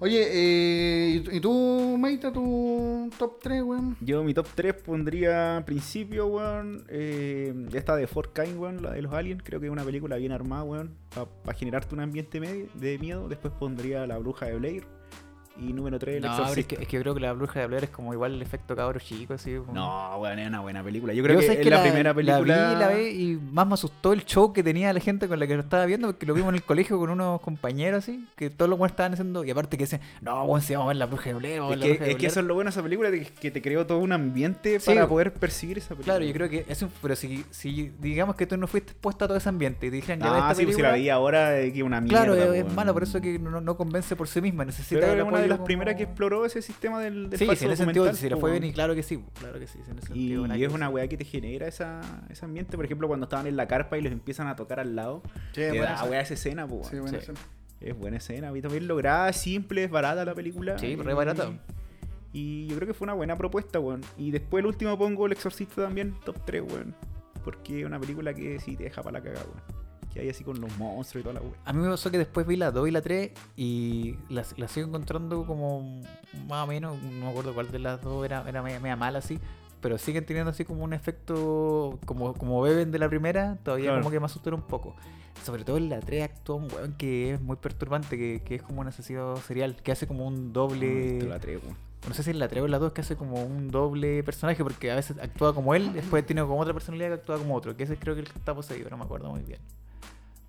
[0.00, 3.96] Oye, eh, ¿y tú, Meita, tu top 3, weón?
[4.00, 6.84] Yo mi top 3 pondría principio, weón.
[6.88, 9.42] eh, esta de Fort Kind, weón, la de los aliens.
[9.44, 10.96] Creo que es una película bien armada, weón.
[11.44, 13.28] Para generarte un ambiente medio- de miedo.
[13.28, 14.84] Después pondría La Bruja de Blair.
[15.60, 16.76] Y número 3 El No, es Exorcista.
[16.76, 18.74] que, es que yo creo que la bruja de Blair es como igual el efecto
[18.76, 19.54] cabro chico, así.
[19.56, 21.12] como- No, weón, es una buena película.
[21.12, 22.40] Yo creo Yo que es la, primera película.
[22.72, 25.38] La vi, la vi y más me asustó el show que tenía la gente con
[25.38, 28.26] la que lo estaba viendo, porque lo vimos en el colegio con unos compañeros así,
[28.36, 30.88] que todos los buenos estaban haciendo, y aparte que decían, no, bueno, si vamos a
[30.88, 32.34] ver la bruja de Blair, vamos a Es la que, bruja de es que eso
[32.34, 32.44] Blair".
[32.44, 35.32] es lo bueno de esa película, que- te creó todo un ambiente Sí, para poder
[35.34, 36.14] percibir esa película.
[36.14, 39.28] Claro, yo creo que eso, pero si, si digamos que tú no fuiste expuesto a
[39.28, 41.08] todo ese ambiente y te dijeran ya Ah, esta sí, pues si la película", vi
[41.10, 42.24] ahora, es que una mierda.
[42.24, 45.26] Claro, es, es malo, por eso que no, no convence por sí misma, necesita Pero
[45.42, 47.84] de las como- primeras que exploró ese sistema del, del Sí, falso sí, en ese
[47.84, 50.06] sentido, si le fue bien y claro que sí, claro que sí, sí, en ese
[50.14, 50.56] Y, sentido.
[50.56, 52.76] y es una weá que te genera esa, ese ambiente.
[52.76, 55.22] Por ejemplo, cuando estaban en la carpa y les empiezan a tocar al lado.
[55.52, 56.10] Sí, te buena da escena.
[56.10, 57.02] weá esa escena, po, Sí, weón.
[57.04, 57.22] buena Sí.
[57.30, 57.38] escena.
[57.80, 58.56] Es buena escena.
[58.56, 60.78] Y también lograda, es simple, es barata la película.
[60.78, 61.50] Sí, y- es barata.
[62.32, 64.00] Y yo creo que fue una buena propuesta, weón.
[64.16, 66.94] Y después el último pongo El Exorcista también, top 3, weón.
[67.44, 69.81] Porque es una película que sí te deja para la cagada, weón.
[70.12, 71.54] Que hay así con los monstruos y toda la weón.
[71.64, 74.70] A mí me pasó que después vi la 2 y la 3 y las las
[74.70, 76.02] sigo encontrando como
[76.48, 79.18] más o menos, no me acuerdo cuál de las dos era, era media, media mala
[79.20, 79.38] así,
[79.80, 84.00] pero siguen teniendo así como un efecto, como, como beben de la primera, todavía Claro.
[84.02, 84.94] como que me asustan un poco.
[85.44, 88.62] Sobre todo en la 3 actúa un weón que es muy perturbante, que, que es
[88.62, 91.22] como un asesino serial, que hace como un doble...
[91.22, 91.76] la 3, weón.
[92.06, 94.22] No sé si en la 3 o en la 2 que hace como un doble
[94.24, 97.54] personaje, porque a veces actúa como él, después tiene como otra personalidad que actúa como
[97.56, 99.60] otro, que ese creo que el que está poseído, no me acuerdo muy bien.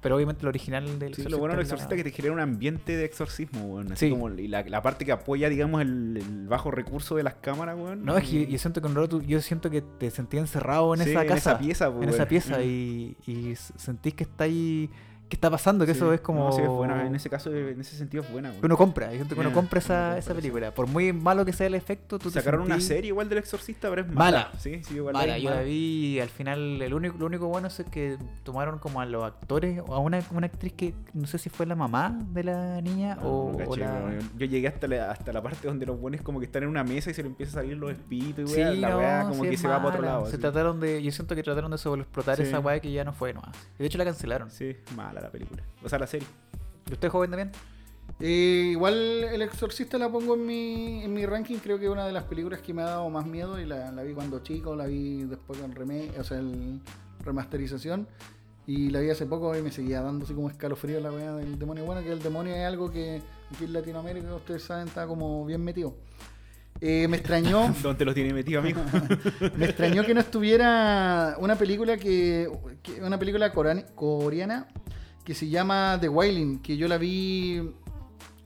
[0.04, 2.39] Pero obviamente el original del Sí, lo bueno del exorcista es que te genera un
[2.41, 3.91] ambiente de exorcismo, weón.
[3.93, 4.12] Así Sí.
[4.12, 7.78] como y la, la parte que apoya, digamos, el, el bajo recurso de las cámaras,
[7.78, 8.04] weón.
[8.04, 11.10] No, es que yo siento que tú- yo siento que te sentí encerrado en Sí,
[11.12, 11.51] esa en casa.
[11.51, 12.64] esa pieza, po, en esa pieza Mm.
[12.64, 14.89] y, y sentís que está ahí.
[15.34, 15.84] ¿Qué está pasando?
[15.84, 15.97] Que Sí.
[15.97, 16.45] eso es como.
[16.45, 17.07] No, sí, es buena.
[17.07, 18.61] En ese caso, en ese sentido, es buena, weón.
[18.65, 19.09] uno compra.
[19.09, 20.36] Siento que uno compra esa, esa eso.
[20.39, 20.69] película.
[20.75, 23.89] Por muy malo que sea el efecto, tú te Sacaron una serie igual del exorcista,
[23.89, 24.49] pero es Mala.
[24.49, 24.51] mala.
[24.59, 27.67] Sí, sí, igual Mala, yo la vi y al final el único, lo único bueno
[27.67, 31.39] es que tomaron como a los actores o a una, una actriz que no sé
[31.39, 34.11] si fue la mamá de la niña No, o, caché, la...
[34.38, 36.84] Yo llegué hasta la, hasta la parte donde los buenos como que están en una
[36.84, 39.57] mesa y se le empieza a salir los espíritus y Sí, la como sí que
[39.57, 40.25] se va para otro lado.
[40.25, 40.38] Se así.
[40.38, 43.55] trataron de, yo siento que trataron de sobreexplotar esa weá que ya no fue nomás.
[43.79, 44.51] De hecho la cancelaron.
[44.51, 45.63] Sí, mala la película.
[45.84, 46.28] O sea, la serie.
[46.89, 47.51] ¿Y usted joven también?
[48.19, 52.05] Eh, igual El Exorcista la pongo en mi, en mi ranking, creo que es una
[52.05, 54.76] de las películas que me ha dado más miedo y la, la vi cuando chico,
[54.76, 56.80] la vi después con remake, o sea, el
[57.24, 58.07] remasterización
[58.67, 61.57] y la vi hace poco y me seguía dando así como escalofrío la weá del
[61.57, 61.86] demonio.
[61.86, 63.21] Bueno, que el demonio es algo que
[63.53, 65.95] aquí en Latinoamérica, ustedes saben, está como bien metido.
[66.82, 68.82] Eh, me extrañó, ¿Dónde lo tiene metido, amigo?
[69.57, 72.49] me extrañó que no estuviera una película que,
[72.82, 74.67] que- una película coreana
[75.24, 77.61] que se llama The Wailing, que yo la vi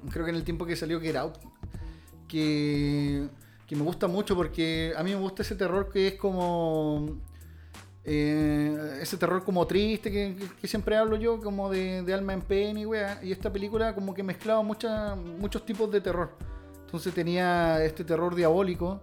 [0.09, 1.37] creo que en el tiempo que salió Get Out,
[2.27, 3.27] que,
[3.65, 7.17] que me gusta mucho porque a mí me gusta ese terror que es como
[8.09, 12.85] eh, ese terror como triste que, siempre hablo yo, como de, alma en pena y
[12.85, 16.31] wea, y esta película como que mezclaba muchas muchos tipos de terror.
[16.85, 19.01] Entonces tenía este terror diabólico,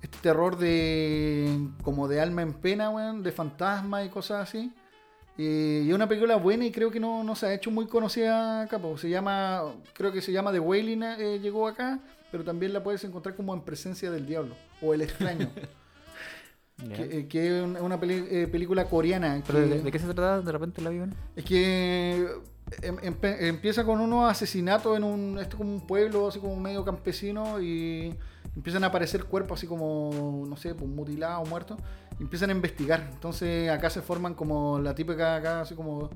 [0.00, 4.72] este terror de como de alma en pena, weón, de fantasma y cosas así.
[5.38, 7.86] Eh, y es una película buena y creo que no, no se ha hecho muy
[7.86, 8.80] conocida acá.
[8.96, 9.62] Se llama,
[9.92, 13.52] creo que se llama The Wailing, eh, llegó acá, pero también la puedes encontrar como
[13.54, 15.50] en presencia del diablo o el extraño,
[16.94, 19.42] que, eh, que es un- una peli- eh, película coreana.
[19.46, 20.40] ¿Pero que- de, de qué se trata?
[20.40, 21.14] ¿De repente la vi bien?
[21.34, 22.26] es que
[22.82, 25.38] em- empieza con unos asesinatos en un.
[25.38, 28.14] Esto como un pueblo, así como medio campesino, y
[28.54, 31.78] empiezan a aparecer cuerpos así como, no sé, pues mutilados, muertos,
[32.20, 33.08] empiezan a investigar.
[33.12, 36.10] Entonces acá se forman como la típica acá, así como.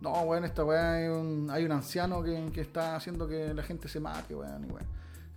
[0.00, 3.88] No, weón, esta weá hay un, hay un anciano que, está haciendo que la gente
[3.88, 4.86] se mate, weón, y weón.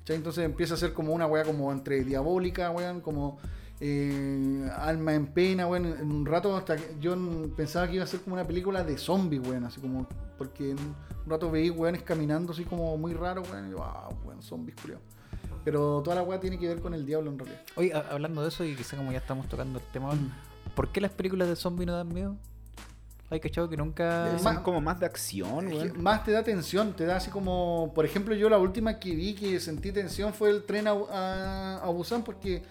[0.08, 3.38] Entonces empieza a ser como una weá como entre diabólica, weón, como
[3.80, 5.86] eh, alma en pena, weón.
[5.86, 7.16] En un rato hasta que yo
[7.56, 10.96] pensaba que iba a ser como una película de zombies, weón, así como, porque un
[11.28, 15.00] rato veí weones caminando así como muy raro, weón, y yo, ah, weón, zombies, culiao.
[15.66, 17.60] Pero toda la weá tiene que ver con el diablo en realidad.
[17.76, 20.32] Oye, hablando de eso y quizá como ya estamos tocando el tema, Mm.
[20.76, 22.38] ¿por qué las películas de zombies no dan miedo?
[23.32, 24.28] Hay cachado que nunca...
[24.36, 26.02] Es Son más- como más de acción, weón.
[26.02, 29.34] más te da tensión, te da así como, por ejemplo, yo la última que vi
[29.34, 32.62] que sentí tensión fue el tren a, a, a Busan porque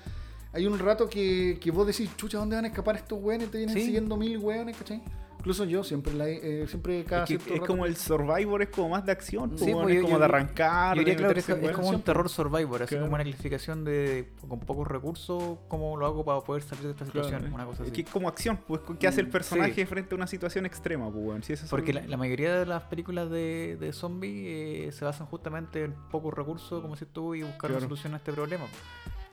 [0.52, 3.50] hay un rato que, que vos decís, chucha, ¿dónde van a escapar estos weones?
[3.50, 3.82] Te vienen Sí.
[3.86, 5.02] siguiendo mil weones, ¿cachai?
[5.44, 7.96] Incluso yo siempre, la, he- eh, siempre cada Es, que- cierto es rato- como el
[7.96, 10.96] Survivor, es como más de acción, Sí, pues, es yo- como yo- de arrancar.
[10.96, 13.04] Yo diría de claro, es, como un terror survivor, así Claro.
[13.04, 17.04] como una clasificación de con pocos recursos, cómo lo hago para poder salir de esta
[17.04, 17.50] situación, eh.
[17.52, 19.84] una cosa Es que es como acción, pues, ¿qué hace el Mm, personaje sí.
[19.84, 23.76] frente a una situación extrema, pues, son- Porque la, la mayoría de las películas de,
[23.78, 27.80] de zombies eh, se basan justamente en pocos recursos, como si tú, y buscar una
[27.80, 28.64] solución a este problema.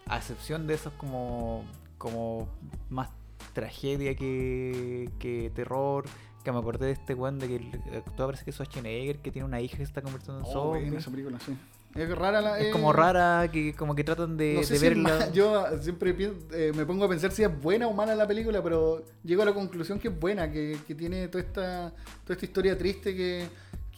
[0.08, 1.64] A excepción de esos como,
[1.98, 2.50] como
[2.90, 3.08] más
[3.54, 6.06] tragedia que, que terror.
[6.44, 9.46] Que me acordé de este weón de que actúa parece que es Schwarzenegger, que tiene
[9.48, 10.98] una hija que se está convirtiendo en Oh, zombie.
[10.98, 11.56] esa película, sí.
[11.94, 12.58] Es rara la.
[12.60, 15.32] Es eh, como rara, que como que tratan de, No sé de si es verla.
[15.34, 18.64] yo siempre pienso- eh, me pongo a pensar si es buena o mala la película,
[18.64, 21.90] pero llego a la conclusión que es buena, que, que tiene toda esta,
[22.24, 23.46] toda esta historia triste que,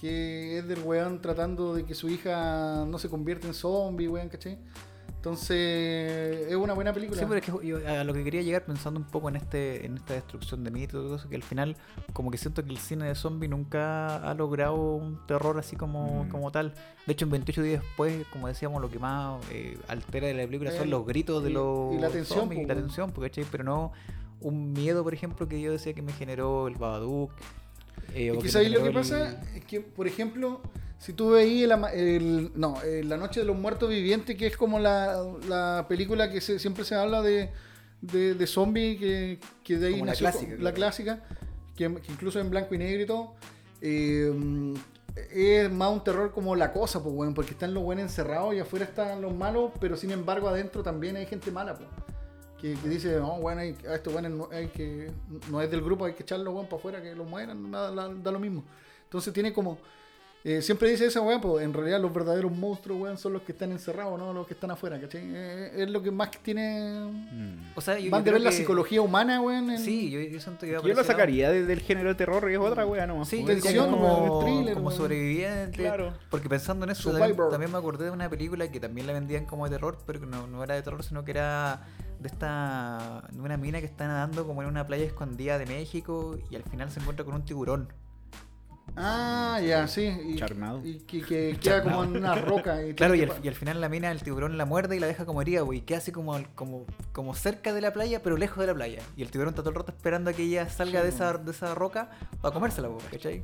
[0.02, 4.28] que es del weón tratando de que su hija no se convierta en zombie, weón,
[4.28, 4.58] ¿cachai?
[5.24, 7.18] Entonces, es una buena película.
[7.18, 9.86] Sí, pero es que yo a lo que quería llegar pensando un poco en este
[9.86, 11.78] en esta destrucción de mitos y todo eso, que al final
[12.12, 16.26] como que siento que el cine de zombie nunca ha logrado un terror así como,
[16.26, 16.28] Mm.
[16.30, 16.74] como tal.
[17.08, 20.46] De hecho, en 28 días después, como decíamos, lo que más eh, altera de la
[20.46, 23.14] película son los gritos de y- los y la tensión, zombies y po, la tensión,
[23.50, 23.94] pero no
[24.42, 27.32] un miedo, por ejemplo, que yo decía que me generó el Babadook.
[28.14, 29.42] eh, que me ¿sabes lo que pasa?
[29.56, 30.62] Es que, por ejemplo,
[31.00, 34.58] si tú el, ama- el- no, eh, La Noche de los Muertos Vivientes, que es
[34.58, 37.50] como la, la película que se- siempre se habla de,
[38.02, 41.20] de, de zombie, que, que de ahí Como la nació clásica, la clásica,
[41.76, 43.34] que, que incluso en blanco y negro y todo.
[43.82, 44.74] eh,
[45.32, 48.60] es más un terror como la cosa, pues, weón, porque están los buenos encerrados y
[48.60, 51.88] afuera están los malos, pero sin embargo adentro también hay gente mala, pues.
[52.60, 55.12] Que, que dice, no, bueno, hay, a estos buenos no, hay que,
[55.52, 58.08] no es del grupo, hay que echarlos weón para afuera, que los mueran, nada, la-
[58.14, 58.64] da lo mismo.
[59.04, 59.78] Entonces tiene como,
[60.46, 63.54] eh, siempre dice esa weón, pues en realidad los verdaderos monstruos, weón, son los que
[63.54, 65.22] están encerrados, no los que están afuera, ¿cachai?
[65.26, 67.10] Eh, es lo que más tiene...
[67.32, 67.72] Mm.
[67.76, 69.70] O sea, yo, Van yo de ver la psicología humana, weón.
[69.70, 72.54] en- Sí, yo, yo siento que Yo lo sacaría de- del género de terror y
[72.54, 73.30] es otra wea nomás.
[73.30, 75.78] Sí, Tensión, como, weón, thriller, como sobreviviente.
[75.78, 76.14] Claro.
[76.30, 77.12] Porque pensando en eso,
[77.50, 80.26] también me acordé de una película que también la vendían como de terror, pero que
[80.26, 81.88] no, no era de terror, sino que era
[82.20, 86.38] de esta de una mina que está nadando como en una playa escondida de México
[86.50, 87.92] y al final se encuentra con un tiburón.
[88.96, 90.06] Ah, ya, sí.
[90.26, 90.82] Y, Charnado.
[90.84, 92.86] Y que, que queda como en una roca.
[92.86, 95.00] Y Claro, y al, que y al final la mina, el tiburón la muerde y
[95.00, 98.22] la deja como herida, güey, y queda así como, como, como cerca de la playa,
[98.22, 99.02] pero lejos de la playa.
[99.16, 101.34] Y el tiburón está todo el rato esperando a que ella salga Sí, de, esa,
[101.34, 102.12] de esa roca
[102.42, 103.44] para comérsela, güey, ¿cachai?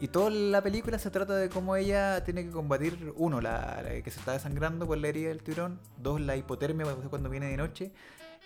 [0.00, 4.00] Y toda la película se trata de cómo ella tiene que combatir, uno, la, la
[4.00, 7.56] que se está desangrando por la herida del tiburón, dos, la hipotermia cuando viene de
[7.56, 7.90] noche,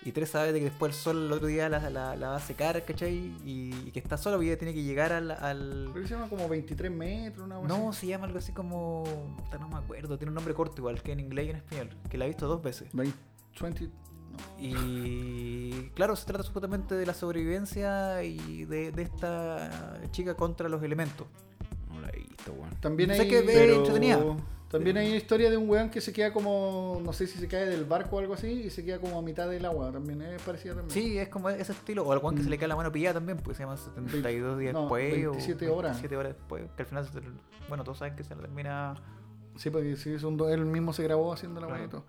[0.04, 2.36] y tres, sabe de que después el sol el otro día la, la- la va
[2.36, 3.14] a secar, ¿cachai?
[3.44, 5.30] Y, y que está sola, y ella tiene que llegar al...
[5.30, 8.00] al- Creo que se llama como 23 metros, una no, así.
[8.00, 9.04] se llama algo así como.
[9.58, 12.18] No me acuerdo, tiene un nombre corto igual que en inglés y en español, que
[12.18, 12.88] la he visto dos veces.
[12.92, 13.16] 20,
[13.60, 13.90] 20, no.
[14.58, 20.82] Y claro, se trata supuestamente de la sobrevivencia y de, de esta chica contra los
[20.82, 21.26] elementos.
[21.92, 22.74] No la he visto, weón.
[22.80, 24.18] También Sé hay, que ve- Pero- entretenida.
[24.72, 27.66] También hay historia de un weón que se queda como, no sé si se cae
[27.66, 29.92] del barco o algo así, y se queda como a mitad del agua.
[29.92, 30.90] También es parecida también.
[30.90, 32.04] Sí, es como ese estilo.
[32.04, 34.58] O al Juan que se le cae la mano pillada también, pues se llama 72
[34.58, 34.74] días Mm.
[34.74, 35.12] no, después.
[35.12, 35.92] 27 o horas.
[35.92, 36.64] 27 horas después.
[36.76, 37.06] Que al final,
[37.68, 38.94] bueno, todos saben que se la termina.
[39.56, 41.84] Sí, porque sí, es un él mismo se grabó haciendo la Claro.
[41.84, 42.04] y todo.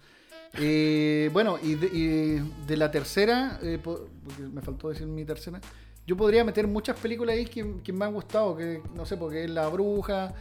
[0.60, 5.26] Eh, bueno, y de, y de la tercera, eh, po- porque me faltó decir mi
[5.26, 5.60] tercera,
[6.06, 9.46] yo podría meter muchas películas ahí que, que me han gustado, que no sé, porque
[9.46, 10.34] es La Bruja,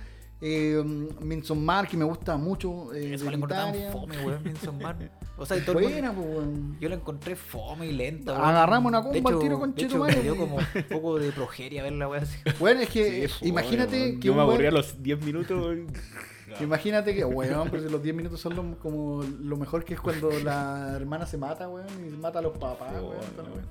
[0.42, 0.82] eh,
[1.20, 3.92] Midsommar, que me gusta mucho, eh, Eso la encontré tan Hereditaria.
[3.92, 4.96] fome, weón, Midsommar.
[5.38, 6.76] O sea, y todo el mundo- Buena, pues, weón.
[6.78, 8.36] Yo la encontré fome y lenta.
[8.36, 10.16] Agarramos una comba al tiro, hecho, madre.
[10.16, 12.36] Me dio como un poco de progeria ver la wea así.
[12.60, 14.20] Bueno, es que Sí, eh, imagínate weón.
[14.20, 15.58] que Yo me weón- aburría a los 10 minutos.
[15.66, 15.86] weón.
[16.60, 20.00] Imagínate que, weón, pero si los 10 minutos son lo, como lo mejor que es
[20.00, 23.06] cuando la hermana se mata, weón, y mata a los papás, weón.
[23.06, 23.66] weón.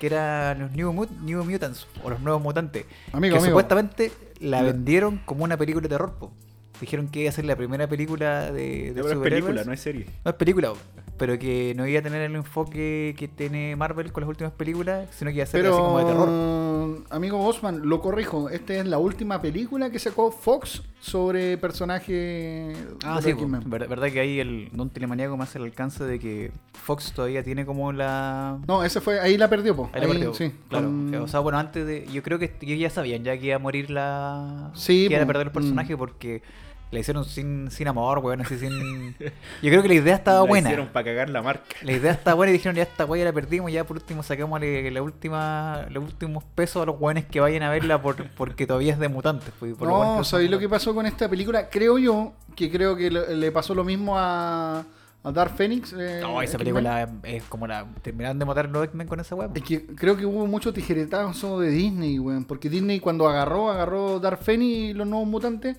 [0.00, 2.86] que era los New, Mut- New Mutants, o los nuevos mutantes.
[3.12, 3.46] Amigo, que amigo.
[3.52, 6.32] supuestamente la vendieron como una película de terror, po.
[6.80, 9.80] Dijeron que iba a ser la primera película de, de Pero es película, no es
[9.80, 10.06] serie.
[10.24, 10.72] No es película,
[11.16, 15.08] pero que no iba a tener el enfoque que tiene Marvel con las últimas películas,
[15.10, 16.26] sino que iba a ser así como de terror.
[16.26, 18.50] Pero, amigo Osman, lo corrijo.
[18.50, 22.72] Esta es la última película que sacó Fox sobre personaje
[23.04, 26.04] Ah, de sí, pues, verdad, verdad que ahí el Don Telemaniaco me hace el alcance
[26.04, 28.58] de que Fox todavía tiene como la...
[28.66, 29.90] No, ese fue, ahí la perdió, po.
[29.92, 30.52] Ahí la perdió, sí.
[30.68, 30.90] claro.
[31.22, 32.06] O sea, bueno, antes de...
[32.12, 34.70] Yo creo que ellos ya sabían ya que iba a morir la...
[34.74, 35.98] Sí, que iban a perder el personaje mm.
[35.98, 36.42] porque
[36.90, 39.14] la hicieron sin, sin amor, weón, así sin...
[39.62, 40.68] Yo creo que la idea estaba La buena.
[40.68, 41.64] hicieron para cagar la marca.
[41.82, 44.60] La idea estaba buena y dijeron, ya esta weá la perdimos, ya por último sacamos
[44.60, 48.92] la última, los últimos pesos a los weones que vayan a verla por, porque todavía
[48.92, 49.52] es de mutantes.
[49.58, 51.68] pues, por lo No, ¿sabéis lo que pasó con esta película?
[51.68, 54.84] Creo yo que creo que le, le pasó lo mismo a,
[55.26, 55.92] a Dark Phoenix.
[55.98, 57.86] eh, No, esa película es como la...
[58.02, 59.50] Terminaron de matar los X-Men con esa weá.
[59.54, 62.44] Es que creo que hubo mucho tijeretazo de Disney, weón.
[62.44, 65.76] Porque Disney cuando agarró, agarró Dark Phoenix y los nuevos mutantes.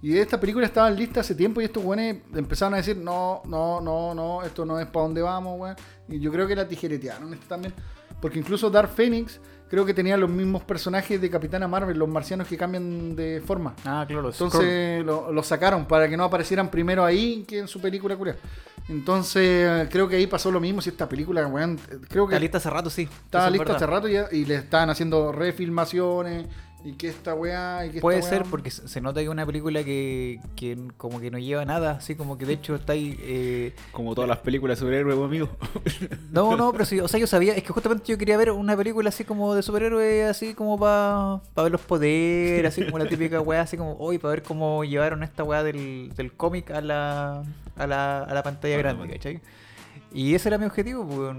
[0.00, 3.80] Y estas películas estaban listas hace tiempo y estos weones empezaron a decir, no, no,
[3.80, 5.76] no, no, esto no es para dónde vamos, weón.
[6.08, 7.74] Y yo creo que la tijeretearon esto también.
[8.20, 12.48] Porque incluso Dark Phoenix creo que tenía los mismos personajes de Capitana Marvel, los marcianos
[12.48, 13.74] que cambian de forma.
[13.84, 14.40] Ah, claro, los.
[14.40, 18.36] Entonces lo, lo sacaron para que no aparecieran primero ahí que en su película curia.
[18.88, 20.80] Entonces creo que ahí pasó lo mismo.
[20.80, 23.08] Si esta película, weón, creo que Está lista hace rato, sí.
[23.24, 26.46] estaba es lista hace rato ya, y le estaban haciendo refilmaciones
[26.84, 29.44] y que esta weá y que Puede esta ser porque se nota que es una
[29.44, 33.18] película que, que como que no lleva nada, así como que de hecho está ahí...
[33.22, 35.48] eh, Como todas las películas de superhéroes, amigo.
[36.30, 38.76] No, no, pero sí, o sea, yo sabía, es que justamente yo quería ver una
[38.76, 43.40] película así como de superhéroes, así como para ver los poderes, así como la típica
[43.40, 47.42] weá, así como, hoy para ver cómo llevaron esta weá del, del cómic a la,
[47.76, 49.08] a la, a la pantalla la grande.
[49.14, 49.40] ¿cachai?
[50.12, 51.36] Y ese era mi objetivo, pues,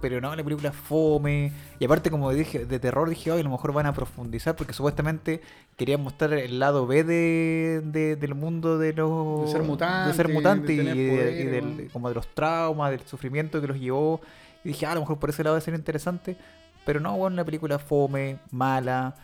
[0.00, 3.50] pero no, la película fome, y aparte como dije, de terror dije, hoy a lo
[3.50, 5.42] mejor van a profundizar, porque supuestamente
[5.76, 9.44] querían mostrar el lado B de, de- del mundo de los...
[9.46, 11.88] De ser mutante, de ser de mutante y, de- y poderes, del- weón.
[11.92, 14.20] como de los traumas, del sufrimiento que los llevó.
[14.64, 16.36] Y dije, ah, a lo mejor por ese lado va a ser interesante.
[16.86, 19.14] Pero no, bueno, una película fome, mala,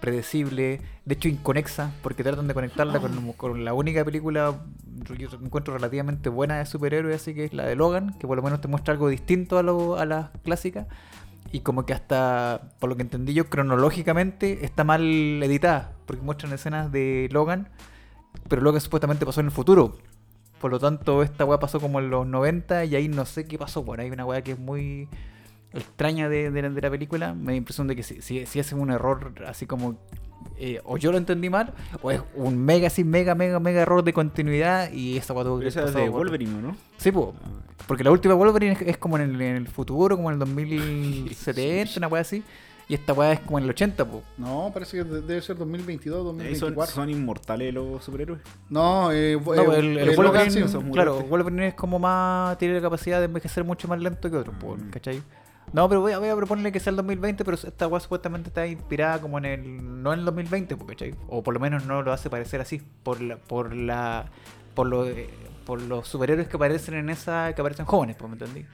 [0.00, 4.60] predecible, de hecho inconexa, porque tratan de conectarla con, con la única película
[5.04, 8.36] que yo encuentro relativamente buena de superhéroes, así que es la de Logan, que por
[8.36, 10.86] lo menos te muestra algo distinto a, lo, a las clásicas.
[11.52, 15.02] Y como que hasta, por lo que entendí yo, cronológicamente está mal
[15.42, 17.68] editada, porque muestran escenas de Logan,
[18.48, 19.96] pero Logan supuestamente pasó en el futuro.
[20.60, 23.58] Por lo tanto, esta weá pasó como en los 90 y ahí no sé qué
[23.58, 23.82] pasó.
[23.82, 25.08] Bueno, hay una weá que es muy
[25.72, 27.34] extraña de, de la, de la película.
[27.34, 29.96] Me da impresión de que si, si, si hacen un error así como...
[30.58, 31.72] eh, o yo lo entendí mal,
[32.02, 35.60] o es un mega, así, mega, mega, mega error de continuidad y esta weá tuvo
[35.60, 36.76] que Esa es de Wolverine, ¿no?
[36.96, 37.34] Sí, po.
[37.86, 40.38] Porque la última Wolverine es, es como en el, en el futuro, como en el
[40.40, 42.42] 2070, una weá así.
[42.88, 44.22] Y esta weá es como en el 80, po.
[44.36, 46.94] No, parece que de- debe ser 2022, Ahí son, 2024.
[46.94, 48.40] son inmortales los superhéroes.
[48.68, 50.68] No, eh, No, eh, el, el Wolverine, Logan, sí.
[50.68, 51.20] son claro.
[51.22, 54.90] Wolverine es como más, tiene la capacidad de envejecer mucho más lento que otros, Mm.
[54.90, 55.22] ¿cachai?
[55.72, 58.48] No, pero voy a, voy a proponerle que sea el 2020, pero esta weá supuestamente
[58.48, 61.14] está inspirada como en el, no en el 2020, po, ¿cachai?
[61.28, 64.26] O por lo menos no lo hace parecer así, por la, por la,
[64.74, 65.30] por lo, eh,
[65.64, 68.66] por los superhéroes que aparecen en esa, que aparecen jóvenes, ¿me entendí?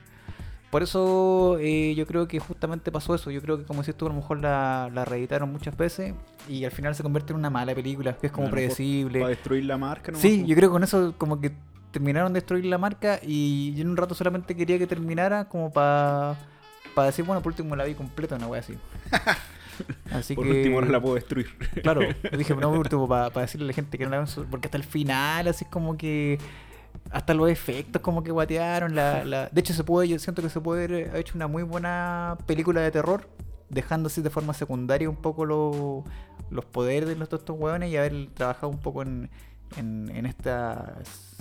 [0.69, 3.31] Por eso eh, yo creo que justamente pasó eso.
[3.31, 6.13] Yo creo que como si tú a lo mejor la, la reeditaron muchas veces
[6.49, 9.19] y al final se convierte en una mala película, que es como mejor predecible.
[9.19, 10.17] Para destruir la marca, ¿no?
[10.17, 11.53] Sí, yo creo que con eso como que
[11.91, 15.71] terminaron de destruir la marca y yo en un rato solamente quería que terminara como
[15.71, 16.35] para
[17.05, 18.73] decir, bueno, por último la vi completa, una wea así.
[20.11, 20.51] Así Por que...
[20.51, 21.47] último, ahora la puedo destruir.
[21.83, 22.01] Claro,
[22.37, 24.77] dije, no, por último, para decirle a la gente que no la ven, porque hasta
[24.77, 26.39] el final, así como que
[27.11, 28.95] hasta los efectos como que guatearon.
[28.95, 29.49] La, la...
[29.49, 32.81] De hecho, se puede, yo siento que se puede haber hecho una muy buena película
[32.81, 33.29] de terror,
[33.69, 36.03] dejando así de forma secundaria un poco lo-
[36.49, 39.29] los poderes de los, estos hueones y haber trabajado un poco en,
[39.77, 40.95] en, en esta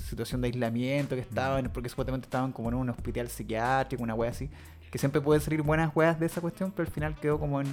[0.08, 4.30] situación de aislamiento que estaban, porque supuestamente estaban como en un hospital psiquiátrico, una wea
[4.30, 4.50] así,
[4.90, 7.66] que siempre pueden salir buenas weas de esa cuestión, pero al final quedó como en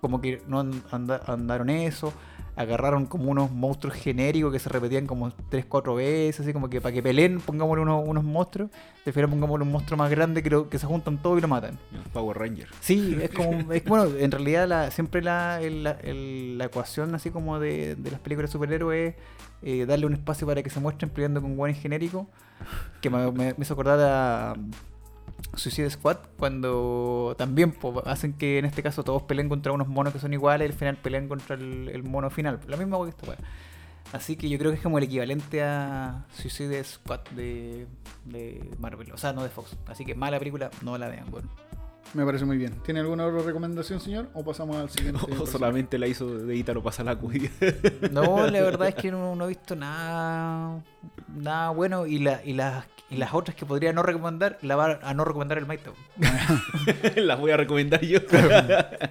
[0.00, 2.12] como que no and- anda- andaron eso.
[2.56, 6.80] agarraron como unos monstruos genéricos que se repetían como 3, 4 veces, así como que
[6.80, 8.70] para que peleen, pongámosle unos, unos monstruos,
[9.02, 11.78] prefiero pongámosle un monstruo más grande que, lo- que se juntan todos y lo matan.
[12.12, 12.66] Power Ranger.
[12.80, 13.52] Sí, es como.
[13.72, 17.94] es, bueno, en realidad la, siempre la, el- la, el- la ecuación así como de,
[17.96, 19.20] de las películas de superhéroes es
[19.62, 22.26] eh, darle un espacio para que se muestren peleando con guanes genéricos.
[23.00, 24.54] Que me, me- me hizo acordar a
[25.54, 30.18] Suicide Squad cuando también hacen que en este caso todos peleen contra unos monos que
[30.18, 32.60] son iguales y al final pelean contra el, mono final.
[32.66, 33.36] La misma que.
[34.12, 37.86] Así que yo creo que es como el equivalente a Suicide Squad de,
[38.24, 39.12] de Marvel.
[39.12, 39.76] O sea, no de Fox.
[39.86, 41.48] Así que mala película, no la vean, bueno.
[42.12, 42.74] Me parece muy bien.
[42.84, 44.28] ¿Tiene alguna otra recomendación, señor?
[44.34, 45.20] ¿O pasamos al siguiente?
[45.22, 45.52] O personaje?
[45.52, 47.48] solamente la hizo de Ítalo pasa la cuida.
[48.10, 50.82] No, la verdad es que no, no he visto nada
[51.36, 54.98] nada bueno y, la, y, las, y las otras que podría no recomendar, la va
[55.02, 55.94] a no recomendar el Maito.
[57.16, 58.18] Las voy a recomendar yo.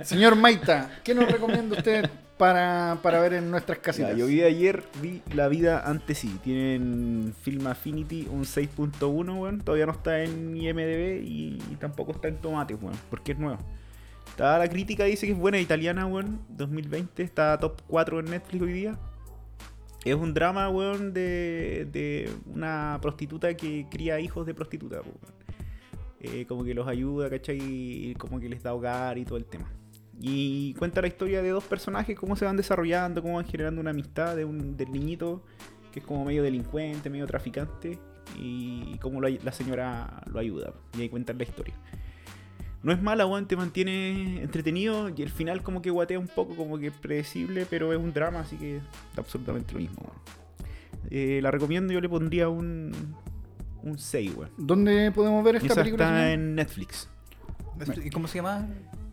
[0.04, 2.10] Señor Maita, ¿qué nos recomienda usted
[2.40, 4.18] para, para ver en nuestras Ya, casitas?
[4.18, 6.40] yo vi ayer, vi La Vida Antes Sí.
[6.42, 9.60] Tienen Film Affinity un 6.1, weón.
[9.60, 12.96] Todavía no está en IMDB y tampoco está en Tomate, weón.
[13.10, 13.60] Porque es nuevo.
[14.30, 16.40] Está la crítica, dice que es buena italiana, weón.
[16.50, 17.22] 2020.
[17.22, 18.98] Está top 4 en Netflix hoy día.
[20.06, 25.18] Es un drama, weón, de, de una prostituta que cría hijos de prostituta, weón.
[26.22, 27.60] Eh, como que los ayuda, ¿cachai?
[27.62, 29.70] Y como que les da hogar y todo el tema.
[30.20, 33.92] Y cuenta la historia de dos personajes, cómo se van desarrollando, cómo van generando una
[33.92, 35.44] amistad de un, del niñito,
[35.94, 37.98] que es como medio delincuente, medio traficante,
[38.38, 40.74] y cómo lo la señora lo ayuda.
[40.98, 41.74] Y ahí cuentan la historia.
[42.82, 46.56] No es mala, weón, te mantiene entretenido y el final como que guatea un poco,
[46.56, 48.76] como que es predecible, pero es un drama, así que
[49.16, 50.20] da absolutamente lo mismo, weón.
[51.10, 52.92] Eh, la recomiendo, yo le pondría un,
[53.84, 54.52] un 6, weón.
[54.58, 56.06] ¿Dónde podemos ver esta Esa película?
[56.06, 56.34] está señor?
[56.34, 57.10] en Netflix.
[58.04, 58.68] ¿Y cómo se llama?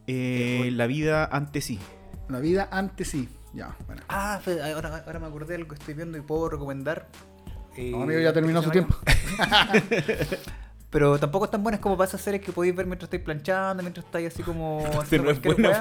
[0.06, 1.78] Eh, la vida antes sí.
[2.28, 3.28] La vida antes sí.
[3.54, 4.02] Ya, bueno.
[4.08, 4.40] Ah,
[4.74, 7.08] ahora, ahora me acordé de algo que estoy viendo y puedo recomendar.
[7.76, 8.96] Eh, No, amigo, ya terminó su tiempo.
[10.90, 13.82] Pero tampoco es tan buenas como para esas series que podéis ver mientras estáis planchando,
[13.82, 14.78] mientras estáis así como.
[15.22, 15.80] No es buena.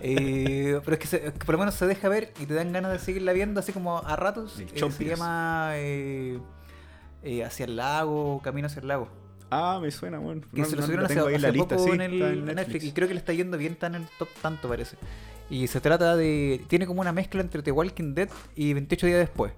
[0.00, 2.54] Eh, pero es que, se- es que por lo menos se deja ver y te
[2.54, 4.58] dan ganas de seguirla viendo así como a ratos.
[4.58, 6.40] El Eh, se llama eh,
[7.22, 9.08] eh, Hacia el lago, Camino hacia el lago.
[9.50, 10.42] Ah, me suena, bueno.
[10.54, 12.56] Que se lo subieron hace, la hace lista, poco sí, en el en Netflix.
[12.56, 12.84] Netflix.
[12.84, 14.96] y creo que le está yendo bien, está en el top tanto parece.
[15.50, 16.62] Y se trata de...
[16.68, 19.52] Tiene como una mezcla entre The Walking Dead y 28 días después.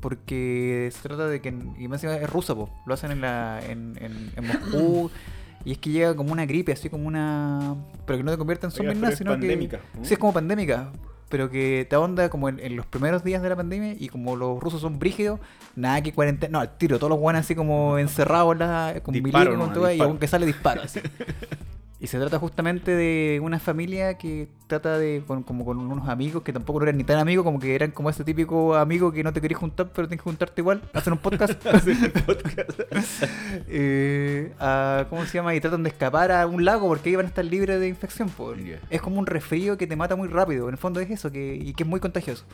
[0.00, 1.48] Porque se trata de que...
[1.48, 2.70] Y más encima es rusa, po.
[2.86, 5.10] Lo hacen en, la, en, en, en Moscú.
[5.62, 7.76] Y es que llega como una gripe, así como una...
[8.06, 9.98] Pero que no te convierte en zombie nada, sino pandémica, que...
[9.98, 10.04] ¿no?
[10.06, 10.90] Sí, es como pandémica.
[11.30, 14.36] Pero que te ahonda como en, en los primeros días de la pandemia y como
[14.36, 15.40] los rusos son brígidos,
[15.76, 16.52] nada que cuarentena.
[16.52, 19.68] No, al tiro, todos los guanes así como encerrados en la, con Disparo, milico, con
[19.68, 20.82] no, todo, y aunque sale disparo.
[20.82, 21.00] así.
[22.02, 26.42] Y se trata justamente de una familia que trata de, con, como con unos amigos
[26.42, 29.22] que tampoco no eran ni tan amigos, como que eran como ese típico amigo que
[29.22, 31.62] no te querías juntar, pero tienes que juntarte igual, hacen un podcast.
[33.68, 35.54] Eh, a- ¿Cómo se llama?
[35.54, 38.30] Y tratan de escapar a un lago porque ahí van a estar libres de infección.
[38.64, 38.78] Ya.
[38.90, 40.68] Es como un resfrío que te mata muy rápido.
[40.68, 42.44] En el fondo es eso, que, y que es muy contagioso.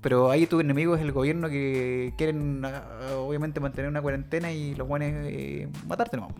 [0.00, 2.82] Pero ahí tu enemigo es el gobierno que quieren, ah,
[3.18, 6.32] obviamente, mantener una cuarentena y los buenos eh, matarte nomás.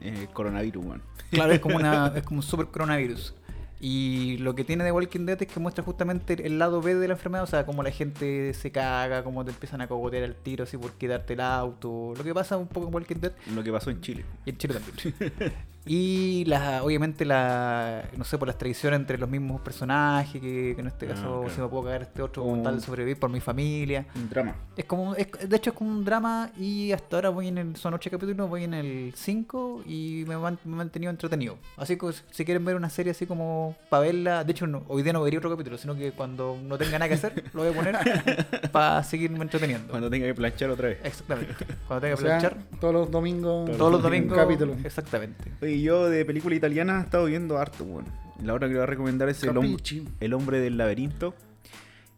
[0.00, 1.02] Eh, coronavirus, weón.
[1.30, 3.34] Claro, es como, una, es como un super coronavirus.
[3.80, 7.06] Y lo que tiene de Walking Dead es que muestra justamente el lado B de
[7.06, 10.34] la enfermedad, o sea, cómo la gente se caga, cómo te empiezan a cogotear al
[10.34, 13.62] tiro así por quedarte el auto, lo que pasa un poco en Walking Dead Lo
[13.62, 14.24] que pasó en Chile.
[14.44, 15.52] y en Chile también.
[15.88, 20.80] y la, obviamente la, no sé, por las tradiciones entre los mismos personajes, que, que
[20.80, 23.30] en este Ah, caso si me puedo cagar este otro con tal de sobrevivir por
[23.30, 24.06] mi familia.
[24.14, 24.54] Un drama.
[24.76, 27.76] Es como, es- de hecho es como un drama y hasta ahora voy en el,
[27.76, 31.56] son ocho capítulos, voy en el 5 y me, he mantenido entretenido.
[31.76, 35.02] Así que si quieren ver una serie así como para verla, de hecho no- hoy
[35.02, 37.72] día no vería otro capítulo, sino que cuando no tenga nada que hacer, lo voy
[37.72, 39.88] a poner para seguirme entreteniendo.
[39.88, 40.98] Cuando tenga que planchar otra vez.
[41.02, 41.54] Exactamente.
[41.86, 43.70] Cuando tenga que sea, planchar, todos los domingos.
[43.76, 44.36] todos los un domingos.
[44.36, 44.74] capítulo.
[44.84, 45.52] Exactamente.
[45.62, 48.04] Oye, yo de película italiana he estado viendo harto, weón.
[48.42, 50.06] La otra que voy a recomendar es el, hom- Capichi.
[50.20, 51.34] el Hombre del Laberinto.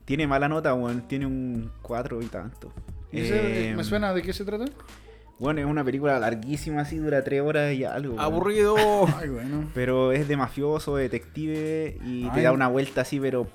[0.04, 1.02] Tiene mala nota, weón.
[1.08, 2.72] Tiene un 4 y tanto.
[3.12, 4.64] ¿Y ese, Eh, ¿Me suena de qué se trata?
[5.38, 8.20] Bueno, es una película larguísima, así, dura 3 horas y algo.
[8.20, 8.76] Aburrido.
[9.18, 9.70] Ay, bueno.
[9.74, 13.46] Pero es de mafioso, detective y te da una vuelta así, pero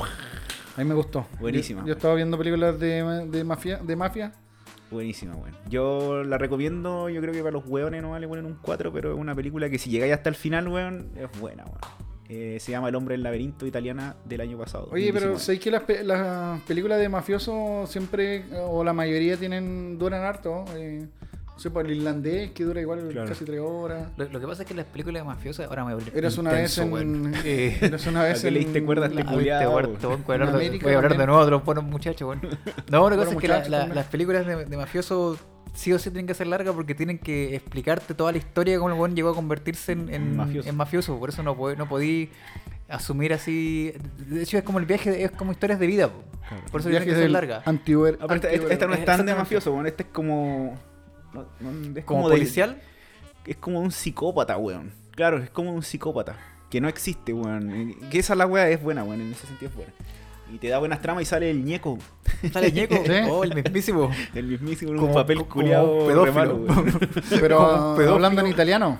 [0.75, 1.27] A mí me gustó.
[1.39, 1.81] Buenísima.
[1.81, 4.33] Yo, yo estaba viendo películas de, de mafia, de mafia.
[4.91, 5.55] Buenísima, weón.
[5.69, 9.13] Yo la recomiendo, yo creo que para los hueones no le ponen un 4, pero
[9.13, 11.79] es una película que si llegáis hasta el final, weón, es buena, weón.
[12.27, 14.85] Eh, se llama El Hombre del Laberinto italiana del año pasado.
[14.91, 15.39] Oye, pero 2019.
[15.39, 20.65] sé que las, pe- las películas de mafiosos siempre, o la mayoría tienen duran harto.
[20.75, 21.07] eh,
[21.57, 23.29] Sé, por el irlandés, que dura igual Claro.
[23.29, 24.09] casi tres horas.
[24.17, 26.17] Lo, lo que pasa es que las películas de mafiosos ahora me voy a volver
[26.17, 26.91] Eras una vez en.
[26.91, 27.33] weón.
[27.45, 29.97] Eh, Eras una vez ¿A qué le diste en- cuerda a viste, culiao, weón, weón.
[29.97, 31.83] te voy a hablar En de- América voy a hablar de nuevo de los buenos
[31.85, 32.41] muchachos, weón.
[32.91, 35.39] No, la cosa es que la- las películas de, de mafiosos
[35.73, 38.79] sí o sí tienen que ser largas porque tienen que explicarte toda la historia de
[38.79, 40.67] cómo el weón llegó a convertirse en, en- Mafioso.
[40.69, 41.17] en mafioso.
[41.19, 42.29] Por eso no, pod- no podí
[42.89, 43.93] asumir así.
[44.27, 46.09] De hecho, es como el viaje, de- es como historias de vida.
[46.09, 46.21] po.
[46.71, 47.67] Por eso Viajes que ser del largas.
[47.67, 48.19] Anti-Uber.
[48.21, 49.87] Aparte, esta, esta no es tan de mafioso, weón.
[49.87, 50.77] Este es como.
[51.35, 52.81] No- no, es Como de- policial.
[53.45, 54.91] es como un psicópata, weón.
[55.11, 56.35] Claro, es como un psicópata.
[56.69, 57.95] Que no existe, weón.
[58.09, 59.21] Que esa la weá es buena, weón.
[59.21, 59.93] En ese sentido es buena.
[60.53, 61.97] Y te da buenas tramas y sale el ñeco.
[62.53, 62.95] Sale Ñeco.
[63.05, 63.11] Sí.
[63.29, 64.11] Oh, el mismísimo.
[64.35, 66.33] El mismísimo un Como- papel como culiado pedófilo.
[66.33, 66.99] malo, weón.
[67.39, 68.13] Pero como pedófilo.
[68.15, 68.99] hablando en italiano.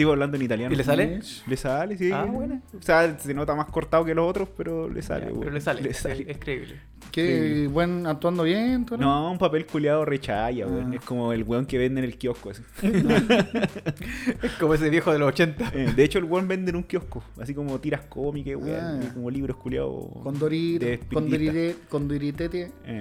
[0.00, 0.72] Sigo hablando en italiano.
[0.72, 1.20] ¿Y le sale?
[1.46, 2.10] Le sale, sí.
[2.10, 2.62] Ah, buena.
[2.78, 5.60] O sea, se nota más cortado que los otros, pero le sale, Ya, pero le
[5.60, 5.82] sale.
[5.82, 6.24] Le Es, sale.
[6.26, 6.80] es creíble.
[7.12, 10.92] Qué buen actuando bien, tú, No, un papel culiado rechaya, weón.
[10.92, 10.96] Ah.
[10.96, 12.48] Es como el weón que vende en el kiosco.
[12.48, 12.62] así.
[14.42, 15.72] Es como ese viejo de los 80.
[15.74, 17.22] Eh, de hecho, el weón vende en un kiosco.
[17.38, 19.00] Así como tiras cómicas, weón.
[19.02, 19.10] Ah.
[19.12, 20.04] como libros culiados.
[20.22, 21.52] Con Dorito, de con espiritista.
[21.52, 22.72] Dorite, con Doritete.
[22.86, 23.00] Eh,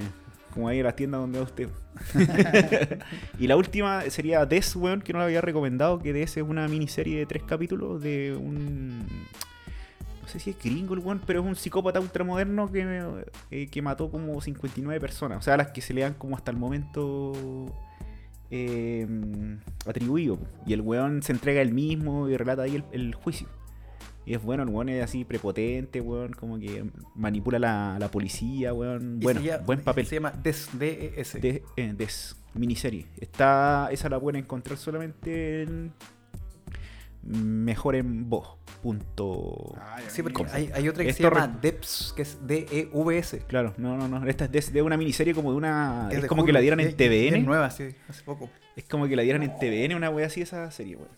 [0.53, 1.69] como ahí en las tiendas donde va usted.
[3.39, 5.99] y la última sería Des, weón, que no la había recomendado.
[5.99, 8.99] Que Des es una miniserie de tres capítulos de un.
[10.21, 13.03] No sé si es gringo el weón, pero es un psicópata ultramoderno que,
[13.51, 15.39] eh, que mató como 59 personas.
[15.39, 17.33] O sea, las que se le dan como hasta el momento.
[18.51, 19.07] eh,
[19.85, 20.39] atribuido.
[20.65, 23.47] Y el weón se entrega él mismo y relata ahí el, el juicio.
[24.25, 26.85] Y es bueno, el weón es así prepotente, weón, como que
[27.15, 29.19] manipula la, la policía, weón.
[29.19, 30.05] Bueno, buen papel.
[30.05, 31.39] Se llama Des, D-E-S.
[31.39, 33.07] De, eh, Des, miniserie.
[33.19, 35.93] Está, esa la pueden encontrar solamente en
[37.21, 38.57] Mejor en Voz.
[38.81, 39.75] Punto.
[40.07, 40.47] Sí, porque com.
[40.53, 43.39] hay, hay otra que Es se llama Deps, que es E D-E-V-S.
[43.39, 44.25] Claro, no, no, no.
[44.25, 46.07] Esta es de, de una miniserie como de una.
[46.11, 46.47] Es, de como Hulu.
[46.47, 47.35] que la dieran en TVN.
[47.35, 48.49] Es nueva, sí, hace poco.
[48.77, 51.09] Es como que la dieran en TVN, una wea así, esa serie, weón.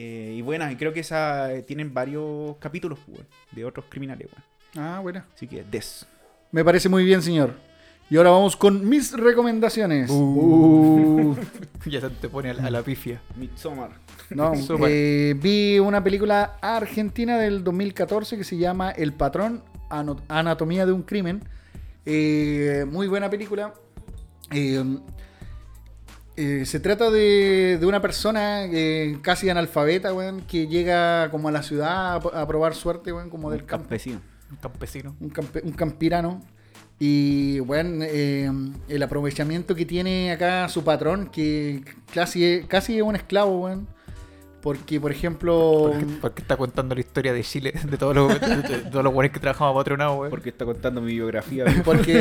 [0.00, 4.28] Eh, y buena, y creo que esa eh, tienen varios capítulos, weón, de otros criminales.
[4.76, 5.26] Ah, buena.
[5.34, 6.06] Así que Des.
[6.52, 7.54] Me parece muy bien, señor.
[8.08, 10.08] Y ahora vamos con mis recomendaciones.
[10.08, 10.14] Uh.
[10.14, 11.36] Uh.
[11.90, 13.20] ya se te pone a, la- a la pifia.
[13.36, 13.90] Midsommar.
[14.30, 14.88] No, Súper.
[14.88, 19.62] eh, vi una película argentina del 2014 que se llama El patrón,
[20.28, 21.42] anatomía de un crimen.
[22.06, 23.74] Eh, muy buena película.
[26.40, 31.50] Eh, se trata de, de una persona eh, casi analfabeta, weón, que llega como a
[31.52, 33.88] la ciudad a, a probar suerte, weón, como del campo.
[33.88, 34.20] Campesino.
[34.50, 35.16] Un campesino.
[35.18, 36.40] un, campe- un campirano.
[37.00, 38.50] Y bueno, eh,
[38.88, 41.82] el aprovechamiento que tiene acá su patrón, que
[42.14, 43.88] casi, casi es un esclavo, weón.
[44.60, 48.78] Porque, por ejemplo, Porque, porque está contando la historia de Chile, de todos los, de,
[48.90, 50.30] todos los buenos que trabajamos patronado, güey.
[50.30, 51.64] Porque está contando mi biografía.
[51.64, 51.82] weón.
[51.84, 52.12] porque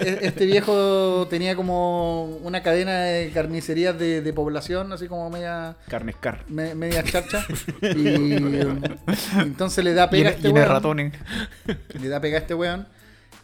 [0.00, 5.76] e- este viejo tenía como una cadena de carnicerías de, de población, así como media,
[5.88, 6.44] Carnes Car.
[6.48, 7.44] me- media charcha.
[7.82, 8.34] Y
[9.40, 10.68] entonces le da Y, pega a este y weón.
[10.68, 11.12] ratones.
[12.00, 12.86] Le da pega a este weón.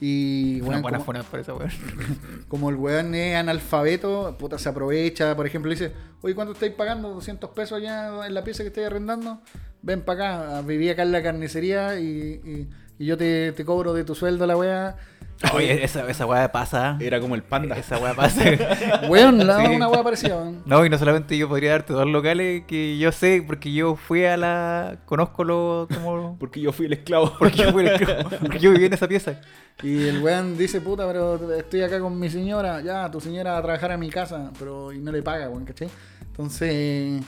[0.01, 1.71] Y weón, buena como- para esa weón.
[2.49, 5.35] como el weón es analfabeto, puta, se aprovecha.
[5.37, 5.93] Por ejemplo, dice,
[6.23, 7.09] oye, ¿cuánto estáis pagando?
[7.15, 9.41] 200 pesos allá en la pieza que estáis arrendando.
[9.83, 12.07] Ven para acá, viví acá en la carnicería y,
[12.45, 12.69] y-
[13.01, 14.97] y yo te, te cobro de tu sueldo la weá.
[15.55, 16.97] Oye, esa, esa weá pasa.
[17.01, 17.77] Era como el panda.
[17.77, 18.43] Esa weá pasa.
[19.09, 19.75] Weón, la- Sí.
[19.77, 20.63] una weá parecida, weón.
[20.67, 24.25] No, y no solamente yo podría darte dos locales que yo sé, porque yo fui
[24.25, 24.99] a la.
[25.07, 25.87] Conozco lo.
[25.95, 26.37] Como.
[26.41, 27.33] Porque yo fui el esclavo.
[27.39, 29.41] Porque yo, fui el- porque yo viví en esa pieza.
[29.83, 33.59] Y el weón dice, puta, pero estoy acá con mi señora, ya, tu señora va
[33.59, 35.89] a trabajar a mi casa, pero y no le paga, weón, ¿cachai?
[36.23, 37.23] Entonces,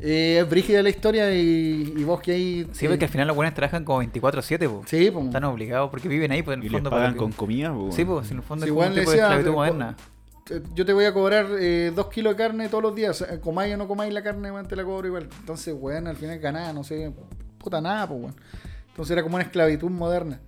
[0.00, 2.66] eh, es brígida la historia y, y vos que ahí...
[2.72, 4.82] Sí, eh, porque al final los buenos trabajan como 24-7, po.
[4.86, 5.26] Sí, pues.
[5.26, 6.90] Están obligados porque viven ahí, pues en Y el les fondo.
[6.90, 7.72] pagan para con comida.
[7.72, 9.96] po, Sí, pues en el fondo Sí, es como un tipo de esclavitud eh, moderna.
[10.50, 13.20] Eh, Yo te voy a cobrar eh, dos kilos de carne todos los días.
[13.22, 15.28] eh, Comáis o no comáis la carne, te la cobro igual.
[15.40, 17.12] Entonces, weón, al final ganaba, no sé,
[17.58, 18.36] puta nada, pues, weón.
[18.88, 20.40] Entonces era como una esclavitud moderna.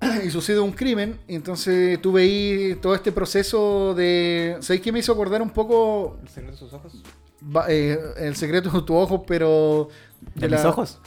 [0.24, 4.56] y sucede un crimen, y entonces tú veí todo este proceso de...
[4.60, 7.02] ¿Sabéis qué me hizo acordar un poco ¿El secreto de sus ojos?
[7.42, 9.88] Va- eh, el secreto de tus ojos, pero...
[10.34, 10.98] ¿De, la- mis ojos?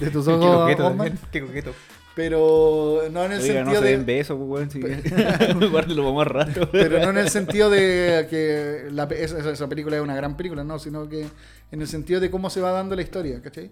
[0.00, 1.18] De tus Qué ojos, coqueto Osman, también.
[1.32, 1.72] Qué coqueto.
[2.14, 3.90] pero no en el Oiga, no sentido se de...
[3.96, 4.70] den besos, weón.
[4.70, 4.80] Sí.
[5.70, 6.68] Guárdelo para más rato.
[6.72, 10.62] Pero no en el sentido de que la esa, esa película es una gran película,
[10.64, 11.26] no, sino que
[11.70, 13.70] en el sentido de cómo se va dando la historia, ¿cachai?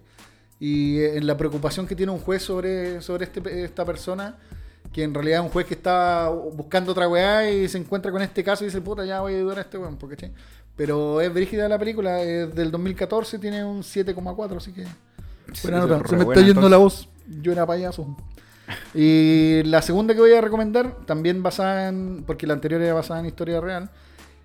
[0.59, 4.37] Y eh, en la preocupación que tiene un juez sobre, sobre este, esta persona,
[4.91, 8.21] que en realidad es un juez que está buscando otra weá y se encuentra con
[8.23, 10.31] este caso y dice, puta, ya voy a ayudar a este weón, ¿cachai?
[10.75, 14.85] Pero es brígida la película, es del 2014, tiene un 7,4, así que...
[15.63, 16.07] Buena nota.
[16.07, 16.71] Se me está yendo entonces.
[16.71, 17.09] la voz.
[17.41, 18.15] Yo era payaso.
[18.93, 22.23] Y la segunda que voy a recomendar, también basada en.
[22.25, 23.89] Porque la anterior era basada en historia real.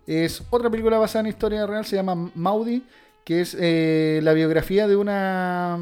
[0.07, 2.82] es otra película basada en historia real, se llama Maudie,
[3.24, 5.78] que es eh, la biografía de una,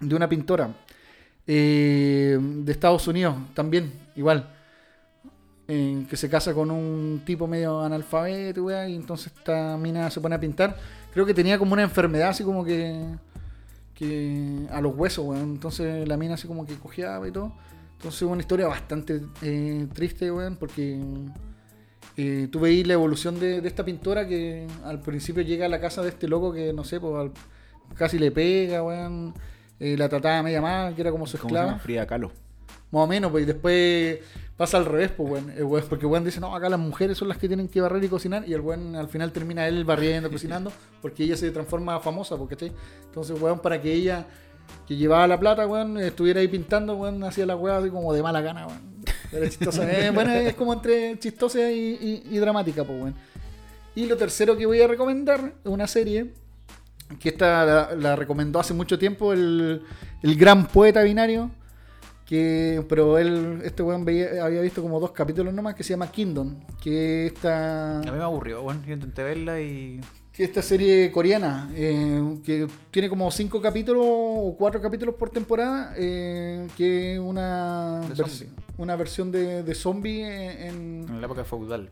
[0.00, 0.70] de una pintora
[1.46, 4.54] eh, de Estados Unidos, también, igual.
[5.68, 10.34] Eh, que se casa con un tipo medio analfabeto, y entonces esta mina se pone
[10.34, 10.76] a pintar.
[11.12, 13.04] Creo que tenía como una enfermedad así como que,
[13.94, 15.36] que a los huesos.
[15.36, 17.52] Entonces la mina así como que cojeaba y todo.
[17.96, 21.00] Entonces una historia bastante eh, triste, weón, porque
[22.16, 25.80] eh, tú veis la evolución de, de esta pintora que al principio llega a la
[25.80, 27.32] casa de este loco que, no sé, pues al-
[27.96, 29.34] casi le pega, weón.
[29.80, 31.78] eh, la trataba media mal, que era como su esclava.
[31.78, 32.30] Frida Kahlo.
[32.90, 34.18] Más o menos, pues y después
[34.58, 35.50] pasa al revés, pues, weón.
[35.56, 38.04] El weón- Porque weón dice, no, acá las mujeres son las que tienen que barrer
[38.04, 38.46] y cocinar.
[38.46, 40.70] Y el weón al final termina él barriendo, cocinando,
[41.00, 42.72] porque ella se transforma famosa, porque
[43.06, 44.26] Entonces, weón, para que ella,
[44.86, 48.22] que llevaba la plata, weón, estuviera ahí pintando, weón, hacía la weá así como de
[48.22, 48.80] mala gana, weón.
[49.32, 49.82] Era chistosa.
[49.90, 53.14] Eh, bueno, es como entre chistosa y, y- y dramática, pues, weón.
[53.94, 56.32] Y lo tercero que voy a recomendar es una serie
[57.18, 59.82] que esta la, la recomendó hace mucho tiempo el,
[60.22, 61.50] el gran poeta binario.
[62.28, 66.10] Que, pero él, este weón veía- había visto como dos capítulos nomás que se llama
[66.12, 66.56] Kingdom.
[66.78, 69.98] Que esta, A mí me aburrió, bueno, yo intenté verla y...
[70.30, 71.70] que esta serie coreana.
[71.74, 75.94] eh, que tiene como cinco capítulos o cuatro capítulos por temporada.
[75.96, 78.46] eh, que es una, vers-
[78.76, 81.88] una versión de, de zombie en, En la época feudal.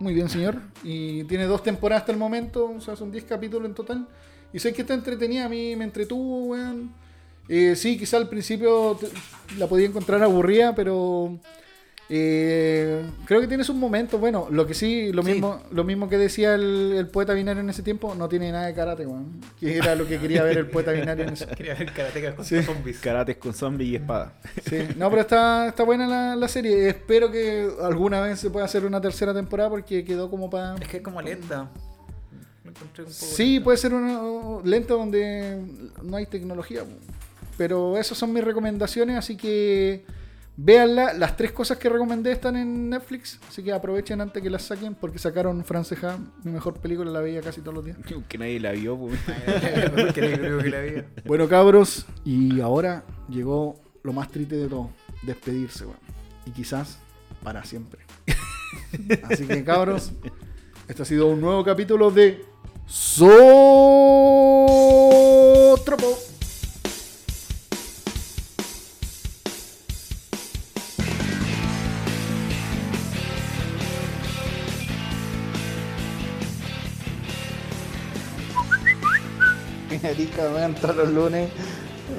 [0.00, 0.56] muy bien, señor.
[0.82, 4.08] Y tiene dos temporadas hasta el momento, o sea, son 10 capítulos en total.
[4.50, 6.90] Y sé que está entretenida, a mí me entretuvo, weón.
[7.48, 8.98] Eh, sí, quizá al principio
[9.58, 11.38] la podía encontrar aburrida, pero
[12.10, 14.18] eh, creo que tiene sus momentos.
[14.18, 15.32] Bueno, lo que sí, lo Sí.
[15.32, 18.66] mismo lo mismo que decía el, el poeta binario en ese tiempo, no tiene nada
[18.66, 19.40] de karate, weón.
[19.60, 22.44] Que era lo que quería ver el poeta binario en ese Quería ver karatecas con
[22.44, 22.62] Sí.
[22.62, 22.98] zombies.
[22.98, 24.34] Karates con zombies y espada.
[24.68, 26.88] Sí, no, pero está, está buena la, la serie.
[26.88, 30.76] Espero que alguna vez se pueda hacer una tercera temporada porque quedó como para...
[30.76, 31.68] Es que es como lenta.
[32.64, 33.64] Me encontré un poco Sí, lenta.
[33.64, 35.62] puede ser una lenta donde
[36.02, 36.82] no hay tecnología.
[37.58, 40.06] Pero esas son mis recomendaciones, así que
[40.56, 41.12] véanla.
[41.12, 44.94] Las tres cosas que recomendé están en Netflix, así que aprovechen antes que las saquen
[44.94, 47.98] porque sacaron Franceja, mi mejor película, la veía casi todos los días.
[48.28, 49.18] Que nadie la vio, pues.
[50.14, 51.02] Que libro que la vi.
[51.24, 53.74] Bueno, cabros, y ahora llegó
[54.04, 54.90] lo más triste de todo,
[55.22, 55.98] despedirse, weón.
[56.46, 57.00] Y quizás
[57.42, 58.02] para siempre.
[59.28, 60.12] Así que, cabros,
[60.86, 62.44] este ha sido un nuevo capítulo de
[62.86, 63.58] Sotropo.
[80.18, 81.50] Rica, weón, todos los lunes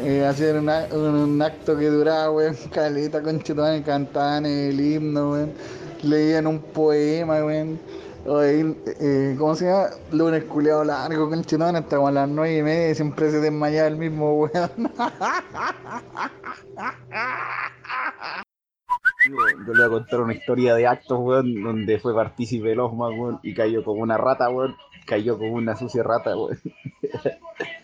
[0.04, 0.26] eh,
[0.58, 5.52] una- un, un acto que duraba, weón, caleta, con y cantaban el himno, weón,
[6.04, 7.80] leían un poema, weón.
[8.26, 9.88] Oye, eh, ¿Cómo se llama?
[10.12, 11.40] Lunes culeado largo, con
[11.76, 14.92] hasta como las nueve y media siempre se desmayaba el mismo, weón.
[19.28, 23.20] Yo, le voy a contar una historia de actos, weón, donde fue partícipe el Osman,
[23.20, 24.76] weón, y cayó como una rata, weón.
[25.06, 26.60] Cayó como una sucia rata, weón.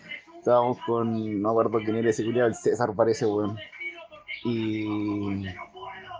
[0.46, 3.58] Estábamos con, no acuerdo quién era ese culiado, el César parece, weón.
[4.44, 5.44] Y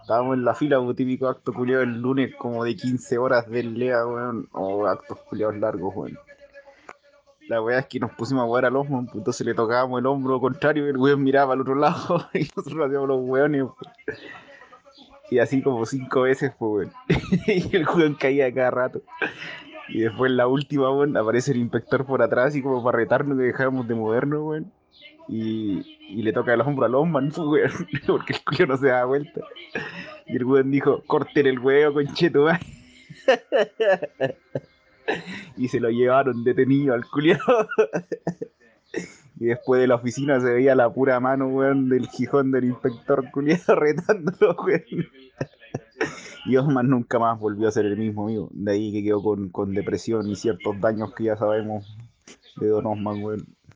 [0.00, 3.78] estábamos en la fila, weón, típico acto culiado el lunes, como de 15 horas del
[3.78, 6.18] LEA, weón, o actos culiados largos, weón.
[7.48, 10.06] La weá es que nos pusimos a jugar al Osman, pues, entonces le tocábamos el
[10.06, 14.18] hombro contrario y el weón miraba al otro lado y nosotros hacíamos los weones, weón.
[15.30, 16.92] Y así como cinco veces, pues, weón.
[17.46, 19.02] y el weón caía cada rato.
[19.88, 23.44] Y después la última, weón, aparece el inspector por atrás, así como para retarnos que
[23.44, 24.72] dejábamos de movernos, weón.
[25.28, 27.70] Y, y le toca el hombro al Osman, weón,
[28.06, 29.40] porque el culo no se da vuelta.
[30.26, 32.58] Y el weón dijo, corten el huevo, concheto, weón.
[35.56, 37.42] y se lo llevaron detenido al culiado.
[39.38, 43.30] Y después de la oficina se veía la pura mano, weón, del gijón del inspector
[43.30, 44.56] culiado retándolo.
[46.46, 48.48] Y Osman nunca más volvió a ser el mismo, amigo.
[48.52, 51.96] De ahí que quedó con, con depresión y ciertos daños que ya sabemos
[52.56, 53.55] de Don Osman, weón.